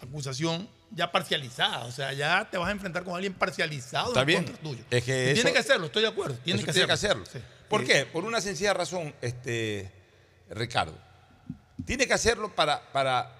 [0.00, 1.84] acusación ya parcializada.
[1.84, 4.44] O sea, ya te vas a enfrentar con alguien parcializado Está en bien.
[4.44, 4.84] contra tuyo.
[4.90, 6.36] Es que tiene que hacerlo, estoy de acuerdo.
[6.44, 7.24] Tiene, que, tiene hacerlo.
[7.24, 7.48] que hacerlo.
[7.48, 7.54] Sí.
[7.68, 8.06] ¿Por qué?
[8.06, 9.90] Por una sencilla razón, este,
[10.50, 10.96] Ricardo.
[11.84, 13.34] Tiene que hacerlo para, para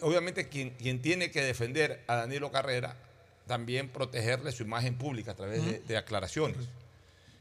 [0.00, 2.96] obviamente, quien, quien tiene que defender a Danilo Carrera,
[3.46, 6.68] también protegerle su imagen pública a través de, de aclaraciones.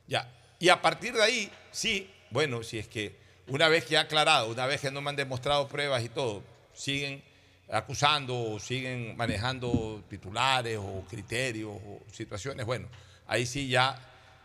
[0.07, 0.31] Ya.
[0.59, 3.15] Y a partir de ahí, sí, bueno, si es que
[3.47, 6.43] una vez que ha aclarado, una vez que no me han demostrado pruebas y todo,
[6.73, 7.23] siguen
[7.69, 12.87] acusando o siguen manejando titulares o criterios o situaciones, bueno,
[13.27, 13.99] ahí sí ya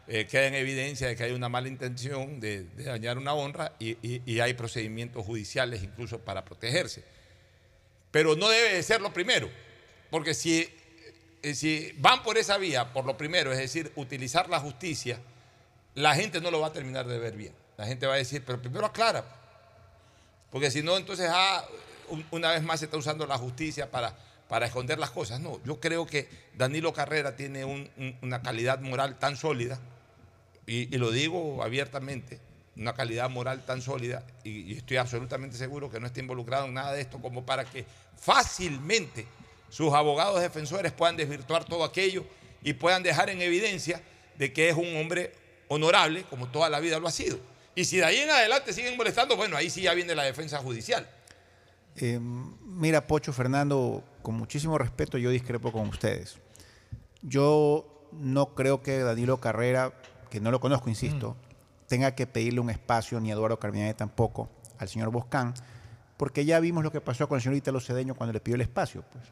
[0.08, 3.96] eh, queda en evidencia de que hay una mala intención de, dañar una honra y,
[4.02, 7.04] y- hay procedimientos judiciales incluso para protegerse.
[8.10, 9.48] pero no debe de ser lo primero,
[10.10, 10.68] porque si,
[11.42, 15.18] eh, si van por esa vía, por lo primero, es decir, utilizar la justicia,
[15.94, 17.54] la gente no lo va a terminar de ver bien.
[17.78, 19.24] La gente va a decir, pero primero aclara,
[20.50, 21.64] porque si no, entonces ah,
[22.30, 24.16] una vez más se está usando la justicia para,
[24.48, 25.40] para esconder las cosas.
[25.40, 29.78] No, yo creo que Danilo Carrera tiene un- un- una calidad moral tan sólida,
[30.66, 32.38] y, y lo digo abiertamente,
[32.76, 36.74] una calidad moral tan sólida, y, y estoy absolutamente seguro que no está involucrado en
[36.74, 37.84] nada de esto, como para que
[38.16, 39.26] fácilmente
[39.68, 42.24] sus abogados defensores puedan desvirtuar todo aquello
[42.62, 44.00] y puedan dejar en evidencia
[44.38, 45.32] de que es un hombre
[45.68, 47.38] honorable, como toda la vida lo ha sido.
[47.74, 50.58] Y si de ahí en adelante siguen molestando, bueno, ahí sí ya viene la defensa
[50.58, 51.08] judicial.
[51.96, 56.38] Eh, mira, Pocho, Fernando, con muchísimo respeto yo discrepo con ustedes.
[57.22, 59.92] Yo no creo que Danilo Carrera,
[60.30, 61.36] que no lo conozco, insisto,
[61.86, 65.54] tenga que pedirle un espacio, ni Eduardo Carminati tampoco, al señor Boscán,
[66.16, 68.62] porque ya vimos lo que pasó con el señor Italo Cedeño cuando le pidió el
[68.62, 69.04] espacio.
[69.12, 69.24] Pues.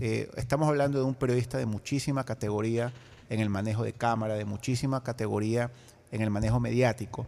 [0.00, 2.92] Eh, estamos hablando de un periodista de muchísima categoría
[3.28, 5.70] en el manejo de cámara, de muchísima categoría
[6.10, 7.26] en el manejo mediático.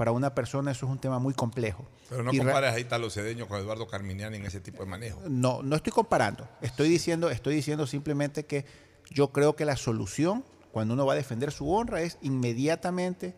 [0.00, 1.84] Para una persona eso es un tema muy complejo.
[2.08, 4.88] Pero no Y re- compares ahí Italo Cedeño con Eduardo Carminiani en ese tipo de
[4.88, 5.20] manejo.
[5.28, 6.48] no, no estoy comparando.
[6.62, 8.64] Estoy diciendo, estoy diciendo simplemente que
[9.10, 10.42] yo creo que la solución,
[10.72, 13.34] cuando uno va a defender su honra, es inmediatamente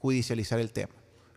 [0.00, 0.92] judicializar el tema.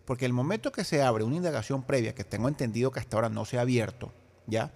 [0.06, 3.30] Porque el momento que se abre una indagación previa, que tengo entendido que hasta ahora
[3.30, 4.14] no se ha abierto,
[4.46, 4.74] ¿ya?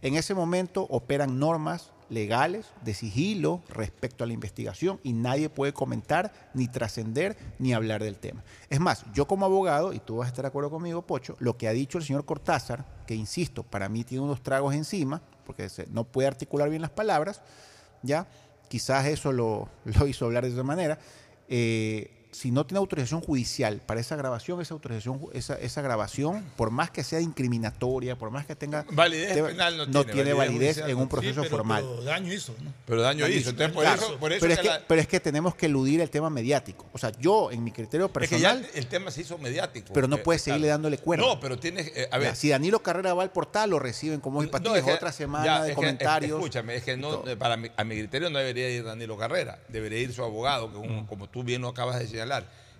[0.00, 5.72] En ese momento operan normas legales de sigilo respecto a la investigación y nadie puede
[5.72, 8.44] comentar, ni trascender, ni hablar del tema.
[8.68, 11.56] Es más, yo como abogado, y tú vas a estar de acuerdo conmigo, Pocho, lo
[11.56, 15.68] que ha dicho el señor Cortázar, que insisto, para mí tiene unos tragos encima, porque
[15.90, 17.40] no puede articular bien las palabras,
[18.02, 18.26] ¿ya?
[18.68, 20.98] Quizás eso lo, lo hizo hablar de esa manera.
[21.48, 26.70] Eh, si no tiene autorización judicial para esa grabación, esa autorización, esa, esa grabación, por
[26.70, 30.76] más que sea incriminatoria, por más que tenga Validez te- penal no tiene, tiene validez
[30.76, 31.84] judicial en no un proceso pero, formal.
[31.86, 32.72] pero daño hizo, ¿no?
[32.86, 33.40] Pero daño Daño hizo.
[33.40, 33.50] hizo.
[33.50, 35.54] Entonces, por Claro, eso, por eso pero, es que que, la- pero es que tenemos
[35.54, 36.86] que eludir el tema mediático.
[36.92, 39.92] O sea, yo, en mi criterio es que ya personal, el tema se hizo mediático.
[39.92, 40.74] pero no puedes seguirle claro.
[40.74, 41.26] dándole cuerda.
[41.26, 44.20] No, pero tienes, eh, a ver, Ya, si Danilo Carrera va al portal, lo reciben
[44.20, 46.38] como No, es que- otra semana ya, de es que- comentarios.
[46.38, 49.58] escúchame, es que no, eh, para mi, a mi criterio no debería ir Danilo Carrera,
[49.68, 52.06] debería ir su abogado, que es como tú bien lo acabas de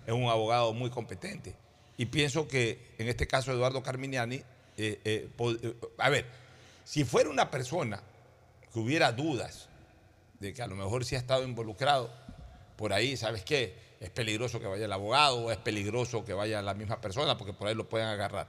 [0.05, 1.55] es un abogado muy competente.
[1.97, 4.37] Y pienso que en este caso Eduardo Carminiani,
[4.77, 6.25] eh, eh, eh, a ver,
[6.83, 8.01] si fuera una persona
[8.71, 9.69] que hubiera dudas
[10.39, 12.09] de que a lo mejor sí ha estado involucrado,
[12.75, 13.75] por ahí, ¿sabes qué?
[13.99, 17.67] Es peligroso que vaya el abogado es peligroso que vaya la misma persona porque por
[17.67, 18.47] ahí lo pueden agarrar.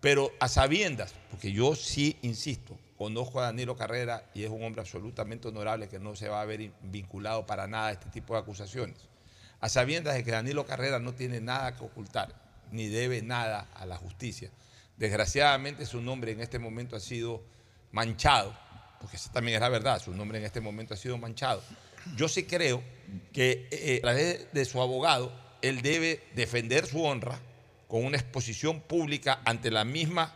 [0.00, 4.80] Pero a sabiendas, porque yo sí insisto, conozco a Danilo Carrera y es un hombre
[4.80, 8.32] absolutamente honorable que no se va a ver in- vinculado para nada a este tipo
[8.32, 8.96] de acusaciones.
[9.60, 12.34] A sabiendas de que Danilo Carrera no tiene nada que ocultar,
[12.70, 14.50] ni debe nada a la justicia.
[14.96, 17.42] Desgraciadamente su nombre en este momento ha sido
[17.92, 18.56] manchado,
[19.00, 21.62] porque esa también es la verdad, su nombre en este momento ha sido manchado.
[22.16, 22.82] Yo sí creo
[23.32, 25.32] que eh, a través de su abogado,
[25.62, 27.38] él debe defender su honra
[27.88, 30.34] con una exposición pública ante la misma,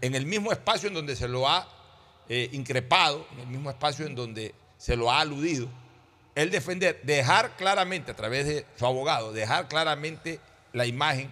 [0.00, 1.68] en el mismo espacio en donde se lo ha
[2.28, 5.68] eh, increpado, en el mismo espacio en donde se lo ha aludido.
[6.40, 10.40] Él defender, dejar claramente a través de su abogado, dejar claramente
[10.72, 11.30] la imagen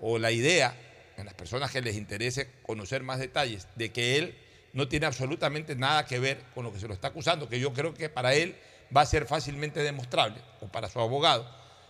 [0.00, 0.76] o la idea
[1.16, 4.36] en las personas que les interese conocer más detalles de que él
[4.74, 7.72] no tiene absolutamente nada que ver con lo que se lo está acusando, que yo
[7.72, 8.56] creo que para él
[8.94, 11.48] va a ser fácilmente demostrable, o para su abogado.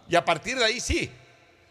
[0.08, 1.10] Y a partir de ahí sí,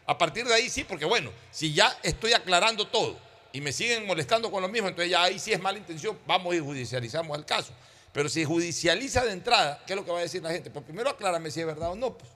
[0.06, 3.18] a partir de ahí sí, porque bueno, si ya estoy aclarando todo
[3.52, 6.56] y me siguen molestando con lo mismo, entonces ya ahí sí es mala intención, vamos
[6.56, 7.74] y judicializamos el caso.
[8.14, 10.70] Pero si judicializa de entrada, ¿qué es lo que va a decir la gente?
[10.70, 12.14] Pues primero aclárame si es verdad o no.
[12.18, 12.32] Pues.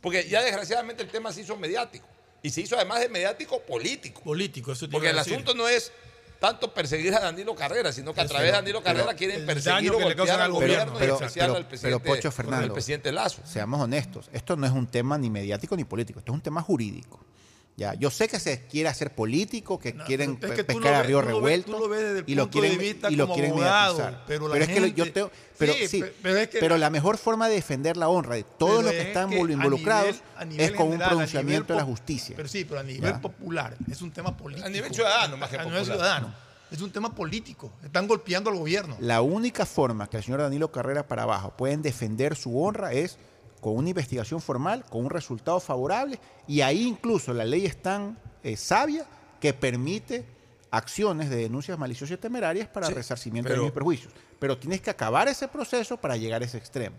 [0.00, 2.06] Porque ya desgraciadamente el tema se hizo mediático.
[2.42, 4.22] Y se hizo además de mediático político.
[4.22, 5.34] Político, eso Porque el decir.
[5.34, 5.92] asunto no es
[6.38, 9.46] tanto perseguir a Danilo Carrera, sino que a través de Danilo Carrera pero quieren el
[9.46, 12.14] perseguir o que le golpear causan al gobierno, y pero- especial pero- al presidente, pero,
[12.16, 13.40] Pocho, Fernando, al presidente Lazo.
[13.44, 16.62] Seamos honestos, esto no es un tema ni mediático ni político, esto es un tema
[16.62, 17.20] jurídico.
[17.78, 20.94] Ya, yo sé que se quiere hacer político, que No, quieren pero es que pescar
[20.94, 22.68] a río tú lo ves- revuelto tú lo ves desde el y lo punto de
[22.68, 24.24] quieren vista y lo quieren abogado, mediatizar.
[24.26, 26.58] pero la es que lo- yo gente- tengo, pero sí, sí, pe- pero es que
[26.58, 29.28] pero la- mejor forma de defender la honra de todos Pero los que es están
[29.28, 32.34] que a involucrados nivel- a nivel es con un general, pronunciamiento de la nivel justicia.
[32.36, 33.20] Pero sí, pero a nivel Ya.
[33.20, 34.66] popular es un tema político.
[34.66, 35.96] A nivel ciudadano, más que A nivel popular.
[35.98, 36.34] ciudadano.
[36.70, 37.72] Es un tema político.
[37.84, 38.96] Están golpeando al gobierno.
[39.00, 43.18] La única forma que el señor Danilo Carrera para abajo pueden defender su honra es
[43.66, 48.16] con una investigación formal, con un resultado favorable, y ahí incluso la ley es tan
[48.44, 49.04] eh, sabia
[49.40, 50.24] que permite
[50.70, 54.12] acciones de denuncias maliciosas y temerarias para Sí, resarcimiento pero- de mis perjuicios.
[54.38, 56.94] Pero tienes que acabar ese proceso para llegar a ese extremo.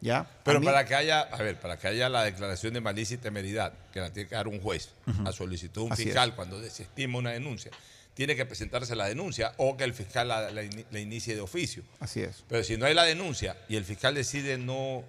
[0.00, 0.26] ¿ya?
[0.42, 3.18] Pero mí- para que haya, a ver, para que haya la declaración de malicia y
[3.18, 4.88] temeridad, que la tiene que dar un juez
[5.26, 7.70] a solicitud de un fiscal cuando desestima una denuncia,
[8.14, 11.42] tiene que presentarse la denuncia o que el fiscal la, la ini- la inicie de
[11.42, 11.82] oficio.
[12.00, 12.42] Así es.
[12.48, 15.04] Pero si no hay la denuncia y el fiscal decide no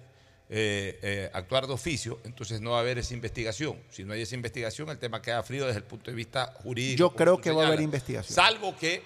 [0.50, 3.76] eh, eh, actuar de oficio, entonces no va a haber esa investigación.
[3.90, 6.98] Si no hay esa investigación, el tema queda frío desde el punto de vista jurídico.
[6.98, 8.34] Yo creo que va a haber investigación.
[8.34, 9.02] Salvo que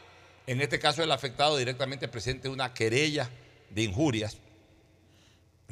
[0.46, 3.28] en este caso el afectado directamente presente una querella
[3.70, 4.36] de injurias,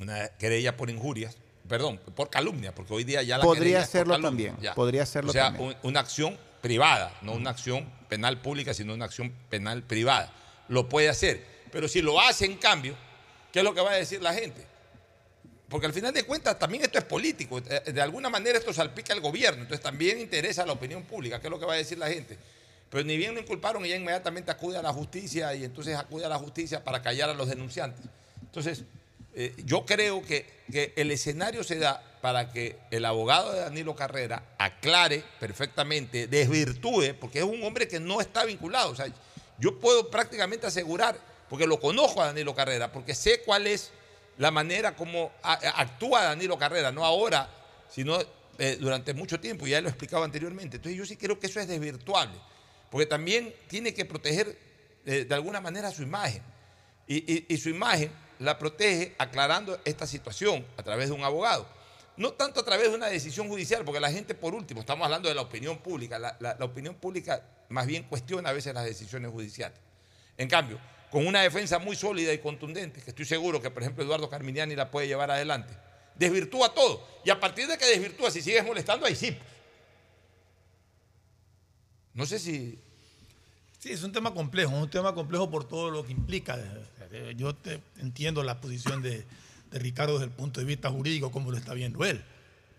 [0.01, 1.37] una querella por injurias,
[1.69, 4.75] perdón, por calumnia, porque hoy día ya la Podría hacerlo calumnia, también, ya.
[4.75, 5.69] podría hacerlo O sea, también.
[5.69, 10.33] un- una acción privada, no una acción penal pública, sino una acción penal privada.
[10.69, 11.45] Lo puede hacer.
[11.71, 12.95] Pero si lo hace en cambio,
[13.53, 14.67] ¿qué es lo que va a decir la gente?
[15.71, 17.59] Porque al final de cuentas también esto es político.
[17.59, 19.63] Eh, De alguna manera esto salpica al gobierno.
[19.63, 21.41] Entonces también interesa a la opinión pública.
[21.41, 22.37] ¿Qué es lo que va a decir la gente?
[22.91, 26.29] Pero ni bien lo inculparon ya inmediatamente acude a la justicia y entonces acude a
[26.29, 28.05] la justicia para callar a los denunciantes.
[28.43, 28.83] Entonces,
[29.33, 33.95] eh, yo creo que, que el escenario se da para que el abogado de Danilo
[33.95, 38.91] Carrera aclare perfectamente, desvirtúe, porque es un hombre que no está vinculado.
[38.91, 39.07] O sea,
[39.59, 41.17] yo puedo prácticamente asegurar,
[41.49, 43.93] porque lo conozco a Danilo Carrera, porque sé cuál es
[44.41, 47.47] la manera como actúa Danilo Carrera, no ahora,
[47.91, 48.19] sino
[48.59, 50.77] eh, durante mucho tiempo, ya lo he explicado anteriormente.
[50.77, 52.39] Entonces yo sí creo que eso es desvirtuable,
[52.91, 54.57] porque también tiene que proteger
[55.05, 56.43] eh, de alguna manera su imagen.
[57.07, 61.69] Y, su imagen la protege aclarando esta situación a través de un abogado.
[62.17, 65.29] No tanto a través de una decisión judicial, porque la gente, por último, estamos hablando
[65.29, 69.79] de la opinión pública, la opinión pública más bien cuestiona a veces las decisiones judiciales.
[70.39, 70.79] En cambio,
[71.11, 74.77] con una defensa muy sólida y contundente, que estoy seguro que, por ejemplo, Eduardo Carminiani
[74.77, 75.75] la puede llevar adelante,
[76.17, 77.07] desvirtúa todo.
[77.25, 79.37] Y a partir de que desvirtúa, si sigues molestando, ahí sí.
[82.15, 82.79] No sé si
[83.79, 86.59] Sí, es un tema complejo, un tema complejo por todo lo que implica.
[87.35, 89.25] Yo te- entiendo la posición de,
[89.71, 92.23] de Ricardo desde el punto de vista jurídico, como lo está viendo él,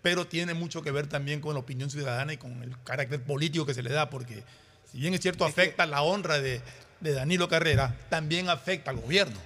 [0.04, 3.66] pero tiene mucho que ver también con la opinión ciudadana y con el carácter político
[3.66, 4.44] que se le da, porque
[4.92, 6.62] si bien es cierto afecta la honra de,
[7.02, 9.38] de Danilo Carrera, también afecta al gobierno.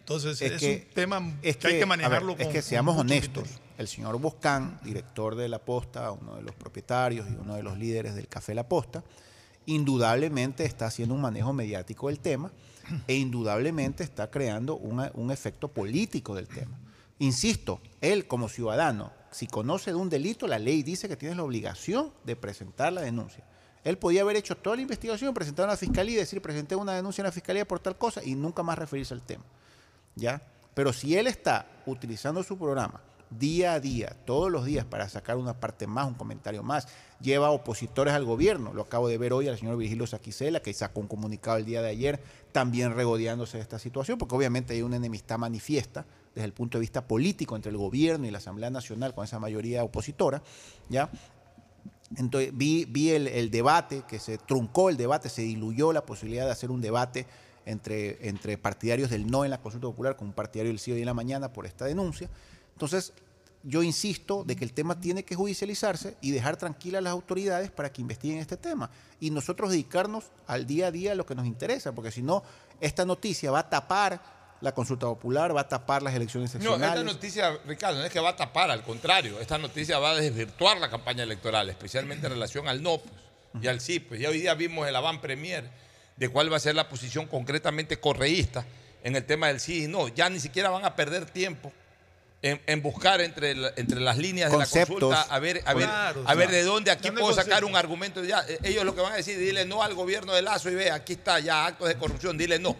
[0.00, 2.62] Entonces es, Es que- un tema Es que, hay que manejarlo ver, con Es que
[2.62, 3.44] seamos honestos.
[3.44, 3.62] criterio.
[3.78, 7.76] El señor Boscán, director de La Posta, uno de los propietarios y uno de los
[7.78, 9.02] líderes del Café La Posta,
[9.66, 12.50] indudablemente está haciendo un manejo mediático del tema
[13.06, 16.78] e indudablemente está creando una- un efecto político del tema.
[17.18, 21.44] Insisto, él como ciudadano, si conoce de un delito, la ley dice que tienes la
[21.44, 23.44] obligación de presentar la denuncia.
[23.84, 26.94] Él podía haber hecho toda la investigación, presentar a la fiscalía y decir, presenté una
[26.94, 29.44] denuncia en la fiscalía por tal cosa y nunca más referirse al tema.
[30.14, 30.42] ¿ya?
[30.74, 33.00] Pero si él está utilizando su programa
[33.38, 36.88] día a día, todos los días, para sacar una parte más, un comentario más,
[37.20, 41.00] lleva opositores al gobierno, lo acabo de ver hoy al señor Virgilio Saquicela, que sacó
[41.00, 42.20] un comunicado el día de ayer,
[42.52, 46.04] también regodeándose de esta situación, porque obviamente hay una enemistad manifiesta
[46.34, 49.38] desde el punto de vista político entre el gobierno y la Asamblea Nacional con esa
[49.38, 50.42] mayoría opositora,
[50.88, 51.10] ¿ya?
[52.16, 56.44] Entonces vi, vi el, el debate, que se truncó el debate, se diluyó la posibilidad
[56.46, 57.26] de hacer un debate
[57.66, 61.00] entre, entre partidarios del no en la consulta popular con un partidario del sí hoy
[61.00, 62.28] en la mañana por esta denuncia.
[62.72, 63.12] Entonces,
[63.64, 67.70] yo insisto de que el tema tiene que judicializarse y dejar tranquilas a las autoridades
[67.70, 68.90] para que investiguen este tema.
[69.20, 72.42] Y nosotros dedicarnos al día a día a lo que nos interesa, porque si no,
[72.80, 76.88] esta noticia va a tapar la consulta popular, va a tapar las elecciones No, seccionales.
[77.00, 80.14] esta noticia, Ricardo, no es que va a tapar, al contrario, esta noticia va a
[80.14, 83.98] desvirtuar la campaña electoral, especialmente en relación al no pues, y al sí.
[84.00, 85.68] Pues ya hoy día vimos el avant premier
[86.16, 88.64] de cuál va a ser la posición concretamente correísta
[89.02, 90.06] en el tema del sí y no.
[90.08, 91.72] Ya ni siquiera van a perder tiempo
[92.40, 95.86] en, en buscar entre, la- entre las líneas de la consulta a ver, a ver,
[95.86, 98.22] Claro, a ver de dónde aquí no puedo sacar un argumento.
[98.24, 100.76] Ya, eh, ellos lo que van a decir, dile no al gobierno de Lazo y
[100.76, 102.76] ve, aquí está ya actos de corrupción, dile no.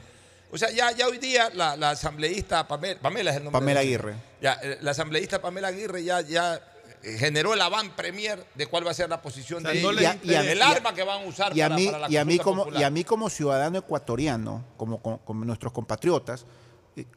[0.52, 3.58] O sea, ya, ya hoy día la, la asambleísta Pamela, Pamela es el nombre.
[3.58, 3.86] Pamela de.
[3.86, 4.14] Aguirre.
[4.40, 6.60] Ya, eh, la asambleísta Pamela Aguirre ya, ya
[7.02, 9.82] eh, generó el avant premier de cuál va a ser la posición O sea, de
[9.82, 10.18] no ella.
[10.22, 11.76] Y a- y a- el y a- arma que van a usar y a para,
[11.76, 12.80] mí, para la y a mí como popular.
[12.82, 16.46] y a mí como ciudadano ecuatoriano como, como- como nuestros compatriotas co-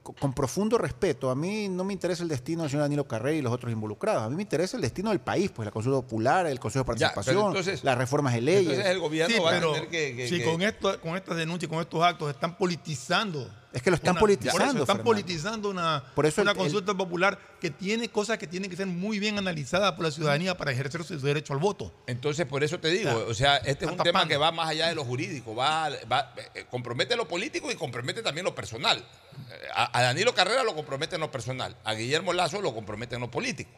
[0.01, 3.41] con, profundo respeto a mí no me interesa el destino del señor Danilo Carrera y
[3.41, 6.45] los otros involucrados a mí me interesa el destino del país pues la consulta popular
[6.47, 9.49] el consejo de Ya, participación entonces- las reformas de leyes Entonces el gobierno Sí, va
[9.51, 10.15] a tener que...
[10.15, 13.49] que- si que- con, esto, con estas denuncias, con estos actos, están politizando.
[13.76, 15.03] Es que lo están una- politizando, Por eso, están Fernando.
[15.03, 18.78] politizando una, Por eso una el- el- consulta popular que tiene cosas que tienen que
[18.78, 21.93] ser muy bien analizadas por la ciudadanía para ejercer su derecho al voto.
[22.07, 24.88] Entonces, por eso te digo, o sea, este es un tema que va más allá
[24.88, 28.97] de lo jurídico, va, va- eh, compromete lo político y compromete también lo personal.
[28.99, 33.15] Eh, A, a Danilo Carrera lo compromete en lo personal, a Guillermo Lazo lo compromete
[33.15, 33.71] en lo político.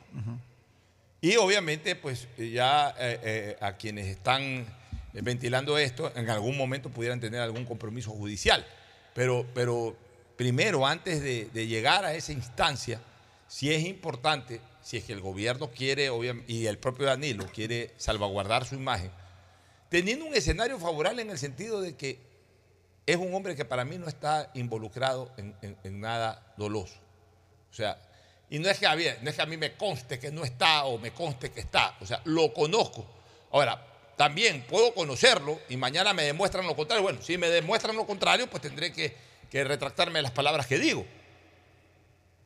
[1.20, 4.68] Y obviamente, pues ya eh, eh, a quienes están
[5.14, 8.64] ventilando esto, en algún momento pudieran tener algún compromiso judicial.
[9.18, 9.96] Pero, pero
[10.36, 13.02] primero, antes de, llegar a esa instancia,
[13.48, 16.12] sí es importante, si es que el gobierno quiere,
[16.46, 19.10] y el propio Danilo quiere salvaguardar su imagen,
[19.90, 22.20] teniendo un escenario favorable en el sentido de que
[23.08, 27.00] es un hombre que para mí no está involucrado en, nada doloso.
[27.72, 27.98] O sea,
[28.52, 28.86] y no es, que
[29.24, 31.98] no es que a mí me conste que no está o me conste que está.
[32.02, 33.04] O sea, lo conozco.
[33.50, 33.84] Ahora,
[34.18, 37.04] también puedo conocerlo y mañana me demuestran lo contrario.
[37.04, 39.16] Bueno, si me demuestran lo contrario, pues tendré que,
[39.64, 41.06] retractarme de las palabras que digo.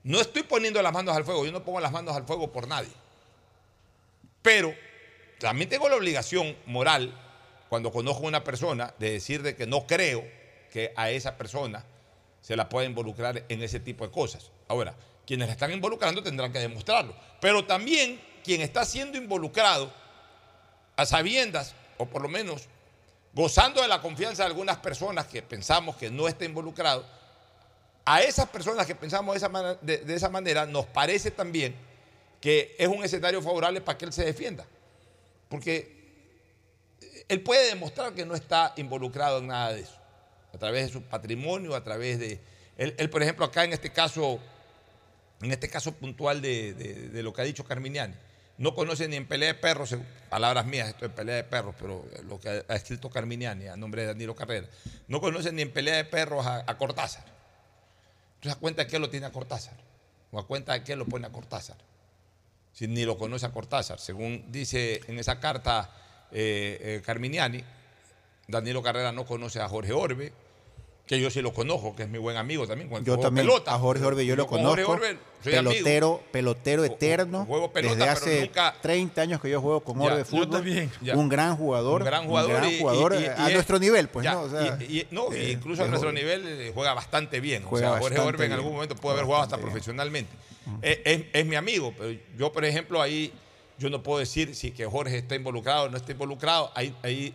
[0.03, 2.67] No estoy poniendo las manos al fuego, yo no pongo las manos al fuego por
[2.67, 2.91] nadie.
[4.41, 4.76] Pero
[5.39, 7.17] también tengo la obligación moral,
[7.69, 10.26] cuando conozco a una persona, de decir de que no creo
[10.74, 11.86] que a esa persona
[12.41, 14.51] se la pueda involucrar en ese tipo de cosas.
[14.67, 14.93] Ahora,
[15.26, 17.15] quienes la están involucrando tendrán que demostrarlo.
[17.39, 20.01] Pero también quien está siendo involucrado
[21.02, 22.68] a sabiendas, o por lo menos
[23.34, 27.06] gozando de la confianza de algunas personas que pensamos que no está involucrado,
[28.06, 31.76] a esas personas que pensamos de esa, man- de- esa manera, nos parece también
[32.41, 34.66] que es un escenario favorable para que él se defienda.
[35.47, 36.02] Porque
[37.30, 39.95] él puede demostrar que no está involucrado en nada de eso,
[40.54, 42.39] a través de su patrimonio, a través de...
[42.78, 44.39] Él, por ejemplo, acá en este caso,
[45.41, 48.16] en este caso puntual de- de lo que ha dicho Carminiani,
[48.58, 49.95] no conoce ni en pelea de perros,
[50.30, 54.02] palabras mías, esto es pelea de perros, pero lo que ha, escrito Carminiani a nombre
[54.02, 54.68] de Danilo Carrera,
[55.08, 57.26] no conoce ni en pelea de perros a, a Cortázar.
[58.36, 59.76] Entonces, ¿a cuenta de qué lo tiene a Cortázar?
[60.32, 61.78] ¿O a cuenta de qué lo pone a Cortázar?
[62.74, 63.99] Si ni lo conoce a Cortázar.
[63.99, 65.91] Según dice en esa carta
[66.32, 67.64] eh, eh, Carminiani,
[68.47, 70.34] Danilo Carrera no conoce a Jorge Orbe,
[71.08, 72.89] que yo sí lo conozco, que es mi buen amigo también.
[73.04, 73.74] Yo también, pelota.
[73.74, 75.06] a Jorge Orbe yo lo con Jorge conozco.
[75.06, 75.72] Orbe soy amigo.
[75.74, 77.45] pelotero, pelotero eterno.
[77.45, 80.26] juego pelota, desde pero hace nunca- 30 años que yo juego con Ya, Orbe yo
[80.26, 80.49] Fútbol.
[80.49, 80.91] también.
[81.16, 82.02] Un gran jugador.
[82.02, 82.52] Un gran jugador.
[82.58, 84.41] gran y- jugador, y- y- a y nuestro es- nivel, pues, ya, ¿no?
[84.43, 84.78] O sea,
[85.12, 87.64] no, eh, incluso a es- nuestro nivel eh, juega bastante bien.
[87.64, 89.68] Juega o sea, Jorge Orbe en algún momento pudo haber jugado hasta bien.
[89.68, 90.32] profesionalmente.
[90.82, 93.34] Es, es- es mi amigo, pero yo, por ejemplo, ahí
[93.80, 96.72] yo no puedo decir si que Jorge está involucrado o no está involucrado.
[96.76, 97.34] Ahí, ahí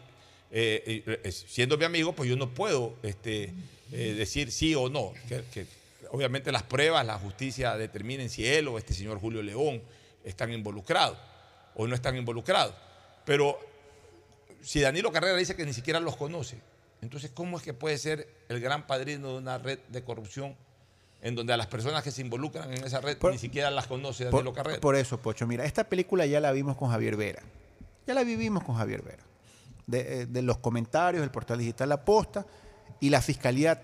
[0.59, 3.53] eh, eh, siendo mi amigo, pues yo no puedo este,
[3.93, 5.13] eh, decir sí o no.
[5.29, 5.67] Que, que
[6.11, 9.83] obviamente las pruebas, la justicia determinen si él o este señor Julio León
[10.25, 11.19] están involucrados
[11.75, 12.75] o no están involucrados.
[13.25, 13.59] Pero
[14.63, 16.59] si Danilo Carrera dice que ni siquiera los conoce,
[17.03, 20.57] entonces ¿cómo es que puede ser el gran padrino de una red de corrupción
[21.21, 23.87] en donde a las personas que se involucran en esa red Por- ni siquiera las
[23.87, 24.81] conoce Por, Danilo Carrera?
[24.81, 27.43] por eso, Pocho, mira, esta película ya la vimos con Javier Vera.
[28.07, 29.23] Ya la vivimos con Javier Vera.
[29.87, 32.45] De, eh, de los comentarios, el portal digital La Posta,
[33.01, 33.81] y la fiscalía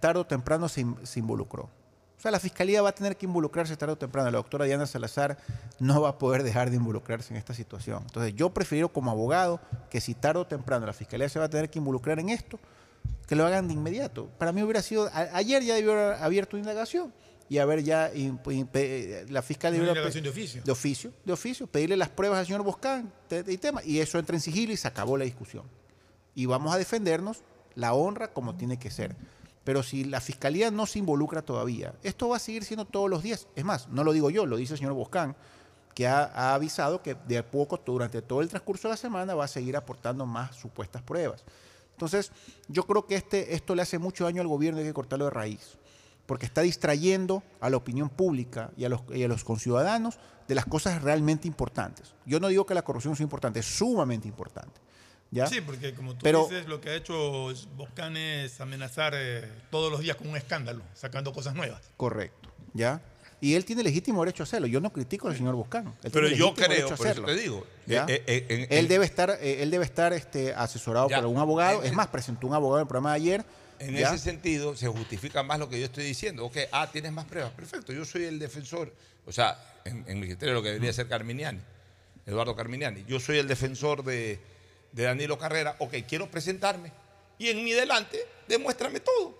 [0.00, 1.64] tarde o temprano se, in- se involucró.
[1.64, 4.30] O sea, la fiscalía va a tener que involucrarse tarde o temprano.
[4.30, 5.36] La doctora Diana Salazar
[5.80, 8.02] no va a poder dejar de involucrarse en esta situación.
[8.06, 11.50] Entonces, yo prefiero como abogado que si tarde o temprano la fiscalía se va a
[11.50, 12.60] tener que involucrar en esto,
[13.26, 14.28] que lo hagan de inmediato.
[14.38, 16.68] Para mí hubiera sido, a- ayer ya debió haber abierto imp
[17.52, 20.62] y haber ya, imp- eh, la fiscalía Una debió indagación de oficio.
[20.64, 23.12] de oficio, de oficio, pedirle las pruebas al señor Boscán
[23.46, 25.64] y tema, y eso entra en sigilo y se acabó la discusión.
[26.34, 27.42] Y vamos a defendernos
[27.74, 29.14] la honra como tiene que ser.
[29.64, 33.22] Pero si la fiscalía no se involucra todavía, esto va a seguir siendo todos los
[33.22, 33.46] días.
[33.54, 35.36] Es más, no lo digo yo, lo dice el señor Boscán,
[35.94, 39.34] que ha, ha avisado que de a poco, durante todo el transcurso de la semana,
[39.34, 41.44] va a seguir aportando más supuestas pruebas.
[41.92, 42.32] Entonces,
[42.66, 45.26] yo creo que este, esto le hace mucho daño al gobierno y hay que cortarlo
[45.26, 45.76] de raíz,
[46.32, 50.18] porque está distrayendo a la opinión pública y a los, y a los conciudadanos
[50.48, 52.14] de las cosas realmente importantes.
[52.24, 54.80] Yo no digo que la corrupción sea importante, es sumamente importante.
[55.30, 55.46] ¿ya?
[55.46, 59.92] Sí, porque como tú Pero- dices, lo que ha hecho Boscan es amenazar eh, todos
[59.92, 61.82] los días con un escándalo, sacando cosas nuevas.
[61.98, 63.02] Correcto, ¿ya?
[63.42, 64.68] Y él tiene legítimo derecho a hacerlo.
[64.68, 65.88] Yo no critico al señor Boscán.
[66.02, 68.06] Él Pero tiene yo creo, derecho a por eso hacerlo, te digo, ¿ya?
[68.08, 71.16] eh, eh, en- él en- debe estar, eh, él debe estar este, asesorado Ya.
[71.16, 71.82] por algún abogado.
[71.82, 73.44] Es más, presentó un abogado en el programa de ayer.
[73.82, 74.08] En ¿ya?
[74.08, 76.44] ese sentido, se justifica más lo que yo estoy diciendo.
[76.44, 77.52] Ok, ah, tienes más pruebas.
[77.52, 78.92] Perfecto, yo soy el defensor.
[79.26, 81.60] O sea, en, en mi criterio lo que debería ser Carminiani,
[82.26, 83.04] Eduardo Carminiani.
[83.08, 84.38] Yo soy el defensor de,
[84.92, 85.74] de Danilo Carrera.
[85.80, 86.92] Ok, quiero presentarme.
[87.38, 89.36] Y en mi delante, demuéstrame todo.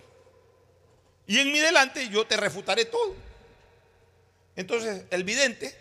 [1.27, 3.15] Y en mi delante, yo te refutaré todo.
[4.57, 5.75] Entonces, el vidente,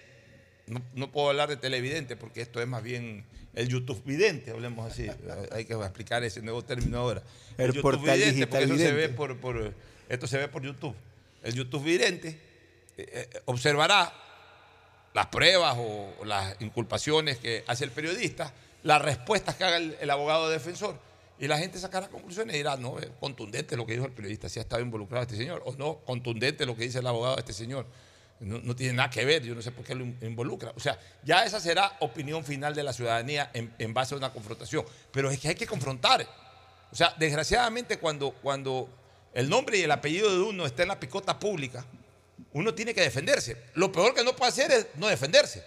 [0.71, 4.91] no, no puedo hablar de televidente porque esto es más bien el YouTube vidente, hablemos
[4.91, 5.07] así.
[5.51, 7.21] Hay que explicar ese nuevo término ahora.
[7.57, 9.73] El YouTube portal vidente, porque se ve por, por-
[10.09, 10.95] esto se ve por YouTube.
[11.43, 12.29] El YouTube vidente
[12.97, 14.13] eh, eh, observará
[15.13, 18.53] las pruebas o, o las inculpaciones que hace el periodista,
[18.83, 20.97] las respuestas que haga el, el abogado defensor.
[21.39, 24.47] Y la gente sacará conclusiones y dirá, no, es contundente lo que dijo el periodista,
[24.47, 27.39] si ha estado involucrado este señor, o no, contundente lo que dice el abogado de
[27.41, 27.85] este señor.
[28.41, 30.73] No, tiene nada que ver, yo no sé por qué lo in- involucra.
[30.75, 34.33] O sea, ya esa será opinión final de la ciudadanía en, en base a una
[34.33, 34.83] confrontación.
[35.11, 36.27] Pero es que hay que confrontar.
[36.91, 38.89] O sea, desgraciadamente cuando, cuando
[39.33, 41.85] el nombre y el apellido de uno está en la picota pública,
[42.53, 43.55] uno tiene que defenderse.
[43.75, 45.63] Lo peor que no puede hacer es no defenderse.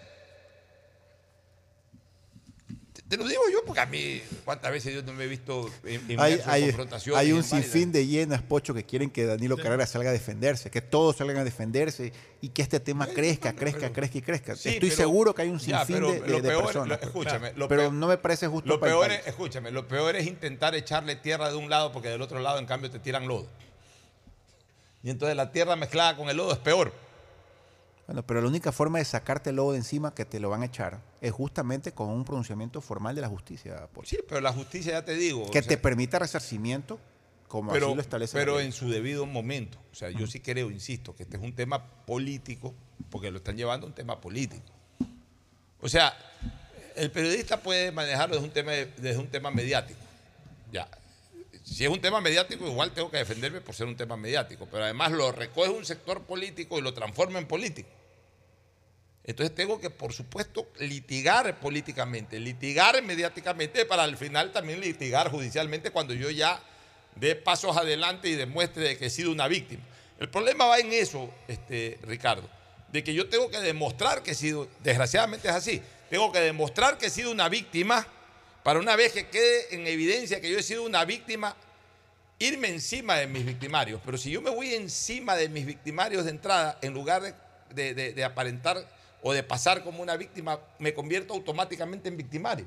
[3.16, 5.70] Te- lo digo yo porque a mí, ¿cuántas veces yo no me he visto
[6.18, 7.20] Hay, en hay, confrontaciones?
[7.20, 10.70] hay un en sinfín de llenas, Pocho, que quieren que Danilo Carrera salga a defenderse,
[10.70, 14.56] que todos salgan a defenderse y que este tema crezca, crezca, crezca y crezca.
[14.56, 16.64] Sí, Estoy pero- seguro que hay un ya, sinfín pero de, de- lo de peor-
[16.64, 16.88] personas.
[17.00, 19.86] lo- escúchame, lo pero peor- no me parece justo Lo para peor es, escúchame, lo
[19.86, 22.98] peor es intentar echarle tierra de un lado porque del otro lado, en cambio, te
[22.98, 23.46] tiran lodo.
[25.02, 26.92] Y entonces la tierra mezclada con el lodo es peor.
[28.06, 30.62] Bueno, pero la única forma de sacarte el lobo de encima que te lo van
[30.62, 34.10] a echar es justamente con un pronunciamiento formal de la justicia, Pocho.
[34.10, 35.50] Sí, pero la justicia, ya te digo.
[35.50, 37.00] que o sea, te permita resarcimiento,
[37.48, 39.78] como pero, así lo establece pero en su debido momento.
[39.90, 42.74] O sea, yo sí creo, insisto, que este es un tema político,
[43.08, 44.70] porque lo están llevando a un tema político.
[45.80, 46.14] O sea,
[46.94, 50.00] el periodista puede manejarlo desde un tema, desde un tema mediático.
[50.72, 50.86] Ya.
[51.62, 54.84] Si es un tema mediático, igual tengo que defenderme por ser un tema mediático, pero
[54.84, 57.88] además lo recoge un sector político y lo transforma en político.
[59.26, 65.90] Entonces tengo que, por supuesto, litigar políticamente, litigar mediáticamente para al final también litigar judicialmente
[65.90, 66.60] cuando yo ya
[67.16, 69.82] dé pasos adelante y demuestre de que he sido una víctima.
[70.20, 72.48] El problema va en eso, este, Ricardo,
[72.92, 76.98] de que yo tengo que demostrar que he sido, desgraciadamente es así, tengo que demostrar
[76.98, 78.06] que he sido una víctima
[78.62, 81.56] para una vez que quede en evidencia que yo he sido una víctima,
[82.38, 84.00] irme encima de mis victimarios.
[84.04, 87.34] Pero si yo me voy encima de mis victimarios de entrada, en lugar
[87.70, 88.86] de- de- de aparentar
[89.26, 92.66] o de pasar como una víctima, me convierto automáticamente en victimario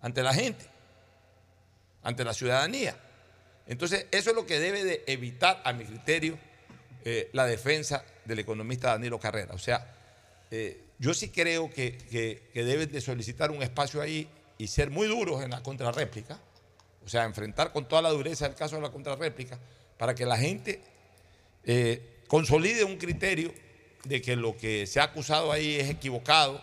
[0.00, 0.64] ante la gente,
[2.04, 2.96] ante la ciudadanía.
[3.66, 6.38] Entonces, eso es lo que debe de evitar, a mi criterio,
[7.04, 9.52] eh, la defensa del economista Danilo Carrera.
[9.54, 9.92] O sea,
[10.52, 15.08] eh, yo sí creo que, que- deben de solicitar un espacio ahí y ser muy
[15.08, 16.38] duros en la contrarréplica,
[17.04, 19.58] o sea, enfrentar con toda la dureza el caso de la contrarréplica,
[19.98, 20.80] para que la gente
[21.64, 23.52] eh, consolide un criterio
[24.08, 26.60] de que lo que se ha acusado ahí es equivocado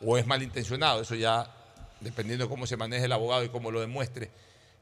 [0.00, 1.02] o es malintencionado.
[1.02, 1.52] Eso ya,
[2.00, 4.30] dependiendo de cómo se maneje el abogado y cómo lo demuestre,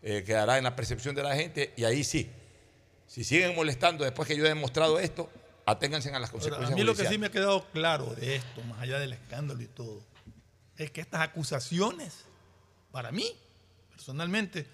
[0.03, 2.31] eh, quedará en la percepción de la gente y ahí sí.
[3.07, 5.31] Si siguen molestando después que yo he demostrado esto,
[5.67, 6.73] aténganse a las Ahora, consecuencias.
[6.73, 9.63] a mí lo que sí me ha quedado claro de esto, más allá del escándalo
[9.63, 10.03] y todo,
[10.77, 12.25] es que estas acusaciones,
[12.91, 13.27] para mí,
[13.91, 14.67] personalmente,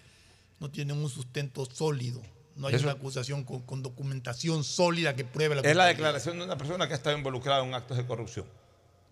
[0.58, 2.22] no tienen un sustento sólido.
[2.56, 6.38] No hay Eso- una acusación con, con documentación sólida que pruebe la Es la declaración
[6.38, 8.46] de una persona que ha estado involucrada en actos de corrupción.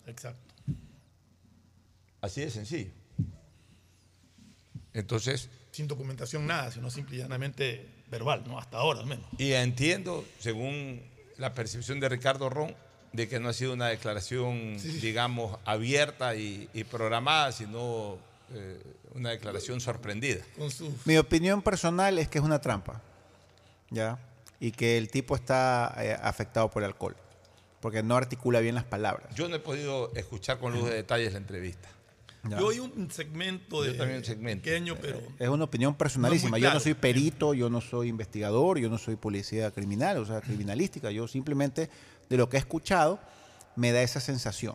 [0.07, 0.41] Exacto.
[2.20, 2.91] Así de sencillo.
[4.93, 8.59] Entonces, Sin documentación nada, sino simple y llanamente verbal, ¿no?
[8.59, 9.26] Hasta ahora al menos.
[9.39, 11.03] y entiendo, según
[11.36, 12.74] la percepción de Ricardo Ron,
[13.12, 18.18] de que no ha sido una declaración, digamos, abierta y, y programada, sino
[18.53, 18.82] eh,
[19.14, 20.43] una declaración sorprendida.
[20.59, 23.01] Con su Mi opinión personal es que es una trampa,
[23.91, 24.18] ¿ya?
[24.61, 27.16] Y que el tipo está eh, afectado por el alcohol,
[27.80, 29.34] porque no articula bien las palabras.
[29.34, 31.89] Yo no he podido escuchar con luz de detalles la entrevista.
[32.49, 32.59] ¿ya?
[32.59, 34.64] Yo oí un segmento de Yo también un segmento.
[34.64, 36.53] pequeño, pero Es una opinión personalísima.
[36.53, 40.26] No Yo no soy perito, yo no soy investigador, yo no soy policía criminal, o
[40.26, 41.11] sea, criminalística.
[41.11, 41.89] Yo simplemente,
[42.28, 43.20] de lo que he escuchado,
[43.76, 44.74] me da esa sensación.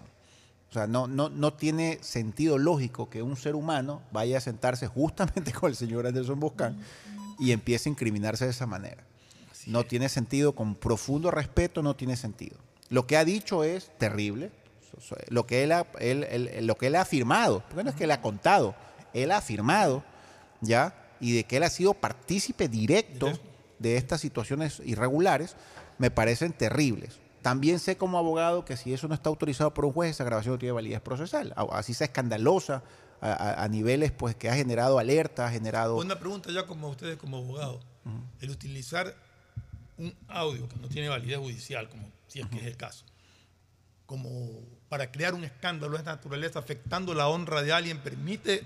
[0.70, 4.88] O sea, no, no, no tiene sentido lógico que un ser humano vaya a sentarse
[4.88, 6.78] justamente con el señor Anderson Boscan
[7.40, 9.04] y empiece a incriminarse de esa manera.
[9.66, 12.58] No tiene sentido, con profundo respeto, no tiene sentido.
[12.90, 14.52] Lo que ha dicho es terrible.
[15.30, 18.04] Lo que él ha, él- él- lo que él ha afirmado, porque no es que
[18.04, 18.76] él ha contado,
[19.14, 20.04] él ha afirmado,
[20.62, 20.94] ¿ya?
[21.20, 23.32] Y de que él ha sido partícipe directo
[23.80, 25.56] de estas situaciones irregulares,
[25.98, 27.20] me parecen terribles.
[27.42, 30.54] También sé como abogado que si eso no está autorizado por un juez, esa grabación
[30.56, 31.54] no tiene validez procesal.
[31.72, 32.84] Así sea escandalosa,
[33.24, 35.96] a, niveles pues que ha generado alerta, ha generado...
[35.96, 37.82] una pregunta ya como ustedes como abogados.
[38.42, 39.16] El utilizar
[39.98, 43.06] un audio que no tiene validez judicial, como si es que es el caso,
[44.06, 44.60] como
[44.90, 48.62] para crear un escándalo de esta naturaleza afectando la honra de alguien, ¿permite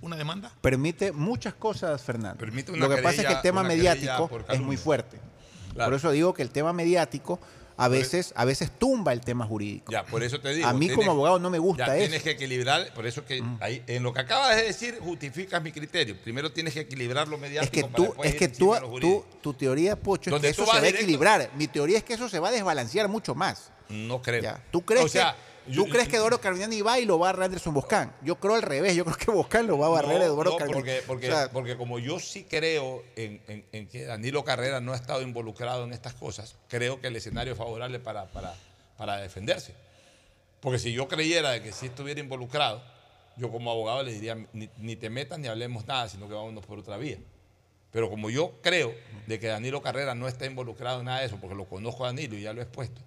[0.00, 0.52] una demanda?
[0.60, 2.38] permite muchas cosas, Fernando.
[2.38, 5.20] Permite una Lo que pasa es que el tema mediático es muy fuerte.
[5.74, 5.90] Claro.
[5.90, 7.38] Por eso digo que el tema mediático
[7.76, 9.92] a veces, a veces tumba el tema jurídico.
[9.92, 10.66] Ya, por eso te digo.
[10.66, 12.02] A mí tienes- como abogado no me gusta ya, eso.
[12.08, 15.72] Tienes que equilibrar, por eso que ahí, en lo que acabas de decir justificas mi
[15.72, 16.16] criterio.
[16.22, 19.54] Primero tienes que equilibrar lo Es mediático que para tú, es que tú, tú- tu
[19.54, 21.50] teoría, Pocho, es que eso se va a equilibrar.
[21.56, 23.70] Mi teoría es que eso se va a desbalancear mucho más.
[23.88, 24.42] No creo.
[24.42, 24.60] Ya.
[24.72, 25.38] ¿Tú crees, O sea, que,
[25.74, 28.14] ¿tú crees que Eduardo Carminani va y lo va a barrer Anderson Boscan?
[28.22, 28.94] Yo creo al revés.
[28.94, 31.32] Yo creo que Boscan lo va a barrer No, a Eduardo no, porque, porque, O
[31.32, 35.22] sea, porque como yo sí creo en, en- en que Danilo Carrera no ha estado
[35.22, 38.54] involucrado en estas cosas, creo que el escenario es favorable para, para,
[38.96, 39.74] para defenderse.
[40.60, 42.82] Porque si yo creyera de que sí estuviera involucrado,
[43.36, 46.64] yo como abogado le diría, ni, ni te metas ni hablemos nada, sino que vámonos
[46.64, 47.18] por otra vía.
[47.92, 48.94] Pero como yo creo
[49.26, 52.08] de que Danilo Carrera no está involucrado en nada de eso, porque lo conozco a
[52.08, 53.00] Danilo y ya lo he expuesto,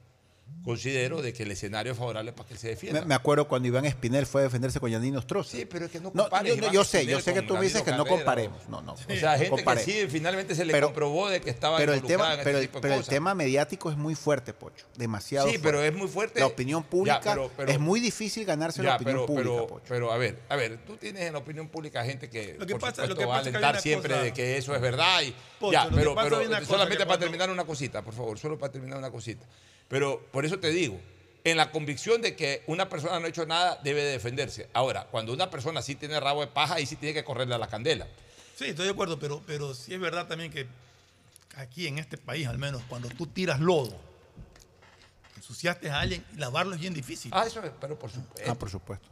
[0.64, 3.00] considero de que el escenario es favorable para que él se defienda.
[3.02, 5.58] Me, me acuerdo cuando Iván Espinel fue a defenderse con Yanino Stroza.
[5.58, 7.56] Sí, pero es que no No, compares, yo, Iván yo sé, yo sé que tú
[7.56, 8.68] me dices que no comparemos.
[8.68, 8.94] No, no.
[8.94, 9.86] O sea, gente comparemos.
[9.86, 12.50] que sí finalmente se le Pero- comprobó de que estaba Pero el tema, en pero,
[12.50, 13.10] este el- tipo de pero el cosas.
[13.14, 14.86] tema mediático es muy fuerte, Pocho.
[14.98, 16.40] Demasiado Sí, pero es muy fuerte.
[16.42, 19.50] La opinión pública Ya, pero- pero- es muy difícil ganarse la Ya, opinión pero, pública,
[19.50, 19.86] pero, Pocho.
[19.88, 22.74] pero a ver, a ver, tú tienes en la opinión pública gente que, Lo que
[22.74, 25.22] por pasa- supuesto, lo que va a alentar siempre de que eso es verdad.
[25.24, 25.34] Y,
[25.72, 26.16] ya, pero,
[26.66, 29.46] solamente para terminar una cosita, por favor, solo para terminar una cosita.
[29.90, 31.00] Pero por eso te digo,
[31.44, 34.70] en la convicción de que una persona no ha hecho nada, debe de defenderse.
[34.74, 37.58] Ahora, cuando una persona sí tiene rabo de paja, ahí sí tiene que correrle a
[37.58, 38.08] la candela.
[38.56, 40.68] Sí, estoy de acuerdo, pero, pero sí es verdad también que
[41.56, 43.98] aquí en este país, al menos, cuando tú tiras lodo,
[45.38, 47.32] ensuciaste a alguien, lavarlo es bien difícil.
[47.34, 48.52] Ah, eso es, pero por supuesto.
[48.52, 49.10] Ah, por supuesto.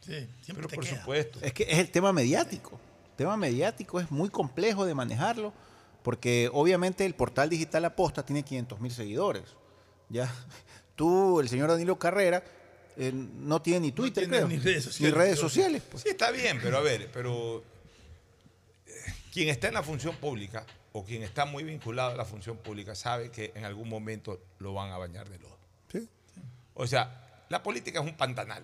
[0.00, 1.00] sí, siempre pero te por queda.
[1.00, 1.38] supuesto.
[1.42, 2.80] Es que es el tema mediático.
[3.10, 5.52] El tema mediático es muy complejo de manejarlo
[6.02, 9.44] porque obviamente el portal digital Aposta tiene 500 mil seguidores.
[10.08, 10.32] Ya,
[10.96, 12.42] tú, el señor Danilo Carrera,
[12.96, 14.48] eh, no tiene ni Twitter, tiene creo.
[14.48, 15.14] ni redes sociales.
[15.14, 16.02] Ni redes sociales, pues.
[16.02, 17.62] Sí, está bien, pero a ver, pero
[18.86, 18.92] eh,
[19.32, 22.94] quien está en la función pública o quien está muy vinculado a la función pública
[22.94, 25.58] sabe que en algún momento lo van a bañar de lodo.
[25.90, 26.08] Sí.
[26.74, 28.62] O sea, la política es un pantanal.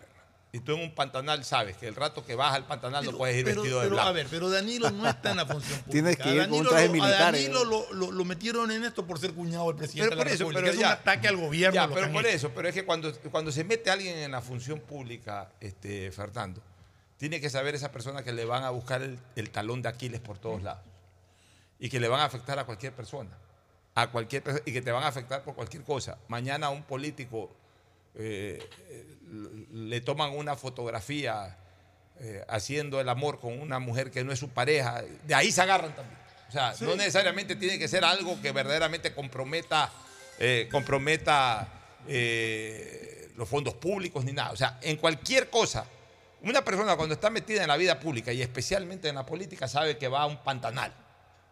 [0.52, 3.18] Y tú en un pantanal sabes que el rato que vas al pantanal no Pero-
[3.18, 4.08] puedes ir pero- vestido de pero, blanco.
[4.08, 5.90] A ver, pero Danilo no está en la función pública.
[5.92, 7.66] Tienes que A ir con un Danilo traje lo- militar, A Danilo eh.
[7.66, 10.32] lo, lo- lo metieron en esto por ser cuñado del presidente Pero de por la
[10.34, 10.60] eso, República.
[10.62, 10.86] pero es ya.
[10.88, 11.74] un ataque al gobierno.
[11.74, 12.34] Ya, pero por hecho.
[12.36, 16.60] eso, pero es que cuando, cuando se mete alguien en la función pública, este, Fernando,
[17.16, 20.20] tiene que saber esa persona que le van a buscar el, el talón de Aquiles
[20.20, 20.82] por todos lados
[21.78, 23.30] y que le van a afectar a cualquier persona,
[23.94, 26.18] a cualquier persona y que te van a afectar por cualquier cosa.
[26.26, 27.50] Mañana un político
[28.14, 28.58] eh,
[29.72, 31.56] le toman una fotografía
[32.18, 35.62] eh, haciendo el amor con una mujer que no es su pareja, de ahí se
[35.62, 36.18] agarran también.
[36.48, 39.90] O sea, no necesariamente tiene que ser algo que verdaderamente comprometa,
[40.38, 41.68] eh, comprometa
[43.36, 44.50] los fondos públicos ni nada.
[44.50, 45.86] O sea, en cualquier cosa,
[46.42, 49.96] una persona cuando está metida en la vida pública y especialmente en la política sabe
[49.96, 50.92] que va a un pantanal.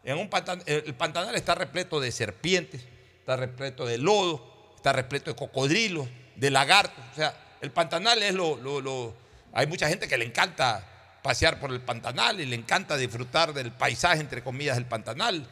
[0.02, 2.82] En un pantan- el pantanal está repleto de serpientes,
[3.20, 6.09] está repleto de lodo, está repleto de cocodrilos,
[6.39, 7.05] de lagartos.
[7.12, 9.15] O sea, el pantanal es lo, lo-
[9.52, 10.85] Hay mucha gente que le encanta
[11.23, 15.47] pasear por el pantanal y le encanta disfrutar del paisaje, entre comillas, del pantanal.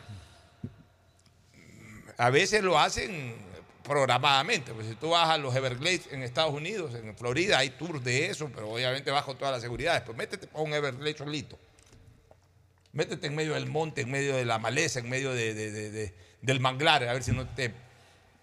[2.18, 3.34] A veces lo hacen
[3.82, 4.72] programadamente.
[4.72, 8.26] Pues si tú vas a los Everglades en Estados Unidos, en Florida, hay tours de
[8.26, 10.02] eso, pero obviamente con todas las seguridades.
[10.02, 11.58] Pues métete a un Everglade solito.
[12.92, 15.90] Métete en medio del monte, en medio de la maleza, en medio de- de- de-
[15.90, 17.74] de- del manglar, a ver si no te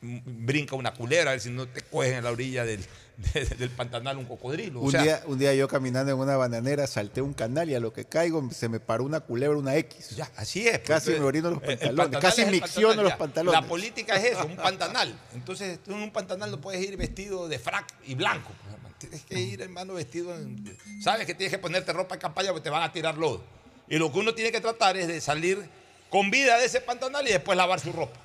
[0.04, 2.84] brinca una culebra, a ver si no te cogen en la orilla del,
[3.34, 4.82] de- del pantanal un cocodrilo.
[4.82, 7.76] O Un, sea, día, un día yo caminando en una bananera salté un canal y
[7.76, 10.16] a lo que caigo se me paró una culebra, una X.
[10.18, 10.80] Ya, así es.
[10.80, 13.62] Casi pues, me orino los pantalones, casi micciono los pantalones.
[13.62, 15.18] La política es eso, un pantanal.
[15.34, 18.52] Entonces, tú en un pantanal no puedes ir vestido de frac y blanco.
[18.62, 18.94] pues.
[19.00, 20.78] Tienes que ir, hermano, vestido en...
[21.02, 23.44] Sabes que tienes que ponerte ropa de campaña porque te van a tirar lodo.
[23.90, 25.62] Y lo que uno tiene que tratar es de salir
[26.10, 28.18] con vida de ese pantanal y después lavar su ropa.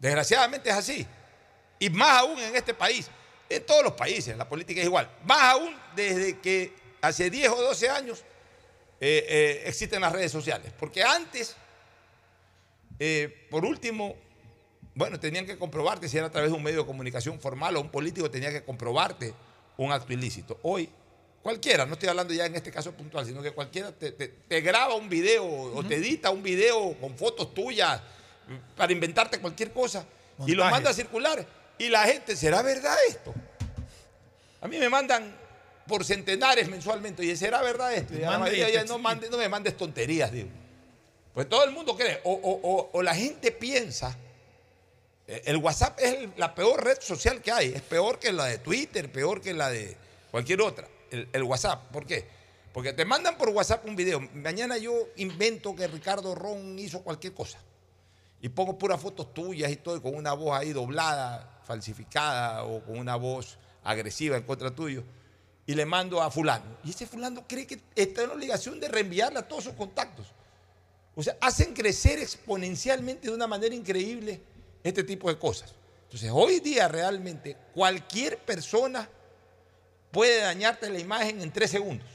[0.00, 1.06] Desgraciadamente es así.
[1.78, 3.08] Y más aún en este país.
[3.48, 5.08] En todos los países la política es igual.
[5.24, 8.24] Más aún desde que hace 10 o 12 años
[9.00, 10.72] eh, eh, existen las redes sociales.
[10.78, 11.54] Porque antes,
[12.98, 14.14] eh, por último,
[14.94, 17.80] bueno, tenían que comprobarte si era a través de un medio de comunicación formal o
[17.80, 19.34] un político tenía que comprobarte
[19.76, 20.58] un acto ilícito.
[20.62, 20.88] Hoy,
[21.42, 24.60] cualquiera, no estoy hablando ya en este caso puntual, sino que cualquiera te, te- te
[24.60, 28.00] graba un video o te edita un video con fotos tuyas
[28.76, 30.04] para inventarte cualquier cosa
[30.46, 31.44] y lo manda a circular.
[31.78, 33.34] Y la gente, ¿será verdad esto?
[34.60, 35.34] A mí me mandan
[35.86, 37.24] por centenares mensualmente.
[37.24, 38.14] Y ¿será verdad esto?
[38.68, 40.48] Y ya no, mande- no me mandes tonterías, digo.
[41.34, 42.20] Pues todo el mundo cree.
[42.24, 44.16] O, o- o- o la gente piensa.
[45.26, 47.72] eh, El WhatsApp es el- la peor red social que hay.
[47.72, 49.96] Es peor que la de Twitter, peor que la de
[50.30, 50.88] cualquier otra.
[51.10, 51.90] El, el WhatsApp.
[51.92, 52.26] ¿Por qué?
[52.72, 54.20] Porque te mandan por WhatsApp un video.
[54.34, 57.58] Mañana yo invento que Ricardo Ron hizo cualquier cosa.
[58.40, 62.98] Y pongo puras fotos tuyas y todo, con una voz ahí doblada, falsificada, o con
[62.98, 65.04] una voz agresiva en contra tuyo,
[65.66, 66.78] y le mando a fulano.
[66.84, 70.26] Y ese fulano cree que está en la obligación de reenviarle a todos sus contactos.
[71.14, 74.40] O sea, hacen crecer exponencialmente de una manera increíble
[74.82, 75.74] este tipo de cosas.
[76.04, 79.08] Entonces, hoy día realmente cualquier persona
[80.10, 82.08] puede dañarte la imagen en tres segundos.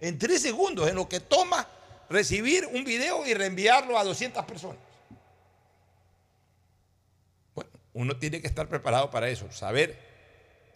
[0.00, 1.68] En tres segundos, en lo que toma
[2.08, 4.78] recibir un video y reenviarlo a 200 personas.
[7.54, 9.98] Bueno, uno tiene que estar preparado para eso, saber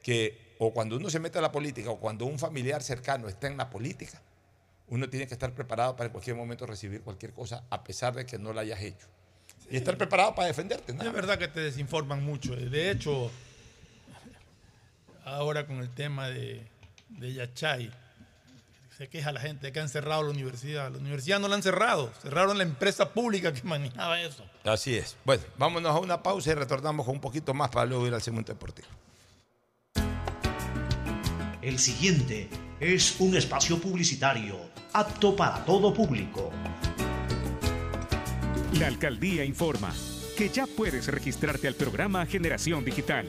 [0.03, 3.47] que o cuando uno se mete a la política o cuando un familiar cercano está
[3.47, 4.21] en la política,
[4.89, 8.25] uno tiene que estar preparado para en cualquier momento recibir cualquier cosa a pesar de
[8.25, 9.07] que no la hayas hecho.
[9.71, 10.95] y estar preparado para defenderte.
[10.95, 12.57] nada Es verdad que te desinforman mucho.
[12.57, 13.31] De hecho,
[15.25, 16.67] ahora con el tema de,
[17.11, 17.91] de Yachay,
[18.99, 20.91] se queja la gente que han cerrado la universidad.
[20.91, 24.45] La universidad no la han cerrado, cerraron la empresa pública que manejaba eso.
[24.65, 25.17] Así es.
[25.25, 28.21] Bueno, vámonos a una pausa y retornamos con un poquito más para luego ir al
[28.21, 28.89] segmento deportivo.
[31.63, 32.49] El siguiente
[32.81, 34.59] es un espacio publicitario
[34.93, 36.51] apto para todo público.
[38.81, 39.95] La alcaldía informa
[40.37, 43.29] que ya puedes registrarte al programa Generación Digital.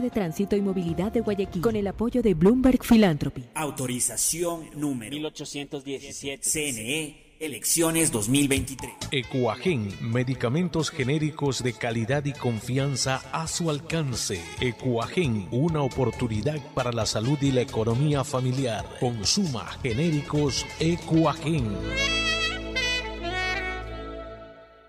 [0.00, 3.44] de Tránsito y Movilidad de Guayaquil con el apoyo de Bloomberg Philanthropy.
[3.54, 6.48] Autorización número 1817.
[6.48, 8.92] CNE, elecciones 2023.
[9.10, 14.40] Ecuagen, medicamentos genéricos de calidad y confianza a su alcance.
[14.60, 18.86] Ecuagen, una oportunidad para la salud y la economía familiar.
[19.00, 21.76] Consuma genéricos Ecuagen.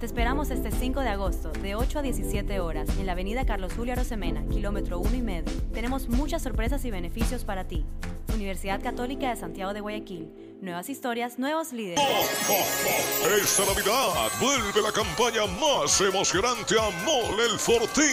[0.00, 3.74] Te esperamos este 5 de agosto, de 8 a 17 horas, en la avenida Carlos
[3.76, 5.52] Julio Arosemena, kilómetro 1 y medio.
[5.74, 7.84] Tenemos muchas sorpresas y beneficios para ti.
[8.32, 12.04] Universidad Católica de Santiago de Guayaquil Nuevas historias, nuevos líderes.
[13.42, 18.04] Esta Navidad vuelve la campaña más emocionante a Mole el Fortín.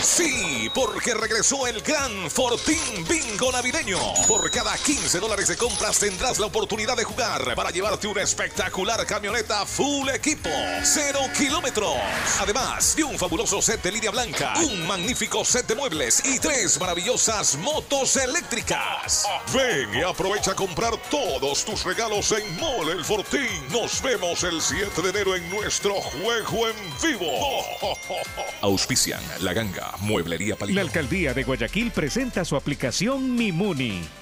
[0.00, 3.98] Sí, porque regresó el gran Fortín Bingo Navideño.
[4.26, 9.04] Por cada 15 dólares de compras tendrás la oportunidad de jugar para llevarte una espectacular
[9.04, 10.48] camioneta full equipo,
[11.30, 11.96] kilómetros.
[12.40, 16.78] Además de un fabuloso set de línea blanca, un magnífico set de muebles y tres
[16.80, 19.24] maravillosas motos eléctricas.
[19.54, 23.48] Ven y aprovecha a comprar todos tus regalos en Mole el Fortín.
[23.70, 27.30] Nos vemos el 7 de enero en nuestro juego en vivo.
[28.62, 30.76] Auspician La Ganga, Mueblería Palito.
[30.76, 34.21] La alcaldía de Guayaquil presenta su aplicación Mimuni.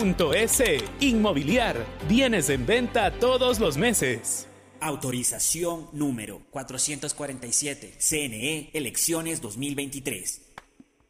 [0.00, 0.62] .es.
[1.00, 1.76] Inmobiliar.
[2.08, 4.46] Bienes en venta todos los meses.
[4.80, 7.96] Autorización número 447.
[7.98, 10.46] CNE, elecciones 2023.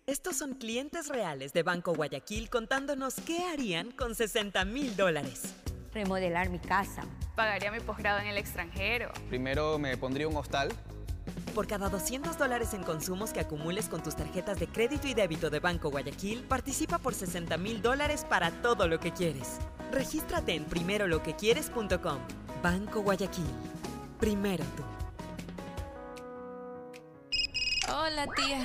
[0.07, 5.55] Estos son clientes reales de Banco Guayaquil contándonos qué harían con 60 mil dólares.
[5.95, 7.05] Remodelar mi casa.
[7.37, 9.13] Pagaría mi posgrado en el extranjero.
[9.29, 10.71] Primero me pondría un hostal.
[11.55, 15.51] Por cada 200 dólares en consumos que acumules con tus tarjetas de crédito y débito
[15.51, 19.59] de Banco Guayaquil, participa por 60 mil dólares para todo lo que quieres.
[19.91, 22.19] Regístrate en primeroloquequieres.com.
[22.63, 23.45] Banco Guayaquil.
[24.19, 24.83] Primero tú.
[27.93, 28.65] Hola, tía.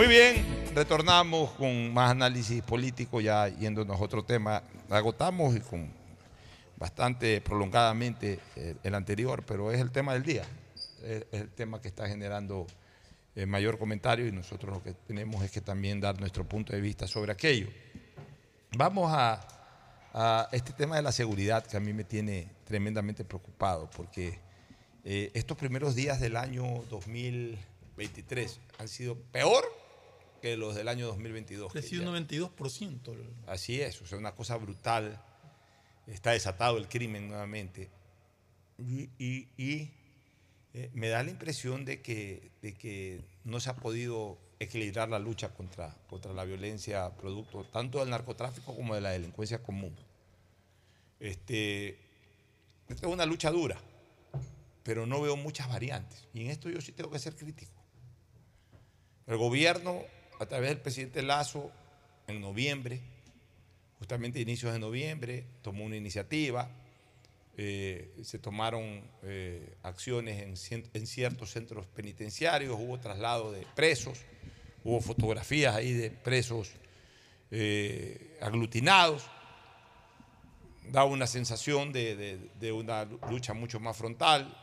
[0.00, 0.42] Muy bien,
[0.74, 4.62] retornamos con más análisis político, ya yéndonos a otro tema.
[4.88, 5.92] Agotamos y con
[6.78, 10.44] bastante prolongadamente el, el anterior, pero es el tema del día.
[11.02, 12.66] Es, es el tema que está generando
[13.34, 16.80] eh, mayor comentario y nosotros lo que tenemos es que también dar nuestro punto de
[16.80, 17.68] vista sobre aquello.
[18.78, 19.46] Vamos a,
[20.14, 24.38] a este tema de la seguridad que a mí me tiene tremendamente preocupado, porque
[25.04, 29.79] eh, estos primeros días del año 2023 han sido peor
[30.40, 31.72] que los del año 2022.
[31.72, 33.14] que Crecido ya- un 92%.
[33.46, 35.22] Así es, o sea, una cosa brutal.
[36.06, 37.88] Está desatado el crimen nuevamente.
[38.78, 39.90] Y, y- y,
[40.74, 45.18] eh, me da la impresión de que, de que no se ha podido equilibrar la
[45.18, 49.96] lucha contra, contra la violencia producto tanto del narcotráfico como de la delincuencia común.
[51.18, 51.98] Este,
[52.88, 53.78] esta es una lucha dura,
[54.82, 56.26] pero no veo muchas variantes.
[56.34, 57.72] Y en esto yo sí tengo que ser crítico.
[59.26, 60.00] El gobierno,
[60.40, 61.70] a través del presidente Lazo,
[62.26, 62.98] en noviembre,
[63.98, 66.70] justamente a inicios de noviembre, tomó una iniciativa,
[67.58, 70.42] eh, se tomaron eh, acciones
[70.94, 74.20] en, ciertos centros penitenciarios, hubo traslado de presos,
[74.82, 76.70] hubo fotografías ahí de presos
[77.50, 79.24] eh, aglutinados,
[80.90, 84.56] da una sensación de, de- una lucha mucho más frontal.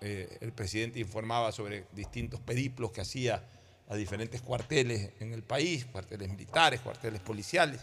[0.00, 3.42] El presidente informaba sobre distintos periplos que hacía
[3.88, 7.80] a diferentes cuarteles en el país, cuarteles militares, cuarteles policiales.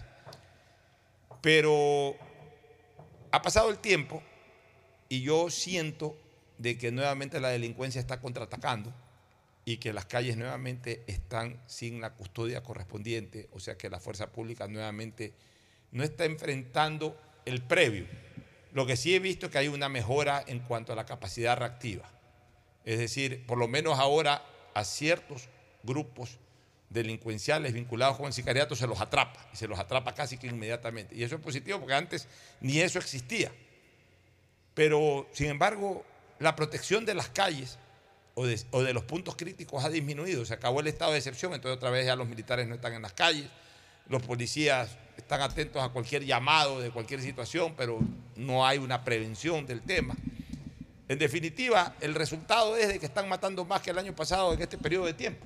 [1.42, 2.16] Pero
[3.32, 4.22] ha pasado el tiempo
[5.10, 6.18] y yo siento
[6.58, 8.94] de que nuevamente la delincuencia está contraatacando
[9.66, 14.32] y que las calles nuevamente están sin la custodia correspondiente, o sea que la fuerza
[14.32, 15.34] pública nuevamente
[15.92, 18.08] no está enfrentando el previo.
[18.74, 21.58] Lo que sí he visto es que hay una mejora en cuanto a la capacidad
[21.58, 22.10] reactiva.
[22.86, 25.50] Es decir, por lo menos ahora a ciertos
[25.84, 26.38] grupos
[26.90, 31.16] delincuenciales vinculados con el sicariato se los atrapa, se los atrapa casi que inmediatamente.
[31.16, 32.28] Y eso es positivo porque antes
[32.60, 33.52] ni eso existía.
[34.74, 36.06] Pero, sin embargo,
[36.40, 37.78] la protección de las calles
[38.36, 40.46] o de, o de los puntos críticos ha disminuido.
[40.46, 43.02] Se acabó el estado de excepción, entonces otra vez ya los militares no están en
[43.02, 43.48] las calles,
[44.08, 48.00] los policías están atentos a cualquier llamado de cualquier situación, pero
[48.36, 50.16] no hay una prevención del tema.
[51.08, 54.62] En definitiva, el resultado es de que están matando más que el año pasado en
[54.62, 55.46] este periodo de tiempo.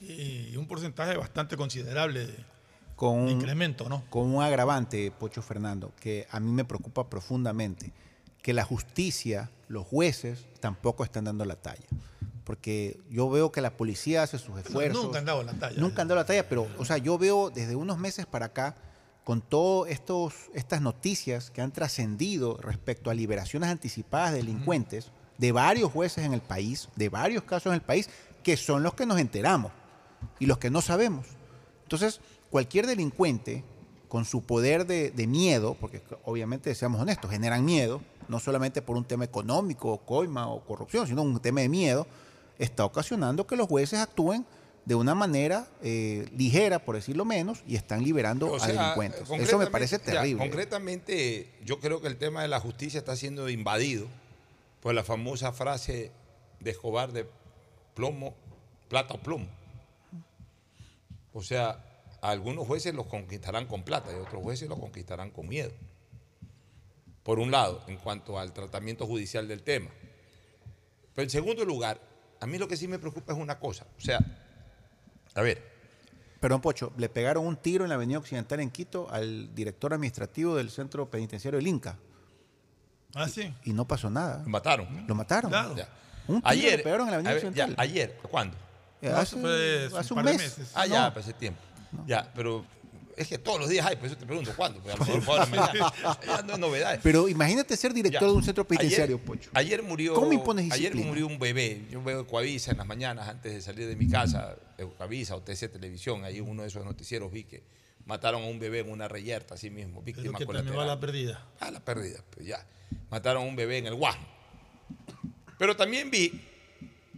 [0.00, 2.44] Y un porcentaje bastante considerable de,
[2.96, 4.02] con un, incremento, ¿no?
[4.08, 7.92] Con un agravante, Pocho Fernando, que a mí me preocupa profundamente,
[8.42, 11.86] que la justicia, los jueces, tampoco están dando la talla.
[12.44, 15.04] Porque yo veo que la policía hace sus esfuerzos.
[15.04, 15.78] nunca han dado la talla.
[15.78, 18.76] Nunca han dado la talla, pero, o sea, yo veo desde unos meses para acá,
[19.24, 19.92] con todas
[20.54, 26.32] estas noticias que han trascendido respecto a liberaciones anticipadas de delincuentes, de varios jueces en
[26.32, 28.08] el país, de varios casos en el país,
[28.42, 29.72] que son los que nos enteramos
[30.38, 31.26] y los que no sabemos.
[31.82, 32.20] Entonces,
[32.50, 33.64] cualquier delincuente
[34.08, 38.96] con su poder de, de miedo, porque obviamente, seamos honestos, generan miedo, no solamente por
[38.96, 42.06] un tema económico, o coima o corrupción, sino un tema de miedo,
[42.58, 44.46] está ocasionando que los jueces actúen
[44.84, 49.28] de una manera eh, ligera, por decirlo menos, y están liberando O a delincuentes.
[49.28, 50.38] Eso me parece ya, terrible.
[50.38, 54.06] concretamente, yo creo que el tema de la justicia está siendo invadido
[54.80, 56.12] por la famosa frase
[56.60, 57.28] de Escobar de
[57.94, 58.34] plomo
[58.88, 59.46] plata o plomo.
[61.36, 61.84] O sea,
[62.22, 65.70] algunos jueces los conquistarán con plata y otros jueces los conquistarán con miedo.
[67.22, 69.90] Por un lado, en cuanto al tratamiento judicial del tema.
[71.14, 72.00] Pero en segundo lugar,
[72.40, 73.86] a mí lo que sí me preocupa es una cosa.
[73.98, 74.18] O sea,
[75.34, 75.76] a ver,
[76.40, 80.56] Perdón, Pocho, le pegaron un tiro en la Avenida Occidental en Quito al director administrativo
[80.56, 81.98] del centro penitenciario del Inca.
[83.14, 83.52] Ah, sí.
[83.64, 84.42] Y no pasó nada.
[84.42, 85.06] lo mataron.
[85.06, 85.52] Lo mataron.
[86.28, 87.74] Un tiro Ayer, le pegaron en la Avenida ya, Occidental.
[87.78, 88.56] ayer, ¿cuándo?
[89.02, 89.36] Eh, hace,
[89.96, 90.56] hace un mes.
[90.74, 91.12] Ah, ya, No.
[91.14, 91.60] pues, hace tiempo.
[92.06, 92.64] Ya, pero
[93.16, 94.80] es que todos los días hay, por eso te pregunto cuándo.
[94.80, 95.48] Porque a lo mejor
[96.26, 97.00] ya no es novedad.
[97.02, 98.26] Pero imagínate ser director Ya.
[98.28, 99.50] de un centro penitenciario, ayer, Pocho.
[99.54, 100.14] Ayer murió.
[100.14, 101.82] ¿Cómo impones Ayer murió un bebé.
[101.90, 105.68] Yo veo Ecuavisa en las mañanas antes de salir de mi casa, Ecuavisa o TC
[105.70, 107.62] Televisión, ahí en uno de esos noticieros vi que
[108.04, 111.00] mataron a un bebé en una reyerta, así mismo, víctima que también va a la
[111.00, 111.44] perdida.
[111.60, 112.64] A la pérdida, pues ya.
[113.10, 114.26] Mataron a un bebé en el Guasmo.
[115.58, 116.40] Pero también vi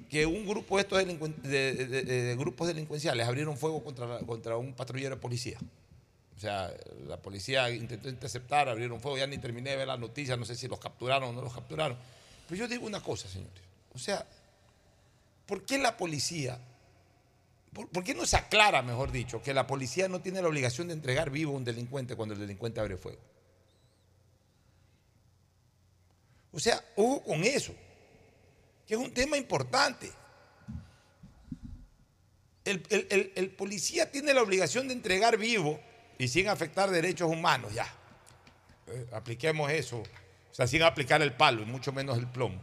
[0.09, 0.99] que un grupo de estos
[1.43, 5.59] de, grupos delincuenciales abrieron fuego contra, contra un patrullero de policía.
[6.37, 6.73] O sea,
[7.07, 10.55] la policía intentó interceptar, abrieron fuego, ya ni terminé de ver la noticia, no sé
[10.55, 11.99] si los capturaron o no los capturaron.
[12.49, 13.61] Pero yo digo una cosa, señores.
[13.93, 14.25] O sea,
[15.47, 16.59] ¿por qué la policía,
[17.73, 20.87] por, por qué no se aclara, mejor dicho, que la policía no tiene la obligación
[20.87, 23.21] de entregar vivo a un delincuente cuando el delincuente abre fuego?
[26.53, 27.75] O sea, ojo con eso,
[28.89, 30.11] que es un tema importante.
[32.65, 35.79] El, el- el- el policía tiene la obligación de entregar vivo
[36.19, 37.87] y sin afectar derechos humanos, ya.
[38.89, 42.61] Eh, apliquemos eso, o sea, sin aplicar el palo y mucho menos el plomo.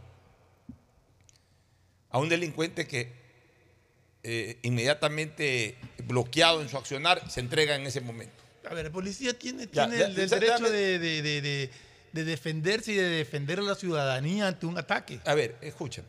[2.10, 3.12] A un delincuente que
[4.24, 8.42] eh, inmediatamente bloqueado en su accionar se entrega en ese momento.
[8.68, 11.70] A ver, el policía tiene, Ya, tiene ya, el, derecho dame- de, de- de- de-
[12.12, 15.20] de defenderse y de defender a la ciudadanía ante un ataque.
[15.24, 16.08] A ver, escúchame.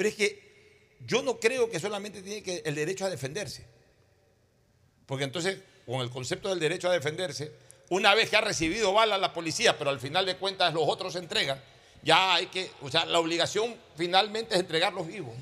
[0.00, 3.66] Pero es que yo no creo que solamente tiene que el derecho a defenderse.
[5.04, 7.52] Porque entonces, con el concepto del derecho a defenderse,
[7.90, 11.12] una vez que ha recibido bala la policía, pero al final de cuentas los otros
[11.12, 11.60] se entregan,
[12.02, 15.34] ya hay que, o sea, la obligación finalmente es entregarlos vivos.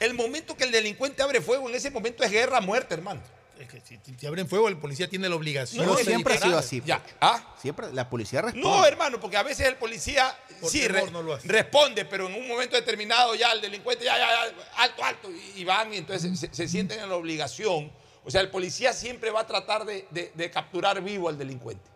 [0.00, 3.20] El momento que el delincuente abre fuego, en ese momento es guerra a muerte, hermano.
[3.58, 5.86] Es que si, abren fuego, el policía tiene la obligación.
[5.86, 6.82] No, de siempre ha sido así.
[6.84, 7.02] Ya.
[7.02, 7.14] Pocho.
[7.20, 7.54] ¿Ah?
[7.60, 8.68] Siempre la policía responde.
[8.68, 11.48] No, hermano, porque a veces el policía Por sí temor re- no lo hace.
[11.48, 15.60] responde, pero en un momento determinado ya el delincuente ya, ya, ya, alto, alto, y,
[15.60, 17.90] y van y entonces se, se sienten en la obligación.
[18.24, 21.88] O sea, el policía siempre va a tratar de, de- de capturar vivo al delincuente,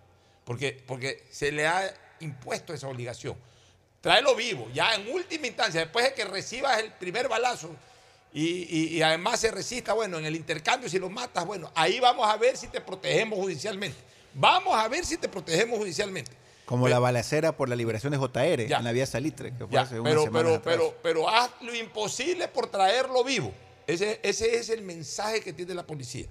[0.45, 3.37] porque, porque se le ha impuesto esa obligación.
[4.01, 7.75] Tráelo vivo, ya en última instancia, después de que recibas el primer balazo
[8.33, 11.99] y, y- y además se resista, bueno, en el intercambio, si lo matas, bueno, ahí
[12.01, 13.99] vamos a ver si te protegemos judicialmente.
[14.35, 16.31] Vamos a ver si te protegemos judicialmente.
[16.65, 18.79] Como la balacera por la liberación de JR Ya.
[18.79, 20.77] en la vía Salitre, que fue Ya, hace unas pero, semanas pero, atrás.
[21.03, 23.53] pero, pero haz lo imposible por traerlo vivo.
[23.89, 26.27] Ese, ese es el mensaje que tiene la policía.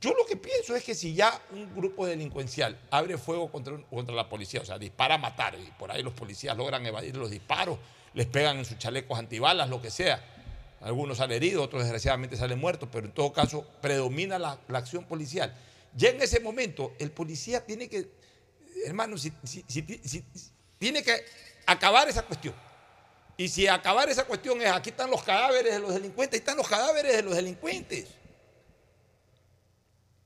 [0.00, 4.14] Yo lo que pienso es que si ya un grupo delincuencial abre fuego contra, contra
[4.14, 7.30] la policía, o sea, dispara a matar, y por ahí los policías logran evadir los
[7.30, 7.78] disparos,
[8.14, 10.24] les pegan en sus chalecos antibalas, lo que sea.
[10.80, 15.54] Algunos salen heridos, otros desgraciadamente salen muertos, pero en todo caso predomina la, acción policial.
[15.94, 18.08] Ya en ese momento, el policía tiene que,
[18.86, 19.16] hermano,
[20.78, 21.24] tiene que
[21.66, 22.54] acabar esa cuestión.
[23.36, 26.56] Y si acabar esa cuestión es aquí están los cadáveres de los delincuentes, ahí están
[26.56, 28.06] los cadáveres de los delincuentes.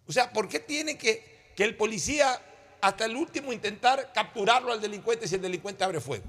[0.07, 2.41] O sea, ¿por qué tiene que, que el policía
[2.81, 6.25] hasta el último intentar capturarlo al delincuente si el delincuente abre fuego?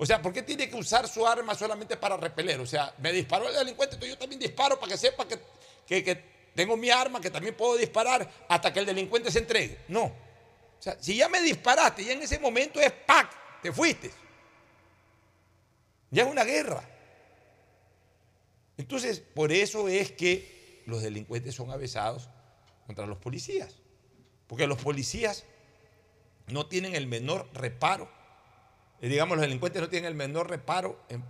[0.00, 2.60] O sea, ¿por qué tiene que usar su arma solamente para repeler?
[2.60, 5.38] O sea, me disparó el delincuente, entonces yo también disparo para que sepa que,
[6.04, 9.78] que- tengo mi arma, que también puedo disparar hasta que el delincuente se entregue.
[9.88, 10.04] No.
[10.06, 13.30] O sea, si ya me disparaste, ya en ese momento es ¡pac!
[13.62, 14.10] Te fuiste.
[16.10, 16.82] Ya es una guerra.
[18.76, 22.28] Entonces, por eso es que los delincuentes son avesados
[22.86, 23.74] contra los policías.
[24.46, 25.44] Porque los policías
[26.46, 28.08] no tienen el menor reparo.
[29.00, 31.24] Digamos, los delincuentes no tienen el menor reparo en,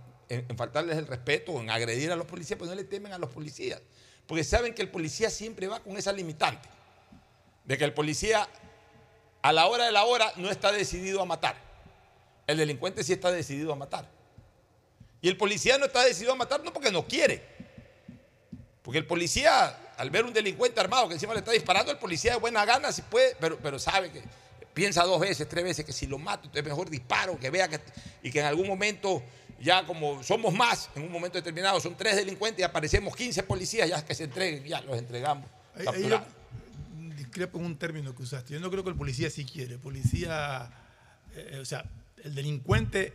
[0.57, 3.29] faltarles el respeto o en agredir a los policías, pues no le temen a los
[3.29, 3.81] policías.
[4.27, 6.67] Porque saben que el policía siempre va con esa limitante.
[7.65, 8.47] De que el policía
[9.41, 11.55] a la hora de la hora no está decidido a matar.
[12.47, 14.09] El delincuente sí está decidido a matar.
[15.21, 17.43] Y el policía no está decidido a matar no porque no quiere.
[18.81, 22.33] Porque el policía, al ver un delincuente armado que encima le está disparando, el policía
[22.33, 24.23] de buena gana sí puede, pero, pero sabe que
[24.79, 27.79] piensa dos veces, tres veces que si lo mato, entonces mejor disparo, que vea que,
[28.23, 29.21] y que en algún momento,
[29.61, 33.89] ya como somos más, en un momento determinado son tres delincuentes y aparecemos 15 policías,
[33.89, 35.49] ya que se entreguen, ya los entregamos.
[35.75, 36.27] Ahí- ahí capturamos.
[36.29, 38.53] yo discrepo en un término que usaste.
[38.53, 39.73] Yo no creo que el policía sí quiere.
[39.73, 40.71] El policía,
[41.35, 41.83] eh, o sea,
[42.23, 43.11] el delincuente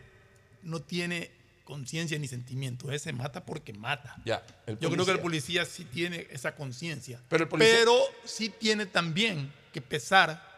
[0.63, 1.31] no tiene
[1.65, 2.93] conciencia ni sentimiento.
[2.93, 4.17] Ese mata porque mata.
[4.27, 4.45] Ya,
[4.81, 7.23] Yo creo que el policía- policía sí tiene esa conciencia.
[7.31, 10.54] Pero el policía- Pero sí tiene también que pesar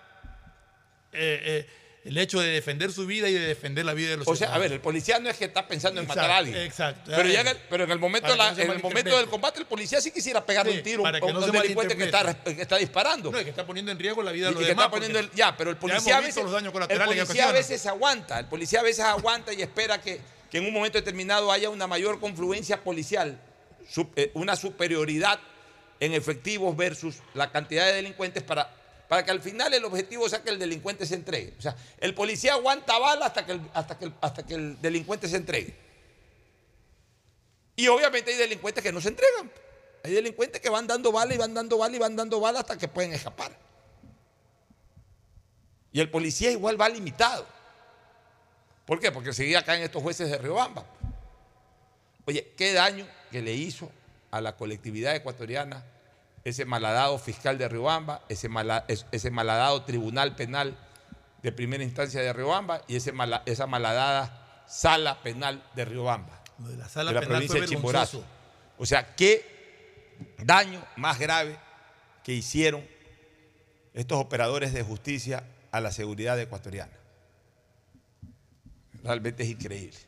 [1.16, 1.66] eh, eh,
[2.05, 4.55] el hecho de defender su vida y de defender la vida de los O sea,
[4.55, 6.56] a ver, el policía no es que está pensando en matar a alguien.
[6.59, 7.10] exacto.
[7.14, 9.59] Pero, ya en el, pero en el momento, la- no en el momento del combate,
[9.59, 11.97] el policía sí quisiera pegarle Sí, un tiro para a que un no se delincuente
[11.97, 13.32] que está, que está disparando.
[13.32, 14.84] No, y que está poniendo en riesgo la vida de los y que demás.
[14.84, 17.86] está poniendo el, ya, pero el policía a veces, los daños el policía a veces
[17.86, 21.70] aguanta, el policía a veces aguanta y espera que, que en un momento determinado haya
[21.70, 23.36] una mayor confluencia policial,
[24.14, 25.40] eh, una superioridad
[25.98, 28.70] en efectivos versus la cantidad de delincuentes para,
[29.08, 31.54] para que al final el objetivo sea que el delincuente se entregue.
[31.58, 35.28] O sea, el policía aguanta bala hasta que el, hasta que hasta que el delincuente
[35.28, 35.74] se entregue.
[37.76, 39.50] Y obviamente hay delincuentes que no se entregan.
[40.02, 42.78] Hay delincuentes que van dando bala y van dando bala y van dando bala hasta
[42.78, 43.56] que pueden escapar.
[45.92, 47.46] Y el policía igual va limitado.
[48.86, 49.10] ¿Por qué?
[49.12, 50.84] Porque seguía acá en estos jueces de Riobamba.
[52.24, 53.90] Oye, qué daño que le hizo
[54.30, 55.84] a la colectividad ecuatoriana
[56.48, 60.77] ese malhadado fiscal de Riobamba, ese, mala- es- ese malhadado tribunal penal
[61.43, 66.68] de primera instancia de Riobamba y ese mala- esa malhadada sala penal de Riobamba, Lo
[66.68, 68.24] de la sala de la penal provincia fue de Chimborazo.
[68.78, 71.56] O sea, qué daño más grave
[72.23, 72.86] que hicieron
[73.93, 75.43] estos operadores de justicia
[75.73, 76.93] a la seguridad ecuatoriana.
[79.02, 79.98] Realmente es increíble.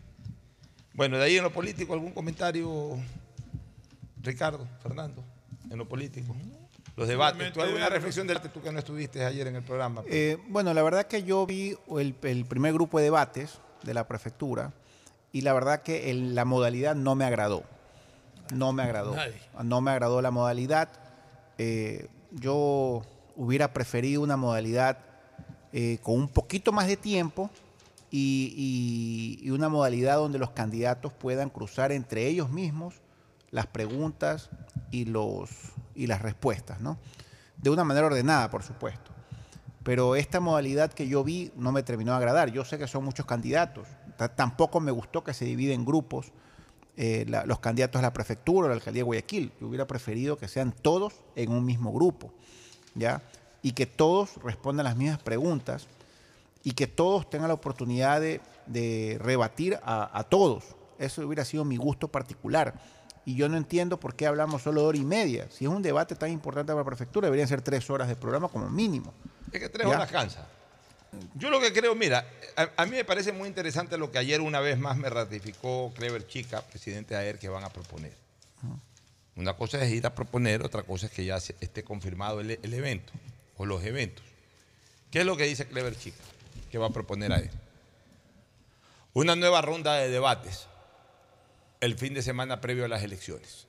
[0.95, 2.97] Bueno, de ahí en lo político, ¿algún comentario,
[4.23, 5.25] Ricardo, Fernando,
[5.71, 6.35] en lo político?
[6.97, 7.53] Los debates.
[7.53, 10.03] ¿Tú alguna reflexión de tú que no estuviste ayer en el programa?
[10.09, 14.09] Eh, bueno, la verdad que yo vi el, el primer grupo de debates de la
[14.09, 14.73] prefectura
[15.33, 17.63] y la verdad que el- la modalidad no me agradó.
[18.53, 19.15] No me agradó.
[19.15, 19.35] Nadie.
[19.63, 20.89] No me agradó la modalidad.
[21.59, 23.03] Eh, yo
[23.37, 24.99] hubiera preferido una modalidad
[25.73, 27.51] eh, con un poquito más de tiempo
[28.11, 32.95] y, y- y una modalidad donde los candidatos puedan cruzar entre ellos mismos
[33.51, 34.51] las preguntas
[34.91, 35.51] y, los,
[35.95, 36.99] y las respuestas, ¿no?
[37.57, 39.11] De una manera ordenada, por supuesto.
[39.83, 42.51] Pero esta modalidad que yo vi no me terminó de agradar.
[42.53, 43.87] Yo sé que son muchos candidatos.
[44.17, 46.33] Ta- Tampoco me gustó que se dividen en grupos
[46.97, 49.53] eh, los candidatos a la prefectura o la alcaldía de Guayaquil.
[49.61, 52.33] Yo hubiera preferido que sean todos en un mismo grupo,
[52.95, 53.23] ¿ya?
[53.63, 55.87] Y que todos respondan las mismas preguntas
[56.65, 60.65] y que todos tengan la oportunidad de, de rebatir a todos.
[60.99, 62.75] Eso hubiera sido mi gusto particular.
[63.29, 65.49] Y yo no entiendo por qué hablamos solo de hora y media.
[65.51, 68.49] Si es un debate tan importante para la prefectura, deberían ser tres horas de programa
[68.49, 69.13] como mínimo.
[69.53, 69.93] Es que tres ¿Ya?
[69.95, 70.47] horas cansa.
[71.35, 72.27] Yo lo que creo, mira,
[72.57, 75.93] a, a mí me parece muy interesante lo que ayer una vez más me ratificó
[75.95, 78.15] Clever Chica, presidente de AER, que van a proponer.
[79.37, 82.53] Una cosa es ir a proponer, otra cosa es que ya se- esté confirmado el,
[82.63, 83.13] el evento
[83.59, 84.25] o los eventos.
[85.11, 86.17] ¿Qué es lo que dice Clever Chica
[86.71, 87.51] que va a proponer AER?
[89.13, 90.67] Una nueva ronda de debates
[91.81, 93.67] el fin de semana previo a las elecciones.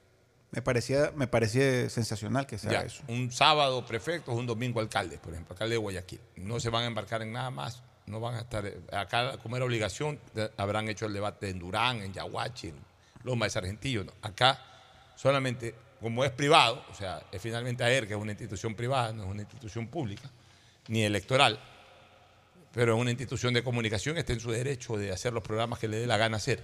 [0.51, 3.03] Me parecía, me parecía sensacional que sea Ya, eso.
[3.07, 6.19] Un sábado prefectos, un domingo alcaldes, por ejemplo, alcalde de Guayaquil.
[6.37, 7.83] No se van a embarcar en nada más.
[8.07, 8.65] No van a estar.
[8.65, 12.75] eh, Acá, como era obligación, de- habrán hecho el debate en Durán, en Yaguachi, en
[13.23, 14.03] Loma de Sargentillo.
[14.05, 14.11] ¿no?
[14.23, 14.59] Acá,
[15.15, 19.25] solamente, como es privado, o sea, es finalmente AER, que es una institución privada, no
[19.25, 20.27] es una institución pública,
[20.87, 21.59] ni electoral,
[22.73, 25.87] pero es una institución de comunicación, está en su derecho de hacer los programas que
[25.87, 26.63] le dé la gana hacer.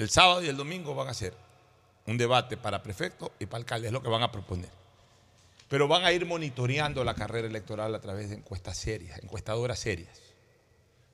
[0.00, 1.34] El sábado y el domingo van a hacer
[2.06, 4.70] un debate para prefecto y para alcalde, es lo que van a proponer.
[5.68, 10.18] Pero van a ir monitoreando la carrera electoral a través de encuestas serias, encuestadoras serias.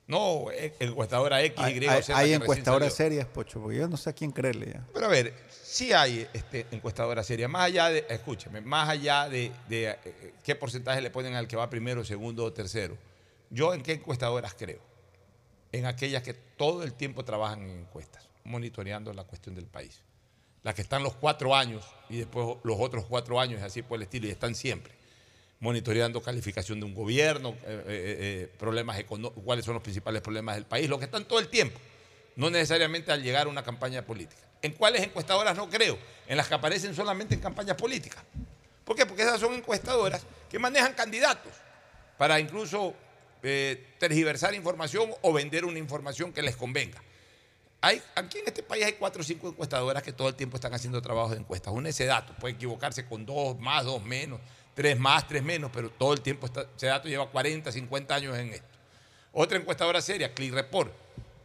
[0.07, 2.17] No eh, encuestadora X, Hay, Y, o hay- Z.
[2.17, 4.87] hay encuestadoras serias, Pocho, porque yo no sé a quién creerle ya.
[4.93, 7.49] Pero a ver, sí hay este, encuestadoras serias.
[7.49, 11.57] Más allá de, escúcheme, más allá de, de, eh, qué porcentaje le ponen al que
[11.57, 12.97] va primero, segundo o tercero.
[13.49, 14.79] Yo en qué encuestadoras creo.
[15.73, 20.01] En aquellas que todo el tiempo trabajan en encuestas, monitoreando la cuestión del país.
[20.63, 23.97] Las que están los cuatro años y después los otros cuatro años y así por
[23.97, 24.93] el estilo, y están siempre
[25.59, 29.05] monitoreando calificación de un gobierno, eh, eh, eh,
[29.43, 31.79] cuáles son los principales problemas del país, lo que están todo el tiempo,
[32.35, 34.41] no necesariamente al llegar a una campaña política.
[34.61, 35.97] ¿En cuáles encuestadoras no creo?
[36.27, 38.23] En las que aparecen solamente en campañas políticas.
[38.83, 39.05] ¿Por qué?
[39.05, 41.51] Porque esas son encuestadoras que manejan candidatos
[42.17, 42.95] para incluso
[43.43, 47.01] eh, tergiversar información o vender una información que les convenga.
[47.81, 50.73] Hay, aquí en este país hay cuatro o cinco encuestadoras que todo el tiempo están
[50.73, 51.73] haciendo trabajos de encuestas.
[51.73, 54.39] Una ese dato, puede equivocarse con dos más, dos menos,
[54.73, 58.37] tres más, tres menos, pero todo el tiempo está, ese dato lleva 40, 50 años
[58.37, 58.67] en esto.
[59.31, 60.91] Otra encuestadora seria, Click Report,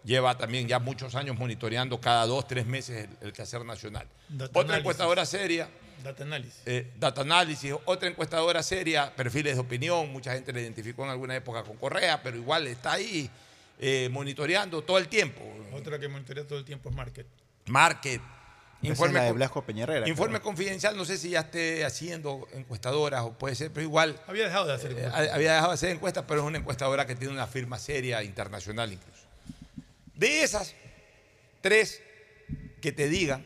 [0.05, 4.07] lleva también ya muchos años monitoreando cada dos, tres meses el, el quehacer nacional.
[4.31, 4.81] Data Otra análisis.
[4.81, 5.69] encuestadora seria,
[6.03, 6.63] Data análisis.
[6.67, 11.37] eh, Data Analysis, otra encuestadora seria, perfiles de opinión, mucha gente le identificó en alguna
[11.37, 13.31] época con Correa, pero igual está ahí.
[13.85, 15.43] Eh, monitoreando todo el tiempo.
[15.73, 17.27] Otra que monitorea todo el tiempo es Market.
[17.67, 18.23] Market.
[18.83, 20.09] Informe la de Blasco Peñarrera.
[20.09, 24.21] Informe confidencial, no sé si ya esté haciendo encuestadoras o puede ser, pero igual.
[24.29, 25.35] Había dejado de hacer eh, encuestas.
[25.35, 28.93] había dejado de hacer encuestas, pero es una encuestadora que tiene una firma seria, internacional
[28.93, 29.27] incluso.
[30.15, 30.77] De esas,
[31.61, 32.01] tres
[32.81, 33.45] que te digan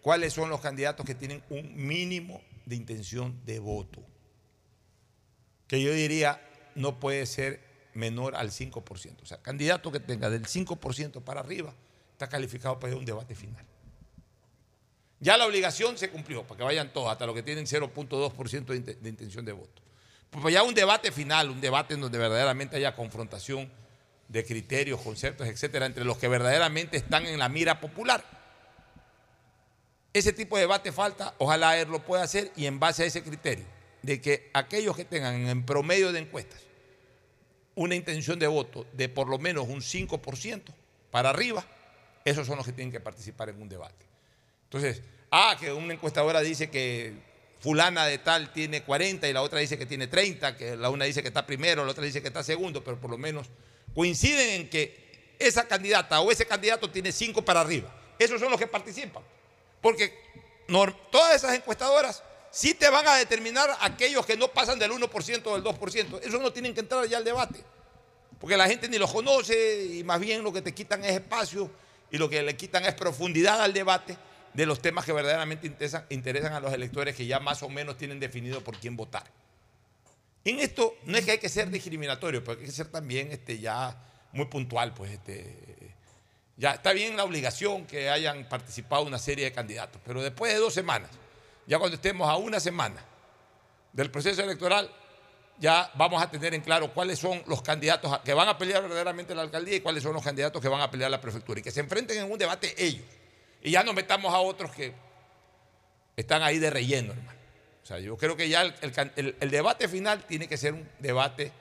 [0.00, 4.02] cuáles son los candidatos que tienen un mínimo de intención de voto.
[5.66, 6.40] Que yo diría
[6.74, 7.65] no puede ser
[7.96, 9.22] menor al 5%.
[9.22, 11.72] O sea, candidato que tenga del 5% para arriba
[12.12, 13.64] está calificado para ir a un debate final.
[15.18, 18.76] Ya la obligación se cumplió, para que vayan todos, hasta los que tienen 0.2% de,
[18.76, 19.82] inte- de intención de voto.
[20.30, 23.70] Pues ya un debate final, un debate en donde verdaderamente haya confrontación
[24.28, 28.22] de criterios, conceptos, etcétera, entre los que verdaderamente están en la mira popular.
[30.12, 33.22] Ese tipo de debate falta, ojalá él lo pueda hacer y en base a ese
[33.22, 33.64] criterio,
[34.02, 36.60] de que aquellos que tengan en promedio de encuestas
[37.76, 40.62] una intención de voto de por lo menos un 5%
[41.10, 41.64] para arriba,
[42.24, 44.04] esos son los que tienen que participar en un debate.
[44.64, 45.00] Entonces,
[45.30, 47.14] ah, que una encuestadora dice que
[47.60, 51.04] fulana de tal tiene 40 y la otra dice que tiene 30, que la una
[51.04, 53.48] dice que está primero, la otra dice que está segundo, pero por lo menos
[53.94, 57.94] coinciden en que esa candidata o ese candidato tiene 5 para arriba.
[58.18, 59.22] Esos son los que participan.
[59.80, 60.12] Porque
[61.10, 62.22] todas esas encuestadoras
[62.56, 66.20] sí te van a determinar aquellos que no pasan del 1% o del 2%.
[66.22, 67.62] Esos no tienen que entrar ya al debate.
[68.40, 71.70] Porque la gente ni los conoce y más bien lo que te quitan es espacio
[72.10, 74.16] y lo que le quitan es profundidad al debate
[74.54, 77.98] de los temas que verdaderamente interesan, interesan a los electores que ya más o menos
[77.98, 79.24] tienen definido por quién votar.
[80.42, 83.58] En esto no es que hay que ser discriminatorio, pero hay que ser también este,
[83.58, 84.02] ya
[84.32, 84.94] muy puntual.
[84.94, 85.94] Pues, este,
[86.56, 90.58] ya está bien la obligación que hayan participado una serie de candidatos, pero después de
[90.58, 91.10] dos semanas,
[91.66, 93.02] ya cuando estemos a una semana
[93.92, 94.90] del proceso electoral,
[95.58, 99.34] ya vamos a tener en claro cuáles son los candidatos que van a pelear verdaderamente
[99.34, 101.70] la alcaldía y cuáles son los candidatos que van a pelear la prefectura y que
[101.70, 103.04] se enfrenten en un debate ellos.
[103.62, 104.92] Y ya no metamos a otros que
[106.14, 107.38] están ahí de relleno, hermano.
[107.82, 111.52] O sea, yo creo que ya el, debate final tiene que ser un debate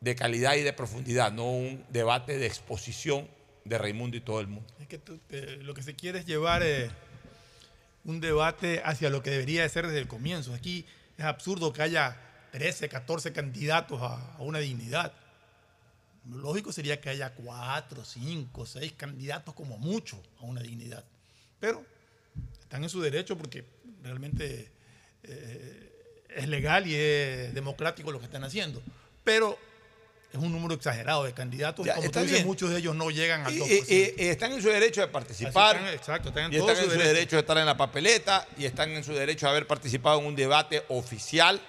[0.00, 3.28] de calidad y de profundidad, no un debate de exposición
[3.64, 4.72] de Raimundo y todo el mundo.
[4.80, 5.20] Es que tú-
[5.60, 6.90] lo que se quiere es llevar eh,
[8.04, 10.54] un debate hacia lo que debería de ser desde el comienzo.
[10.54, 12.16] Aquí es absurdo que haya
[12.52, 15.12] 13, 14 candidatos a, una dignidad.
[16.28, 21.04] Lo lógico sería que haya 4, 5, 6 candidatos como mucho a una dignidad.
[21.58, 21.84] Pero
[22.60, 23.64] están en su derecho porque
[24.02, 24.70] realmente
[25.22, 28.82] eh, es legal y es democrático lo que están haciendo.
[29.24, 29.58] Pero
[30.32, 31.84] es un número exagerado de candidatos.
[31.84, 33.84] Ya, Como tú dices, muchos de ellos no llegan al Y- 2%.
[34.18, 35.76] y- y están en su derecho de participar.
[35.76, 37.14] Están, exacto, están en y todo están su en su derecho.
[37.14, 40.26] derecho de estar en la papeleta y están en su derecho de haber participado en
[40.26, 41.60] un debate oficial.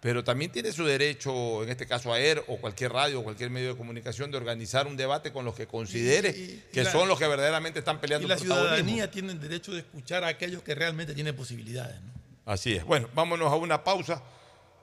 [0.00, 3.48] Pero también tiene su derecho, en este caso a ER o cualquier radio o cualquier
[3.48, 6.82] medio de comunicación, de organizar un debate con los que considere Y- y- y que
[6.84, 10.22] la- son los que verdaderamente están peleando Y la ciudadanía tiene el derecho de escuchar
[10.24, 11.96] a aquellos que realmente tienen posibilidades.
[12.02, 12.12] ¿no?
[12.52, 12.84] Así es.
[12.84, 14.22] Bueno, vámonos a una pausa,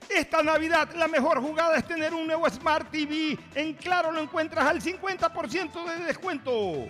[0.10, 3.40] Esta Navidad la mejor jugada es tener un nuevo Smart TV.
[3.56, 6.90] En Claro lo encuentras al 50% de descuento.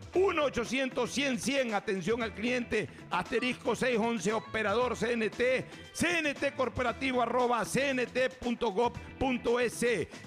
[0.13, 8.47] 1-800-100-100, atención al cliente, asterisco 611, operador CNT, CNT corporativo arroba cnt.gov.es.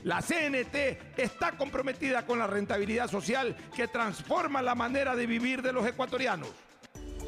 [0.04, 5.72] La CNT está comprometida con la rentabilidad social que transforma la manera de vivir de
[5.72, 6.48] los ecuatorianos.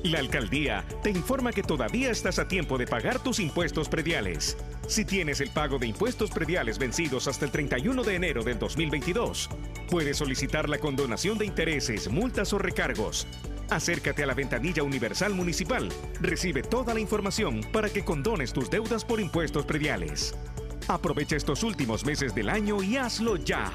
[0.03, 4.57] La alcaldía te informa que todavía estás a tiempo de pagar tus impuestos prediales.
[4.87, 9.51] Si tienes el pago de impuestos prediales vencidos hasta el 31 de enero del 2022,
[9.91, 13.27] puedes solicitar la condonación de intereses, multas o recargos.
[13.69, 15.89] Acércate a la ventanilla universal municipal.
[16.21, 20.37] Recibe toda la información para que condones tus deudas por impuestos prediales.
[20.87, 23.73] Aprovecha estos últimos meses del año y hazlo ya.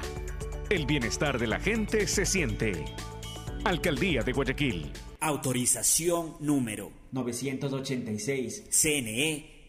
[0.70, 2.86] El bienestar de la gente se siente.
[3.64, 4.90] Alcaldía de Guayaquil.
[5.20, 8.64] Autorización número 986.
[8.70, 9.51] CNE,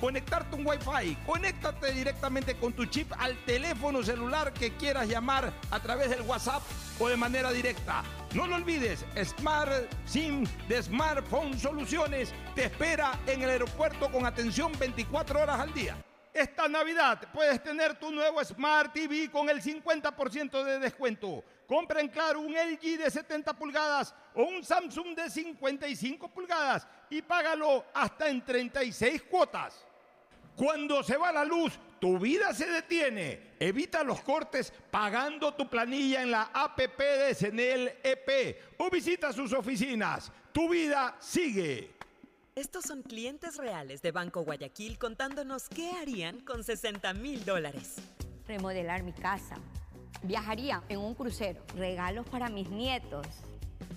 [0.00, 1.16] conectarte un Wi-Fi.
[1.26, 6.62] Conéctate directamente con tu chip al teléfono celular que quieras llamar a través del WhatsApp
[6.98, 8.02] o de manera directa.
[8.34, 9.72] No lo olvides, Smart
[10.06, 15.96] SIM de Smartphone Soluciones te espera en el aeropuerto con atención 24 horas al día.
[16.32, 21.42] Esta Navidad puedes tener tu nuevo Smart TV con el 50% de descuento.
[21.66, 27.20] Compra en Claro un LG de 70 pulgadas o un Samsung de 55 pulgadas y
[27.20, 29.84] págalo hasta en 36 cuotas.
[30.56, 33.54] Cuando se va la luz, tu vida se detiene.
[33.58, 39.52] Evita los cortes pagando tu planilla en la APP de Senel EP o visita sus
[39.52, 40.32] oficinas.
[40.52, 41.90] Tu vida sigue.
[42.54, 47.96] Estos son clientes reales de Banco Guayaquil contándonos qué harían con 60 mil dólares.
[48.46, 49.56] Remodelar mi casa.
[50.22, 51.62] Viajaría en un crucero.
[51.76, 53.26] Regalos para mis nietos.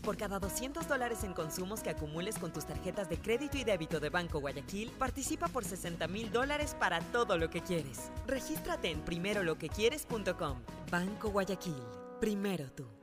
[0.04, 4.02] Por cada 200 dólares en consumos que acumules con tus tarjetas de crédito y débito
[4.02, 8.12] de Banco Guayaquil, participa por 60 mil dólares para todo lo que quieres.
[8.28, 10.58] Regístrate en primeroloquequieres.com.
[10.92, 11.82] Banco Guayaquil.
[12.20, 13.03] Primero tú.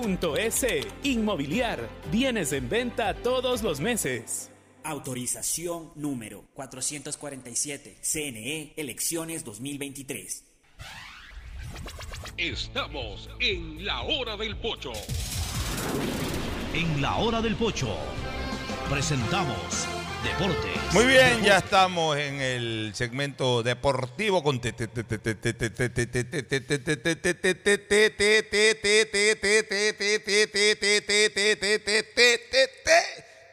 [0.00, 0.86] www.inmobiliariapublica.es.
[1.04, 1.88] Inmobiliar.
[2.10, 4.50] Bienes en venta todos los meses.
[4.82, 7.98] Autorización número 447.
[8.00, 10.44] CNE, elecciones 2023.
[12.36, 14.92] Estamos en la hora del pocho.
[16.72, 17.88] En la hora del pocho
[18.88, 19.86] presentamos
[20.22, 20.92] Deportes.
[20.92, 24.60] Muy bien, ya estamos en el segmento deportivo con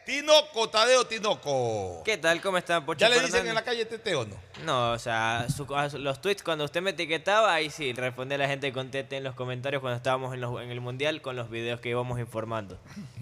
[0.04, 2.02] Tinoco, Tadeo Tinoco.
[2.02, 2.40] ¿Qué tal?
[2.40, 3.48] ¿Cómo están, Pocho ¿Ya le dicen Fernández?
[3.50, 4.36] en la calle Tete o no?
[4.64, 8.48] No, o sea, su- a los tweets cuando usted me etiquetaba, ahí sí, respondía la
[8.48, 11.50] gente con Tete en los comentarios cuando estábamos en, los- en el Mundial con los
[11.50, 12.78] videos que íbamos informando.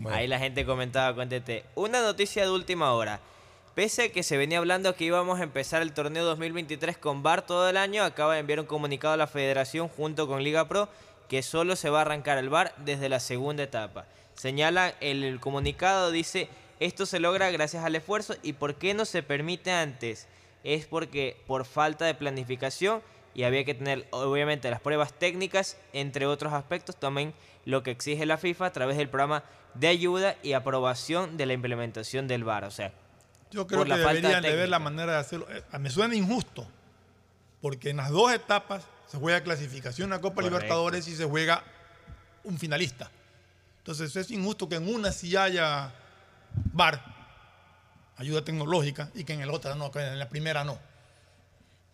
[0.08, 1.64] Ahí la gente comentaba con Tete.
[1.74, 3.18] Una noticia de última hora.
[3.76, 7.44] Pese a que se venía hablando que íbamos a empezar el torneo 2023 con VAR
[7.44, 10.88] todo el año, acaba de enviar un comunicado a la federación junto con Liga Pro
[11.28, 14.06] que solo se va a arrancar el VAR desde la segunda etapa.
[14.32, 16.48] Señala el, comunicado, dice,
[16.80, 20.26] esto se logra gracias al esfuerzo y ¿por qué no se permite antes?
[20.64, 23.02] Es porque por falta de planificación
[23.34, 27.34] y había que tener obviamente las pruebas técnicas, entre otros aspectos, también
[27.66, 29.44] lo que exige la FIFA a través del programa
[29.74, 32.64] de ayuda y aprobación de la implementación del VAR.
[32.64, 32.94] O sea,
[33.50, 35.46] Yo creo por que la deberían de ver la manera de hacerlo.
[35.50, 36.66] Eh, Me suena injusto,
[37.60, 40.56] porque en las dos etapas se juega clasificación a Copa Correcto.
[40.58, 41.62] Libertadores y se juega
[42.44, 43.10] un finalista.
[43.78, 45.92] Entonces es injusto que en una sí haya
[46.72, 47.02] VAR,
[48.16, 50.78] ayuda tecnológica, y que en el otra no, que en la primera no.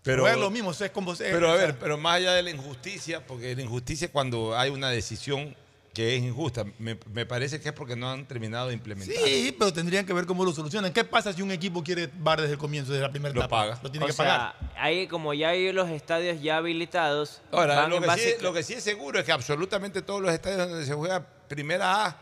[0.03, 1.15] Pero- Pero es lo mismo, es como...
[1.15, 4.71] Pero a ver, pero más allá de la injusticia, porque la injusticia es cuando hay
[4.71, 5.55] una decisión
[5.93, 9.15] que es injusta, me, me parece que es porque no han terminado de implementar.
[9.15, 10.93] Sí, pero tendrían que ver cómo lo solucionan.
[10.93, 13.57] ¿Qué pasa si un equipo quiere VAR desde el comienzo, desde la primera Lo etapa?
[13.63, 13.81] paga.
[13.83, 14.73] Lo tiene o que sea, pagar.
[14.77, 18.75] ahí como ya hay los estadios ya habilitados, Ahora, lo que, sí, lo que sí
[18.75, 22.17] es seguro es que absolutamente todos los estadios donde se juega primera A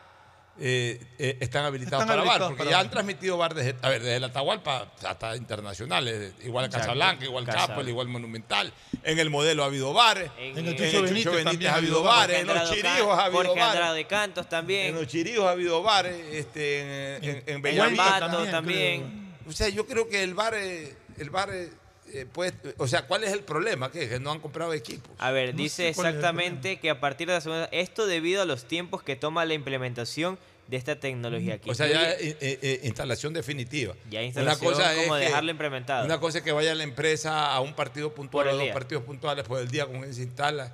[0.62, 2.84] eh, eh, están habilitados Están para habilitados porque para ya VAR.
[2.86, 6.86] han transmitido VAR desde, a ver, desde la Atahualpa hasta internacionales, igual a Exacto.
[6.86, 8.72] Casablanca, igual Casa- Chapel, igual Monumental.
[9.02, 11.76] En el modelo ha habido VAR, en, En el el Chucho Benítez Benítez, también ha
[11.76, 13.60] habido Jorge en los Chirijos ha habido Jorge.
[13.62, 14.86] Andrade Cantos también.
[14.88, 19.34] En los Chirijos ha habido VAR, este, en, en, en En Bellavista Ambato también.
[19.48, 21.70] O sea, yo creo que el VAR, eh, el VAR eh,
[22.12, 23.90] eh, puede, o sea, ¿cuál es el problema?
[23.90, 24.08] ¿Qué?
[24.08, 25.10] Que no han comprado equipos.
[25.18, 27.64] A ver, No dice el exactamente que a partir de la segunda...
[27.72, 30.38] Esto debido a los tiempos que toma la implementación
[30.70, 31.58] de esta tecnología.
[31.58, 33.94] que O sea, ya eh, eh, eh, instalación definitiva.
[34.08, 34.72] Ya instalación,
[35.04, 36.04] como que- dejarlo implementado.
[36.04, 38.72] Una cosa es que vaya la empresa a un partido puntual o dos día.
[38.72, 40.72] partidos puntuales por el día con él se instala.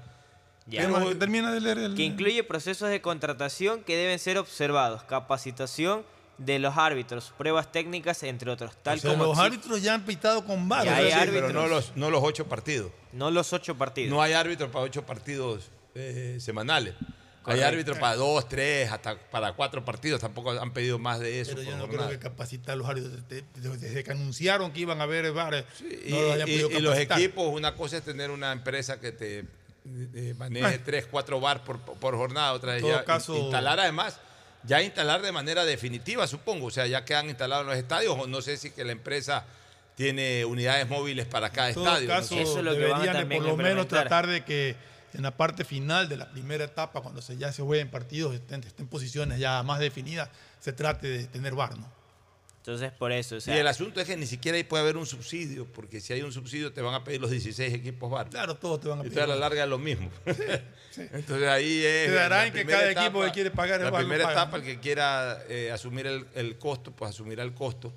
[0.66, 0.82] Ya.
[0.86, 1.94] Pero- Termina de leer el...
[1.94, 6.04] que incluye procesos de contratación que deben ser observados, capacitación
[6.36, 8.76] de los árbitros, pruebas técnicas, entre otros.
[8.82, 10.84] Tal O sea, como los árbitros ya han pitado con VAR.
[10.84, 11.52] Ya o sea, hay sí, árbitros.
[11.52, 12.90] Pero no los, no los ocho partidos.
[13.12, 14.10] No los ocho partidos.
[14.10, 16.94] No hay árbitros para ocho partidos eh, semanales.
[17.46, 20.20] Hay árbitros para dos, tres, hasta para cuatro partidos.
[20.20, 21.52] Tampoco han pedido más de eso.
[21.54, 22.08] Pero yo no jornada.
[22.08, 26.34] creo que capacitar a los árbitros desde, que anunciaron que iban a haber no los
[26.34, 29.44] hayan y- podido y los equipos, una cosa es tener una empresa que te
[30.14, 30.80] eh, maneje Ay.
[30.84, 34.18] tres, cuatro bar por, por jornada, otra ya caso- instalar además,
[34.64, 38.26] ya instalar de manera definitiva, supongo, o sea, ya quedan instalados en los estadios, o
[38.26, 39.44] no sé si que la empresa
[39.94, 42.08] tiene unidades móviles para cada En todo estadio.
[42.08, 42.42] no caso, sé.
[42.42, 44.74] Eso es lo que van a deberían de por lo menos tratar de que
[45.16, 48.62] en la parte final de la primera etapa, cuando se, ya se jueguen partidos, estén,
[48.62, 50.28] estén posiciones ya más definidas,
[50.60, 51.90] se trate de tener VAR, ¿no?
[52.58, 54.96] Entonces, por eso, o sea, y el asunto es que ni siquiera ahí puede haber
[54.96, 58.28] un subsidio, porque si hay un subsidio te van a pedir los 16 equipos VAR.
[58.28, 59.18] Claro, todos te van a Y pedir.
[59.20, 60.10] entonces a la larga es lo mismo.
[60.96, 62.08] Entonces ahí es.
[62.08, 64.40] Quedará la en que primera cada equipo que quiere pagar el La primera paga.
[64.42, 67.92] etapa, el que quiera eh, asumir el, el costo, pues asumirá el costo.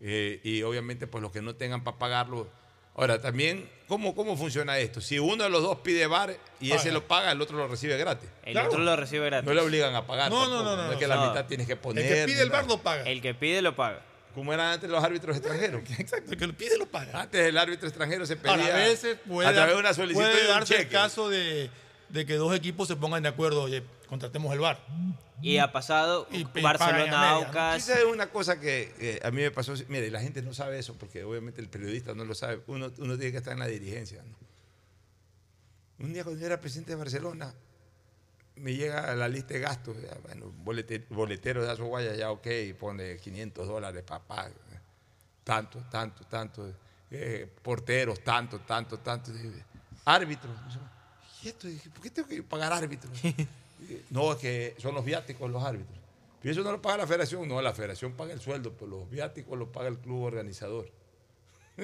[0.00, 2.48] Eh, y obviamente, pues los que no tengan para pagarlo.
[2.96, 5.00] Ahora, también, ¿cómo, ¿cómo funciona esto?
[5.00, 7.96] Si uno de los dos pide VAR y ese lo paga, el otro lo recibe
[7.96, 8.28] gratis.
[8.44, 9.46] el otro lo recibe gratis.
[9.48, 10.30] No le obligan a pagar.
[10.30, 10.76] No, no, tampoco.
[10.76, 11.14] no, no, es que no.
[11.16, 12.04] la mitad tienes que poner.
[12.04, 12.62] El que pide el nada.
[12.62, 13.02] lo paga.
[13.02, 14.00] El que pide lo paga.
[14.34, 15.82] Como eran antes los árbitros extranjeros.
[15.98, 17.22] Exacto, el que lo pide lo paga.
[17.22, 19.94] Antes el árbitro extranjero se pedía Ahora, a veces puede, a través de dar- una
[19.94, 20.92] solicitud puede y un darse el cheque.
[20.92, 21.70] caso de,
[22.10, 24.78] de que dos equipos se pongan de acuerdo, oye, contratemos el VAR.
[25.42, 27.30] Y ha pasado y Barcelona.
[27.30, 27.76] Aucas.
[27.88, 29.74] Esa es una cosa que eh, a mí me pasó.
[29.88, 32.62] Mire, la gente no sabe eso porque obviamente el periodista no lo sabe.
[32.66, 34.22] Uno, uno tiene que estar en la dirigencia.
[34.22, 34.36] ¿no?
[36.06, 37.52] Un día cuando yo era presidente de Barcelona,
[38.56, 39.96] me llega la lista de gastos.
[40.00, 42.46] ya, bueno, bolete- boletero de Azoguaya, ya ok,
[42.78, 44.48] pone 500 dólares, papá.
[45.42, 46.72] Tanto, tanto, tanto.
[47.10, 49.30] eh, porteros, tanto, tanto, tanto.
[50.04, 50.52] Árbitros.
[51.42, 51.68] ¿Y esto?
[51.92, 53.12] ¿Por qué tengo que pagar árbitros?
[54.10, 55.98] No, es que son los viáticos los árbitros.
[56.40, 59.08] Pero eso no lo paga la federación, no, la federación paga el sueldo, pero los
[59.10, 60.90] viáticos los paga el club organizador.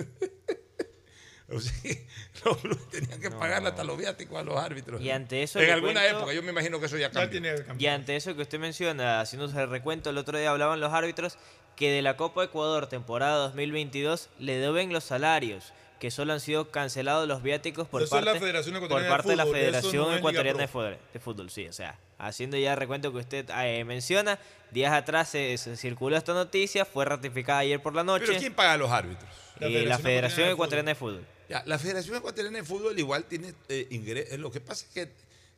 [1.53, 1.73] o sea,
[2.45, 5.01] los clubes tenían que pagarle hasta los viáticos a los árbitros.
[5.01, 7.41] Y ante eso En alguna cuento- época, yo me imagino que eso ya cambió.
[7.79, 11.39] Y ante eso que usted menciona, haciéndose el recuento, el otro día hablaban los árbitros
[11.77, 16.71] que de la Copa Ecuador temporada 2022 le deben los salarios, que solo han sido
[16.71, 20.17] cancelados los viáticos por Eso es parte, la por de parte de la Federación no
[20.17, 20.67] Ecuatoriana de.
[20.67, 24.39] Fútbol, de Fútbol, sí, o sea, haciendo ya el recuento que usted eh, menciona,
[24.71, 28.25] días atrás se, se circuló esta noticia, fue ratificada ayer por la noche.
[28.27, 29.31] Pero ¿quién paga a los árbitros?
[29.61, 31.25] Eh, la Federación Ecuatoriana de Fútbol.
[31.51, 34.39] Ya, la Federación Ecuatoriana de Fútbol igual tiene eh, ingresos.
[34.39, 35.13] Lo que pasa es que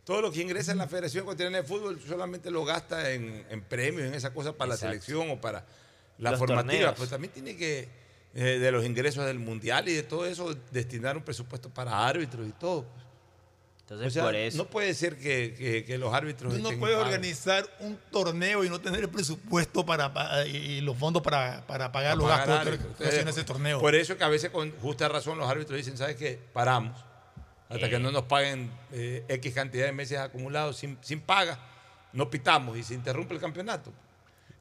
[0.05, 3.63] todo lo que ingresa en la Federación Ecuatoriana de Fútbol solamente lo gasta en, en
[3.63, 4.87] premios, en esas cosas para Exacto.
[4.87, 5.65] la selección o para
[6.19, 6.73] la Los formativa.
[6.73, 6.95] torneos.
[6.97, 7.89] Pues también tiene que,
[8.35, 12.47] eh, de los ingresos del Mundial y de todo eso, destinar un presupuesto para árbitros
[12.49, 12.85] y todo.
[13.81, 14.57] Entonces, O sea, por eso.
[14.59, 16.55] no puede ser que, que- que los árbitros.
[16.55, 17.09] Tú no puedes pagos.
[17.13, 21.67] organizar un torneo y no tener el presupuesto para, pa- y y los fondos para,
[21.67, 22.97] para pagar los pagar gastos árbitros.
[22.97, 23.81] que hacen ese torneo.
[23.81, 26.39] Por eso que a veces con justa razón los árbitros dicen, ¿sabes qué?
[26.55, 26.97] Paramos.
[27.69, 27.91] Hasta Eh.
[27.91, 31.59] que no nos paguen eh, X cantidad de meses acumulados sin, sin paga,
[32.15, 33.93] no pitamos y se interrumpe el campeonato.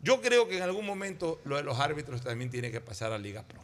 [0.04, 3.18] Yo creo que en algún momento lo de los árbitros también tiene que pasar a
[3.18, 3.62] Liga Pro.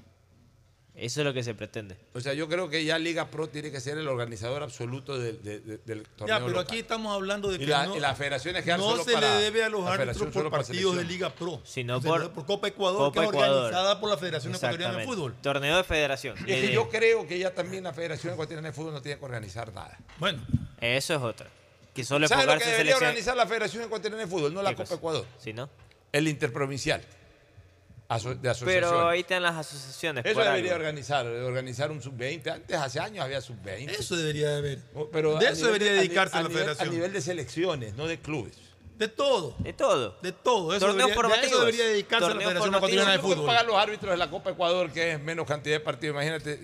[0.93, 1.95] Eso es lo que se pretende.
[2.15, 5.43] O sea, yo creo que ya Liga Pro tiene que ser el organizador absoluto del,
[5.43, 6.35] de- de- del torneo.
[6.35, 6.65] ya, pero local.
[6.65, 9.13] aquí estamos hablando de Y que la- no, y las federaciones quedan no solo se
[9.13, 11.03] para- le debe a los la árbitros federación por partidos de.
[11.03, 14.97] Liga Pro, Sino por- por Copa Ecuador, Copa que es organizada por la Federación Ecuatoriana
[14.97, 15.05] de.
[15.05, 15.35] Fútbol.
[15.39, 16.35] Torneo de federación.
[16.47, 19.01] Y es que Eh, yo creo que ya también la Federación Ecuatoriana de Fútbol no
[19.03, 19.99] tiene que organizar nada.
[20.17, 20.41] Bueno,
[20.81, 21.47] Eso es otra.
[21.93, 23.03] Que solo ¿Sabe lo que debería selección.
[23.03, 24.51] organizar la Federación Ecuatoriana de Fútbol?
[24.53, 24.95] No la ¿Qué Copa?
[24.95, 25.25] Ecuador.
[25.37, 25.69] Si no.
[26.17, 27.01] El interprovincial.
[28.09, 28.89] Aso- de asociaciones.
[28.89, 30.23] Pero ahí están las asociaciones.
[30.25, 30.85] Eso por debería algo.
[30.85, 32.49] organizar, organizar un sub-20.
[32.51, 33.89] Antes, hace años, había sub-20.
[33.89, 34.79] eso debería de haber.
[35.11, 36.87] Pero de eso nivel debería dedicarse a la nivel- Federación.
[36.87, 38.53] A nivel de selecciones, no de clubes.
[38.97, 39.55] De todo.
[39.59, 40.17] De todo.
[40.21, 40.73] De todo.
[40.73, 42.75] Eso Torneos debería, de eso debería dedicarse a la Federación.
[42.75, 43.45] Ecuatoriana de ¿Cómo Fútbol.
[43.45, 46.13] pagar los árbitros de la Copa Ecuador, que es menos cantidad de partidos?
[46.15, 46.59] Imagínate.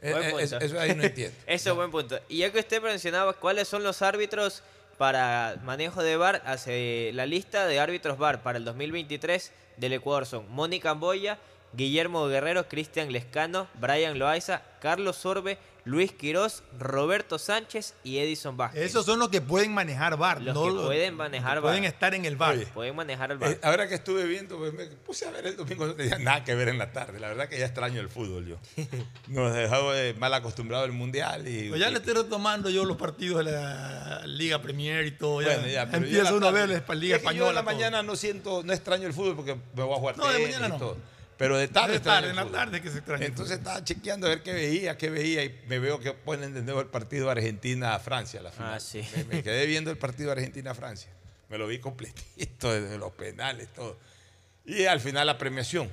[0.00, 0.38] Buen eh, punto.
[0.40, 1.36] eso, eso ahí no entiendo.
[1.46, 2.18] Eso es buen punto.
[2.28, 4.62] Y ya que usted mencionaba cuáles son los árbitros
[4.98, 10.26] para manejo de VAR, hace la lista de árbitros VAR para el 2023 del Ecuador.
[10.26, 11.38] Son Mónica Amboya,
[11.72, 18.82] Guillermo Guerrero, Cristian Lescano, Brian Loaiza, Carlos Sorbe, Luis Quirós, Roberto Sánchez y Edison Vázquez.
[18.82, 20.42] Esos son los que pueden manejar VAR.
[20.42, 21.92] los no que los- pueden manejar que pueden VAR.
[21.92, 22.36] estar en el.
[22.42, 23.40] Oye, Pueden manejar el.
[23.40, 26.42] Eh, ahora que estuve viendo, pues, me puse a ver el domingo, no tenía nada
[26.42, 27.20] que ver en la tarde.
[27.20, 28.56] La verdad que ya extraño el fútbol yo.
[29.28, 31.46] Nos dejado de mal acostumbrado el mundial.
[31.46, 35.12] Y, Pues ya y- le estoy retomando yo los partidos de la Liga Premier y
[35.12, 35.40] todo.
[35.40, 36.64] Ya, Bueno, ya, pero yo empieza en la Liga
[37.16, 37.32] es que Española.
[37.38, 37.72] Yo en la todo.
[37.72, 40.66] mañana no siento, no extraño el fútbol porque me voy a jugar No, de mañana
[40.66, 40.78] y no.
[40.78, 40.96] todo.
[41.38, 44.30] Pero de tarde De tarde, en la tarde que se extraña Entonces estaba chequeando a
[44.30, 48.40] ver qué veía, qué veía y me veo que ponen de nuevo el partido Argentina-Francia,
[48.42, 48.74] la final.
[48.74, 49.02] Ah, sí.
[49.14, 51.10] Me, me quedé viendo el partido Argentina-Francia.
[51.48, 53.98] Me lo vi completito, desde los penales, todo.
[54.64, 55.90] Y al final la premiación.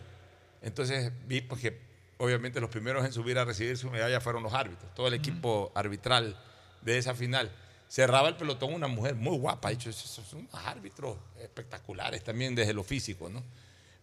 [0.61, 1.79] Entonces vi pues, que
[2.17, 5.71] obviamente los primeros en subir a recibir su medalla fueron los árbitros, todo el equipo
[5.75, 6.37] arbitral
[6.81, 7.51] de esa final.
[7.89, 12.55] Cerraba el pelotón una mujer muy guapa, de hecho, esos son unos árbitros espectaculares también
[12.55, 13.43] desde lo físico, ¿no?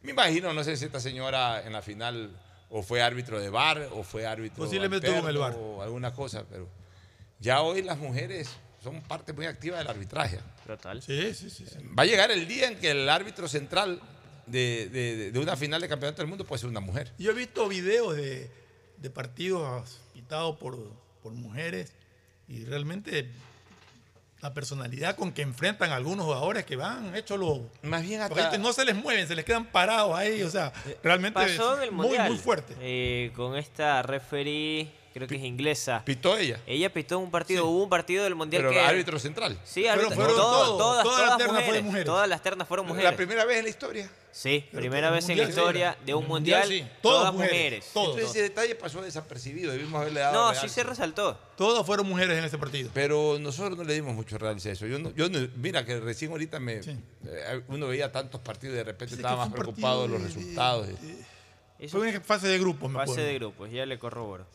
[0.02, 2.30] Me imagino, no sé si esta señora en la final
[2.70, 5.78] o fue árbitro de bar o fue árbitro Posiblemente estuvo en el alterno VAR.
[5.78, 6.68] o alguna cosa, pero
[7.38, 8.48] ya hoy las mujeres
[8.82, 10.38] son parte muy activa del arbitraje.
[10.66, 11.02] Total.
[11.02, 11.66] Sí, sí, sí.
[11.66, 11.78] sí.
[11.98, 14.00] Va a llegar el día en que el árbitro central
[14.46, 17.12] de, de- de una final de campeonato del mundo puede ser una mujer.
[17.18, 18.50] Yo he visto videos de,
[18.96, 20.78] de partidos pitados por,
[21.22, 21.92] por mujeres
[22.48, 23.30] y realmente
[24.42, 28.42] la personalidad con que enfrentan a algunos jugadores que van hecho los más bien porque
[28.42, 30.72] hasta- no se les mueven se les quedan parados ahí o sea
[31.02, 32.28] realmente Pasó es en el muy mundial.
[32.30, 36.02] muy fuerte Eh, con esta referee, creo que es inglesa.
[36.04, 36.60] ¿Pitó ella?
[36.66, 38.80] Ella pitó un partido, hubo un partido del mundial Pero que.
[38.80, 39.58] árbitro central.
[39.64, 40.14] Sí, árbitro.
[40.14, 42.06] fueron todo- todos, todas, todas las ternas mujeres, fueron mujeres.
[42.06, 43.10] Todas las ternas fueron mujeres.
[43.10, 44.10] La primera vez en la historia.
[44.32, 46.04] Sí, primera vez en la historia sí.
[46.06, 46.94] de un mundial, mundial, sí.
[47.02, 47.52] todas, Todas mujeres.
[47.52, 47.86] mujeres.
[47.96, 50.62] Entonces ese detalle pasó desapercibido, debimos haberle dado No, real.
[50.62, 51.36] sí se resaltó.
[51.56, 54.86] todas fueron mujeres en ese partido Pero nosotros no le dimos mucho realce a eso.
[54.86, 58.76] Yo no, yo no- mira que recién ahorita me eh, uno veía tantos partidos y
[58.78, 60.86] de repente estaba más preocupado de los resultados.
[61.88, 63.26] Fue en fase de grupos me Fase acuerdo.
[63.28, 64.46] de grupos, ya le corroboro.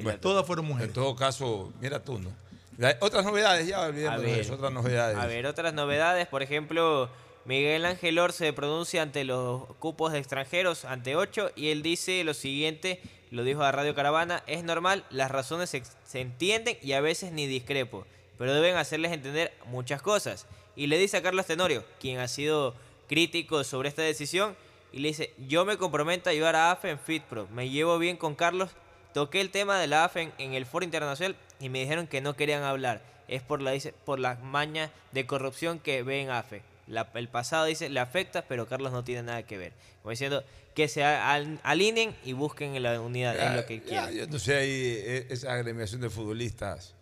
[0.00, 0.88] Bueno, todas fueron mujeres.
[0.88, 2.30] En todo caso, mira tú, ¿no?
[2.78, 5.18] La- Otras novedades, ya de ver, eso, otras novedades.
[5.18, 7.10] a ver, otras novedades, por ejemplo,
[7.44, 12.24] Miguel Ángel Or se pronuncia ante los cupos de extranjeros, ante 8, y él dice
[12.24, 13.00] lo siguiente,
[13.30, 17.32] lo dijo a Radio Caravana, es normal, las razones se, se entienden y a veces
[17.32, 18.06] ni discrepo,
[18.38, 20.46] pero deben hacerles entender muchas cosas.
[20.74, 22.74] Y le dice a Carlos Tenorio, quien ha sido
[23.08, 24.56] crítico sobre esta decisión,
[24.92, 28.16] y le dice, yo me comprometo a ayudar a AFE en FitPro, me llevo bien
[28.16, 28.70] con Carlos,
[29.12, 32.34] toqué el tema de la AFE en, el foro internacional y me dijeron que no
[32.34, 36.62] querían hablar, es por la, dice, por la maña de corrupción que ve en AFE.
[36.86, 39.72] La- el pasado dice, le afecta, pero Carlos no tiene nada que ver.
[40.02, 40.42] Como diciendo,
[40.74, 44.14] que se al- alineen y busquen la unidad, es lo que Ya, quieren.
[44.14, 46.94] yo no sé, ahí eh, esa agremiación de futbolistas,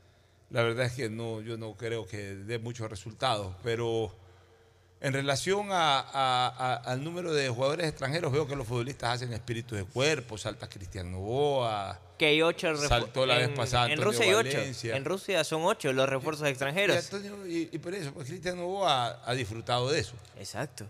[0.50, 4.14] la verdad es que no, yo no creo que dé muchos resultados, pero
[5.00, 9.32] en relación a- a- a- al número de jugadores extranjeros, veo que los futbolistas hacen
[9.32, 13.98] espíritus de cuerpo, salta Cristian Novoa, Que hay ocho saltó la vez en- pasada En
[14.00, 14.58] Rusia hay ocho.
[14.94, 16.96] En Rusia son ocho los refuerzos Y, extranjeros.
[16.96, 20.12] Antonio- y- y por eso, pues Cristian Novoa ha, ha disfrutado de eso.
[20.38, 20.86] Exacto.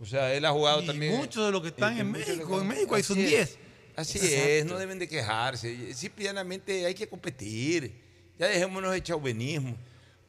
[0.00, 1.16] O sea, él ha jugado Y también.
[1.16, 3.30] muchos de los que están en México, que- en México ahí son Así es.
[3.30, 3.58] 10.
[3.96, 4.38] Así Exacto.
[4.48, 5.94] es, no deben de quejarse.
[5.94, 8.00] Simplemente hay que competir.
[8.38, 9.76] Ya dejémonos de chauvinismo.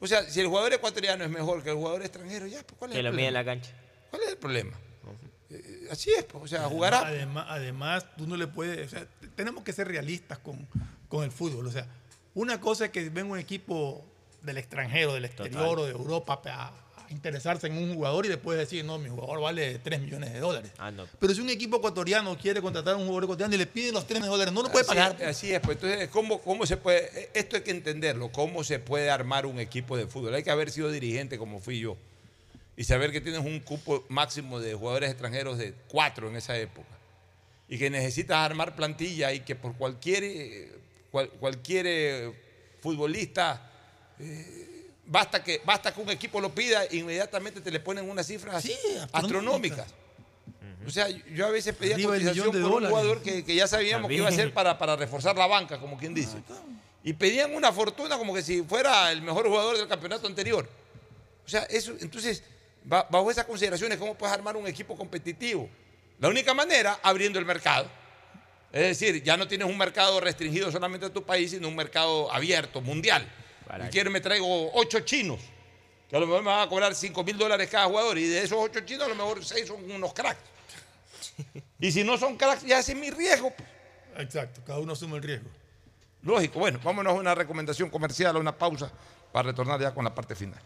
[0.00, 2.90] O sea, si el jugador ecuatoriano es mejor que el jugador extranjero, ya, pues, ¿cuál
[2.90, 3.70] es Que el lo mide en la cancha.
[4.10, 4.78] ¿Cuál es el problema?
[5.48, 7.06] Eh, así es, pues, o sea, jugará.
[7.06, 8.86] Además, además, tú no le puedes.
[8.86, 10.66] O sea, tenemos que ser realistas con,
[11.08, 11.66] con el fútbol.
[11.66, 11.86] O sea,
[12.34, 14.04] una cosa es que venga un equipo
[14.42, 15.78] del extranjero, del exterior Total.
[15.78, 16.72] o de Europa a
[17.10, 20.70] interesarse en un jugador y después decir, no, mi jugador vale 3 millones de dólares.
[20.78, 21.06] Ah, no.
[21.18, 24.06] Pero si un equipo ecuatoriano quiere contratar a un jugador ecuatoriano y le pide los
[24.06, 25.22] 3 millones de dólares, no lo puede Así pagar.
[25.24, 27.10] Así es, pues entonces, ¿cómo, ¿cómo se puede?
[27.18, 30.34] eh, Esto hay que entenderlo, ¿cómo se puede armar un equipo de fútbol?
[30.34, 31.96] Hay que haber sido dirigente como fui yo
[32.76, 36.88] y saber que tienes un cupo máximo de jugadores extranjeros de cuatro en esa época
[37.68, 40.72] y que necesitas armar plantilla y que por cualquier, eh,
[41.10, 42.32] cual- cualquier eh,
[42.80, 43.70] futbolista
[44.20, 44.75] eh,
[45.06, 48.62] basta, que, basta que un equipo lo pida e inmediatamente te le ponen unas cifras
[48.62, 48.76] Sí,
[49.12, 49.86] astronómicas.
[50.86, 54.08] O sea, yo a veces pedía Arriba cotización por un jugador que, que ya sabíamos
[54.08, 56.36] que iba a ser para, para reforzar la banca, como quien dice.
[57.02, 60.68] Y pedían una fortuna como que si fuera el mejor jugador del campeonato anterior.
[61.44, 62.42] O sea, eso, entonces,
[62.84, 65.68] ba- bajo esas consideraciones, ¿cómo puedes armar un equipo competitivo?
[66.20, 67.88] La única manera, abriendo el mercado.
[68.72, 72.32] Es decir, ya no tienes un mercado restringido solamente a tu país, sino un mercado
[72.32, 73.26] abierto, mundial.
[73.86, 75.40] Y quiero, me traigo ocho chinos,
[76.08, 78.42] que a lo mejor me van a cobrar 5 mil dólares cada jugador, y de
[78.44, 80.40] esos ocho chinos, a lo mejor seis son unos cracks.
[81.78, 83.52] Y si no son cracks, ya ese es mi riesgo.
[84.16, 85.50] Exacto, cada uno asume el riesgo.
[86.22, 86.58] Lógico.
[86.58, 88.90] Bueno, vámonos a una recomendación comercial, a una pausa,
[89.30, 90.60] para retornar ya con la parte final.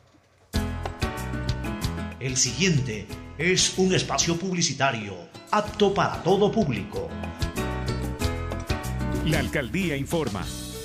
[2.20, 3.06] El siguiente
[3.39, 5.16] es un espacio publicitario
[5.51, 7.09] apto para todo público.
[9.27, 10.47] La alcaldía informa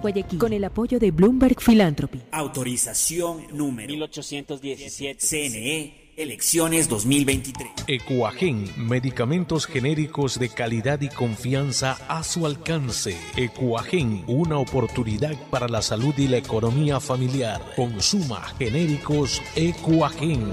[0.00, 2.22] Guayaquil con el apoyo de Bloomberg Philanthropy.
[2.32, 5.18] Autorización número 1817.
[5.20, 7.70] CNE, elecciones 2023.
[7.86, 13.16] Ecuagen, medicamentos genéricos de calidad y confianza a su alcance.
[13.36, 17.60] Ecuagen, una oportunidad para la salud y la economía familiar.
[17.76, 20.52] Consuma genéricos Ecuagen.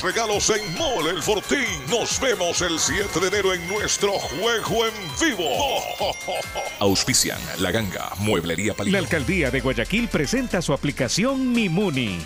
[0.01, 1.65] regalos en Mole el Fortín.
[1.89, 5.49] Nos vemos el 7 de enero en nuestro juego en vivo.
[6.79, 8.93] Auspician La Ganga, Mueblería Palito.
[8.93, 12.19] La alcaldía de Guayaquil presenta su aplicación Mimuni.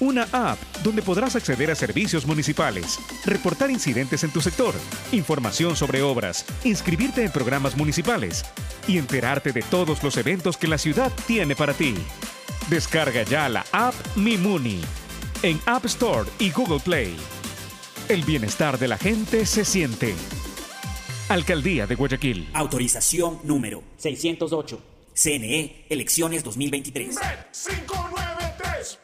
[0.00, 4.74] Una app donde podrás acceder a servicios municipales, reportar incidentes en tu sector,
[5.12, 8.44] información sobre obras, inscribirte en programas municipales
[8.88, 11.94] y enterarte de todos los eventos que la ciudad tiene para ti.
[12.68, 14.80] Descarga ya la app Mimuni
[15.42, 17.16] en App Store y Google Play.
[18.08, 20.14] El bienestar de la gente se siente.
[21.28, 22.48] Alcaldía de Guayaquil.
[22.52, 24.80] Autorización número 608.
[25.14, 27.16] CNE, elecciones 2023.
[27.16, 28.98] 593.es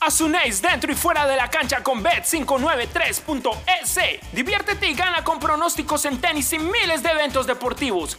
[0.00, 3.98] Asunéis dentro y fuera de la cancha con Bet593.es.
[4.32, 8.18] Diviértete y gana con pronósticos en tenis y miles de eventos deportivos.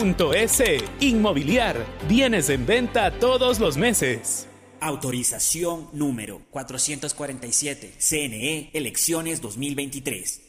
[0.01, 0.83] www.inmobiliariapublica.es.
[0.99, 4.47] Inmobiliar, bienes en venta todos los meses.
[4.79, 7.93] Autorización número 447.
[7.99, 10.41] CNE Elecciones 2023.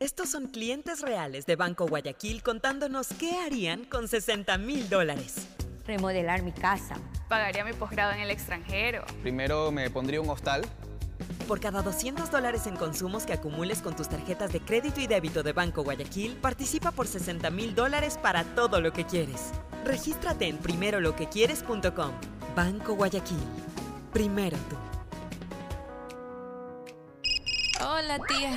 [0.00, 5.48] Estos son clientes reales de Banco Guayaquil contándonos qué harían con 60 mil dólares.
[5.86, 6.96] Remodelar mi casa.
[7.28, 9.04] Pagaría mi posgrado en el extranjero.
[9.22, 10.62] Primero me pondría un hostal.
[11.46, 15.42] Por cada 200 dólares en consumos que acumules con tus tarjetas de crédito y débito
[15.42, 19.52] de Banco Guayaquil, participa por 60 mil dólares para todo lo que quieres.
[19.84, 22.12] Regístrate en primeroloquequieres.com.
[22.56, 23.36] Banco Guayaquil.
[24.12, 24.76] Primero tú.
[27.84, 28.56] Hola, tía.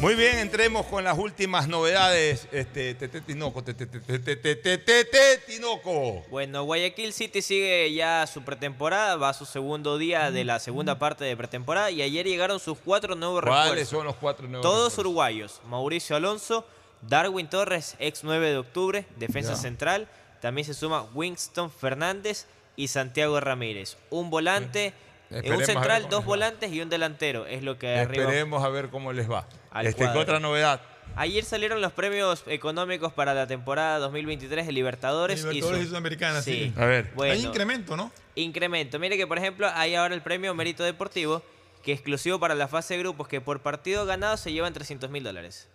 [0.00, 2.46] Muy bien, entremos con las últimas novedades.
[2.52, 6.22] Este, Tete Tinoco, Tete Tinoco.
[6.30, 10.98] Bueno, Guayaquil City sigue ya su pretemporada, va a su segundo día de la segunda
[10.98, 13.68] parte de pretemporada y ayer llegaron sus cuatro nuevos refuerzos.
[13.70, 14.98] ¿Cuáles son los cuatro nuevos Todos refuerzos?
[14.98, 15.60] uruguayos.
[15.66, 16.66] Mauricio Alonso,
[17.00, 19.58] Darwin Torres, ex 9 de octubre, defensa Ya.
[19.58, 20.08] central.
[20.42, 22.44] También se suma Winston Fernández
[22.76, 23.96] y Santiago Ramírez.
[24.10, 24.92] Un volante, eh,
[25.30, 27.46] un Esperemos a ver central, dos volantes y un delantero.
[27.46, 28.24] Es lo que arriba.
[28.24, 29.46] Esperemos a ver cómo les va.
[29.80, 30.20] Este, ¿qué cuadro.
[30.20, 30.80] otra novedad?
[31.18, 36.42] Ayer salieron los premios económicos para la temporada 2023 de Libertadores, Libertadores y Sud- Sudamericana,
[36.42, 36.72] sí.
[36.76, 37.10] A ver.
[37.14, 38.10] Bueno, Hay incremento, ¿no?
[38.34, 38.98] Incremento.
[38.98, 41.42] Mire que, por ejemplo, hay ahora el premio Mérito Deportivo,
[41.82, 45.08] que es exclusivo para la fase de grupos, que por partido ganado se llevan 300
[45.08, 45.68] mil dólares.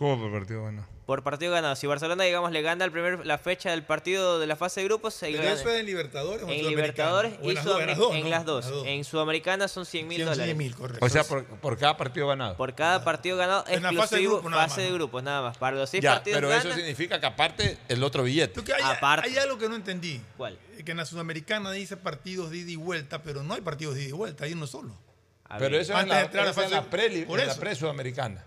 [0.00, 0.86] ¿Cómo por partido bueno?
[1.04, 1.76] Por partido ganado.
[1.76, 4.86] Si Barcelona, digamos, le gana el primer, la fecha del partido de la fase de
[4.86, 6.66] grupos, se Pero gana- eso es en Libertadores o en?
[6.68, 8.28] Libertadores O y en las dos, en las dos, en ¿no?
[8.30, 8.64] las dos.
[8.64, 8.86] Las dos.
[8.86, 10.74] En Sudamericana son 100 mil 100 dólares.
[10.74, 11.04] correcto.
[11.04, 12.56] O sea, por, por cada partido ganado.
[12.56, 14.94] Por cada partido ganado En la fase de exclusivo grupo nada más, fase de ¿no?
[14.94, 15.58] grupos, nada más.
[15.58, 18.58] Para los seis Ya, partidos pero eso significa que aparte el otro billete.
[18.72, 19.28] Hay, Aparte.
[19.28, 20.18] hay algo que no entendí.
[20.38, 20.58] ¿Cuál?
[20.82, 24.00] Que en la Sudamericana dice partidos de ida y vuelta, pero no hay partidos de
[24.04, 24.96] ida y vuelta, hay uno solo.
[25.44, 26.30] A Pero eso es en la,
[27.26, 28.46] por en pre-sudamericana.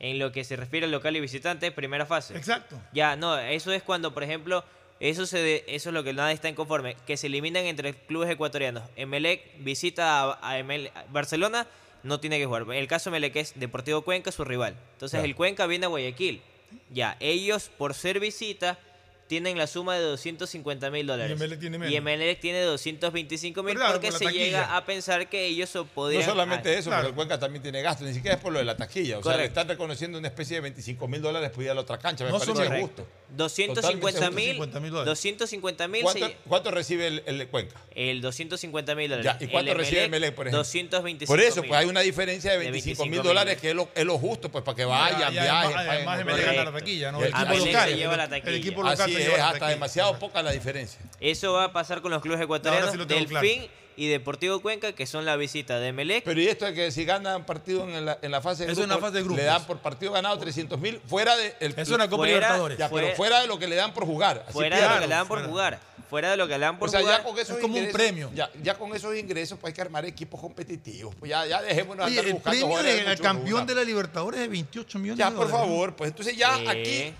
[0.00, 2.36] En lo que se refiere al local y visitante, primera fase.
[2.36, 2.80] Exacto.
[2.92, 4.64] Ya, no, eso es cuando, por ejemplo,
[5.00, 8.28] eso se de- eso es lo que nadie está inconforme, que se eliminan entre clubes
[8.30, 8.82] ecuatorianos.
[8.96, 10.62] Emelec visita a, a
[11.10, 11.66] Barcelona,
[12.02, 12.64] no tiene que jugar.
[12.74, 14.74] El caso de Emelec es Deportivo Cuenca, su rival.
[14.94, 15.24] Entonces Claro.
[15.26, 16.42] el Cuenca viene a Guayaquil.
[16.90, 18.78] Ya, ellos por ser visita
[19.26, 21.30] tienen la suma de 250 mil dólares.
[21.30, 21.92] Y Emelec tiene menos.
[21.92, 24.44] Y Emelec tiene 225 mil Claro, porque por se taquilla.
[24.44, 26.22] llega a pensar que ellos so- No podrían...
[26.24, 27.02] solamente eso, claro.
[27.02, 29.18] pero el Cuenca también tiene gasto, ni siquiera es por lo de la taquilla.
[29.18, 31.80] O sea, le están reconociendo una especie de 25 mil dólares por ir a la
[31.80, 32.24] otra cancha.
[32.24, 33.06] Me No parece justo.
[33.36, 35.06] 250 mil 250.000 dólares.
[35.06, 37.80] 250 mil ¿Cuánto, cuánto recibe el, el Cuenca?
[37.94, 39.36] el Ya, $250 mil dólares.
[39.40, 40.58] ¿Y cuánto El recibe Melec, por ejemplo?
[40.58, 41.68] 225 Por eso, mil.
[41.68, 44.18] pues hay una diferencia de De 25 mil 25.000 dólares que es lo, es lo
[44.18, 45.76] justo, pues para que vayan, viajen.
[45.76, 46.56] Además, paguen Emelec hotel.
[46.56, 47.18] gana la taquilla, ¿no?
[47.18, 47.88] El el- equipo Emelec local.
[47.90, 48.48] se lleva la el- taquilla.
[48.50, 51.00] El equipo local Así se es, hasta demasiado poca la diferencia.
[51.20, 52.80] Eso va a pasar con los clubes ecuatorianos.
[52.88, 53.66] Ahora sí lo tengo Delfín
[53.96, 56.24] y Deportivo Cuenca, que son la visita de Melec.
[56.24, 58.78] Pero y esto es que si ganan partido en la, en la fase de Es
[58.78, 59.38] una fase de grupos.
[59.38, 62.78] le dan por partido ganado 300 mil fuera de el- Es una Copa Fuera- Libertadores.
[62.78, 64.42] Ya, pero fuera- fuera de lo que le dan por jugar.
[64.44, 65.80] Así Fuera de lo que le dan por jugar.
[66.10, 67.18] Fuera de lo que le dan por o sea, jugar.
[67.18, 68.30] ya con esos Es como un premio.
[68.34, 71.14] Ya, ya con esos ingresos pues hay que armar equipos competitivos.
[71.16, 73.66] Pues ya, ya dejémonos Oye, andar el buscando premio de- mucho campeón lugar.
[73.66, 75.66] de la Libertadores es de 28 millones Ya, de por dólares.
[75.68, 76.66] favor, pues entonces ya Sí.
[76.68, 77.14] aquí,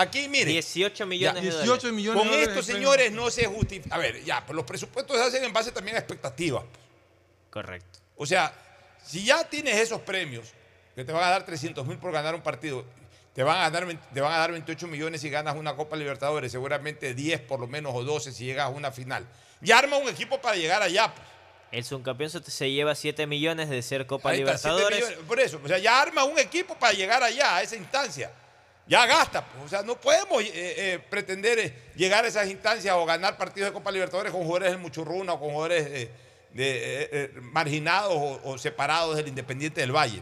[0.00, 0.50] aquí mire.
[0.50, 1.92] 18 millones Ya, de 18 dólares.
[1.92, 3.94] millones Con de dólares esto, señores, no se justifica.
[3.94, 6.64] A ver, ya, pues los presupuestos se hacen en base también a expectativas.
[7.50, 7.98] Correcto.
[8.16, 8.52] O sea,
[9.04, 10.48] si ya tienes esos premios,
[10.94, 12.84] que te van a dar 300 mil por ganar un partido,
[13.34, 15.96] te van, a dar, 20 te van a dar 28 millones si ganas una Copa
[15.96, 19.26] Libertadores, seguramente 10 por lo menos o 12 si llegas a una final.
[19.60, 21.14] Ya arma un equipo para llegar allá.
[21.14, 21.26] pues.
[21.72, 25.04] El subcampeón se- lleva 7 millones de ser Copa está, Libertadores.
[25.28, 28.32] Por eso, o sea, ya arma un equipo para llegar allá, a esa instancia.
[28.90, 29.46] Ya gasta.
[29.46, 29.64] pues.
[29.64, 33.68] O sea, no podemos eh, eh, pretender eh, llegar a esas instancias o ganar partidos
[33.68, 36.08] de Copa Libertadores con jugadores del Muchurruna o con jugadores
[37.40, 40.18] marginados o, o separados del Independiente del Valle.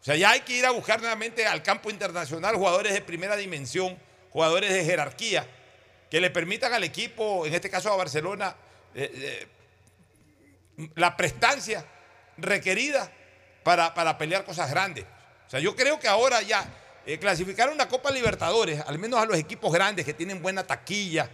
[0.00, 3.34] O sea, ya hay que ir a buscar nuevamente al campo internacional jugadores de primera
[3.34, 3.98] dimensión,
[4.30, 5.44] jugadores de jerarquía,
[6.08, 8.54] que le permitan al equipo, en este caso a Barcelona,
[10.94, 11.84] la prestancia
[12.36, 13.10] requerida
[13.64, 15.04] para, para pelear cosas grandes.
[15.48, 16.64] O sea, yo creo que ahora ya
[17.06, 21.30] eh, clasificar una Copa Libertadores, al menos a los equipos grandes que tienen buena taquilla,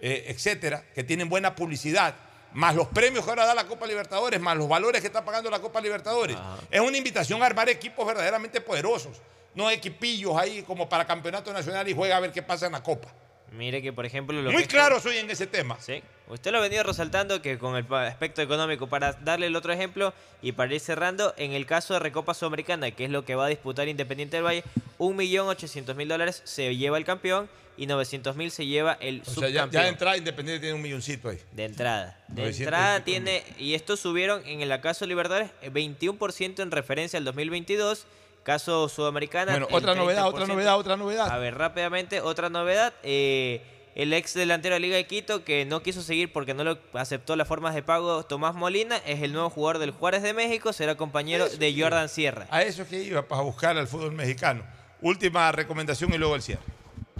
[0.00, 2.14] eh, etcétera, que tienen buena publicidad,
[2.52, 5.50] más los premios que ahora da la Copa Libertadores, más los valores que está pagando
[5.50, 6.36] la Copa Libertadores,
[6.70, 9.20] es una invitación a armar equipos verdaderamente poderosos,
[9.54, 12.82] no equipillos ahí como para campeonato nacional y juega a ver qué pasa en la
[12.82, 13.08] Copa.
[13.52, 15.78] Mire que, por ejemplo, lo Muy que- claro soy en ese tema.
[15.80, 16.02] Sí.
[16.26, 20.14] Usted lo ha venido resaltando que con el aspecto económico, para darle el otro ejemplo
[20.40, 23.44] y para ir cerrando, en el caso de Recopa Sudamericana, que es lo que va
[23.46, 24.64] a disputar Independiente del Valle,
[24.98, 29.70] 1.800.000 dólares se lleva el campeón y 900.000 se lleva el O sea, subcampeón.
[29.70, 31.38] ya, ya de entrada Independiente tiene un milloncito ahí.
[31.52, 32.18] De entrada.
[32.28, 37.18] De 900 entrada tiene, y estos subieron en el caso Libertadores, eh, 21% en referencia
[37.18, 38.06] al 2022.
[38.44, 39.52] Caso Sudamericana.
[39.52, 40.48] Bueno, otra novedad, otra 30%.
[40.48, 41.30] novedad, otra novedad.
[41.30, 42.92] A ver, rápidamente, otra novedad.
[43.02, 43.62] eh,
[43.94, 47.36] el ex delantero de Liga de Quito, que no quiso seguir porque no lo aceptó
[47.36, 50.96] las formas de pago, Tomás Molina, es el nuevo jugador del Juárez de México, será
[50.96, 51.74] compañero de.
[51.74, 52.46] Jordan Sierra.
[52.50, 54.64] A eso es que iba para buscar al fútbol mexicano.
[55.00, 56.62] Última recomendación y luego el cierre.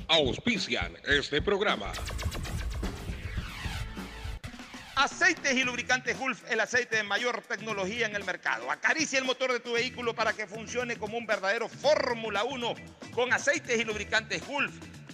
[0.07, 1.93] Auspician este programa.
[4.97, 8.71] Aceites y lubricantes Gulf, el aceite de mayor tecnología en el mercado.
[8.71, 12.75] Acaricia el motor de tu vehículo para que funcione como un verdadero Fórmula 1
[13.13, 14.73] con aceites y lubricantes Gulf.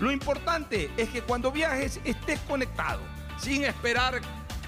[0.00, 3.00] Lo importante es que cuando viajes estés conectado,
[3.38, 4.20] sin esperar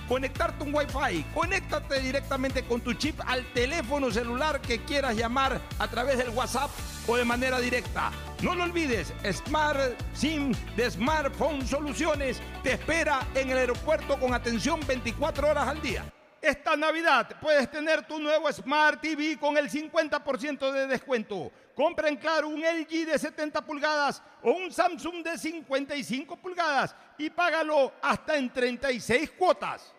[0.08, 1.22] conectarte un Wi-Fi.
[1.34, 6.70] Conéctate directamente con tu chip al teléfono celular que quieras llamar a través del WhatsApp
[7.06, 8.10] o de manera directa.
[8.42, 14.80] No lo olvides, Smart SIM de Smartphone Soluciones te espera en el aeropuerto con atención
[14.86, 16.04] 24 horas al día.
[16.40, 21.50] Esta Navidad puedes tener tu nuevo Smart TV con el 50% de descuento.
[21.78, 27.30] Compra en Claro un LG de 70 pulgadas o un Samsung de 55 pulgadas y
[27.30, 29.94] págalo hasta en 36 cuotas.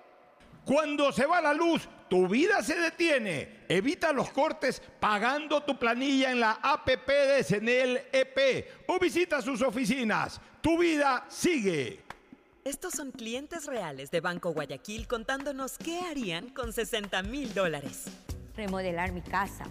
[0.66, 3.64] Cuando se va la luz, tu vida se detiene.
[3.69, 9.61] Evita los cortes pagando tu planilla en la APP de Senel EP o visita sus
[9.61, 10.41] oficinas.
[10.59, 12.03] Tu vida sigue.
[12.66, 18.03] Estos son clientes reales de Banco Guayaquil contándonos qué harían con 60 mil dólares.
[18.58, 19.64] Remodelar mi casa.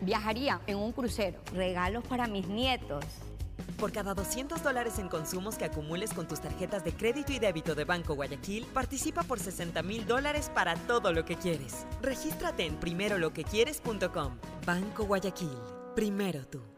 [0.00, 1.40] Viajaría en un crucero.
[1.52, 3.04] Regalos para mis nietos.
[3.78, 7.74] Por cada 200 dólares en consumos que acumules con tus tarjetas de crédito y débito
[7.74, 11.86] de Banco Guayaquil, participa por 60 mil dólares para todo lo que quieres.
[12.02, 14.38] Regístrate en primeroloquequieres.com.
[14.66, 15.58] Banco Guayaquil.
[15.94, 16.77] Primero tú.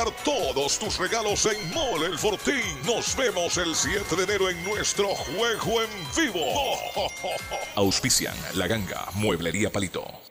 [0.23, 2.63] todos tus regalos en Mole el Fortín.
[2.85, 6.45] Nos vemos el 7 de enero en nuestro juego en vivo.
[7.75, 10.30] Auspician La Ganga, Mueblería Palito.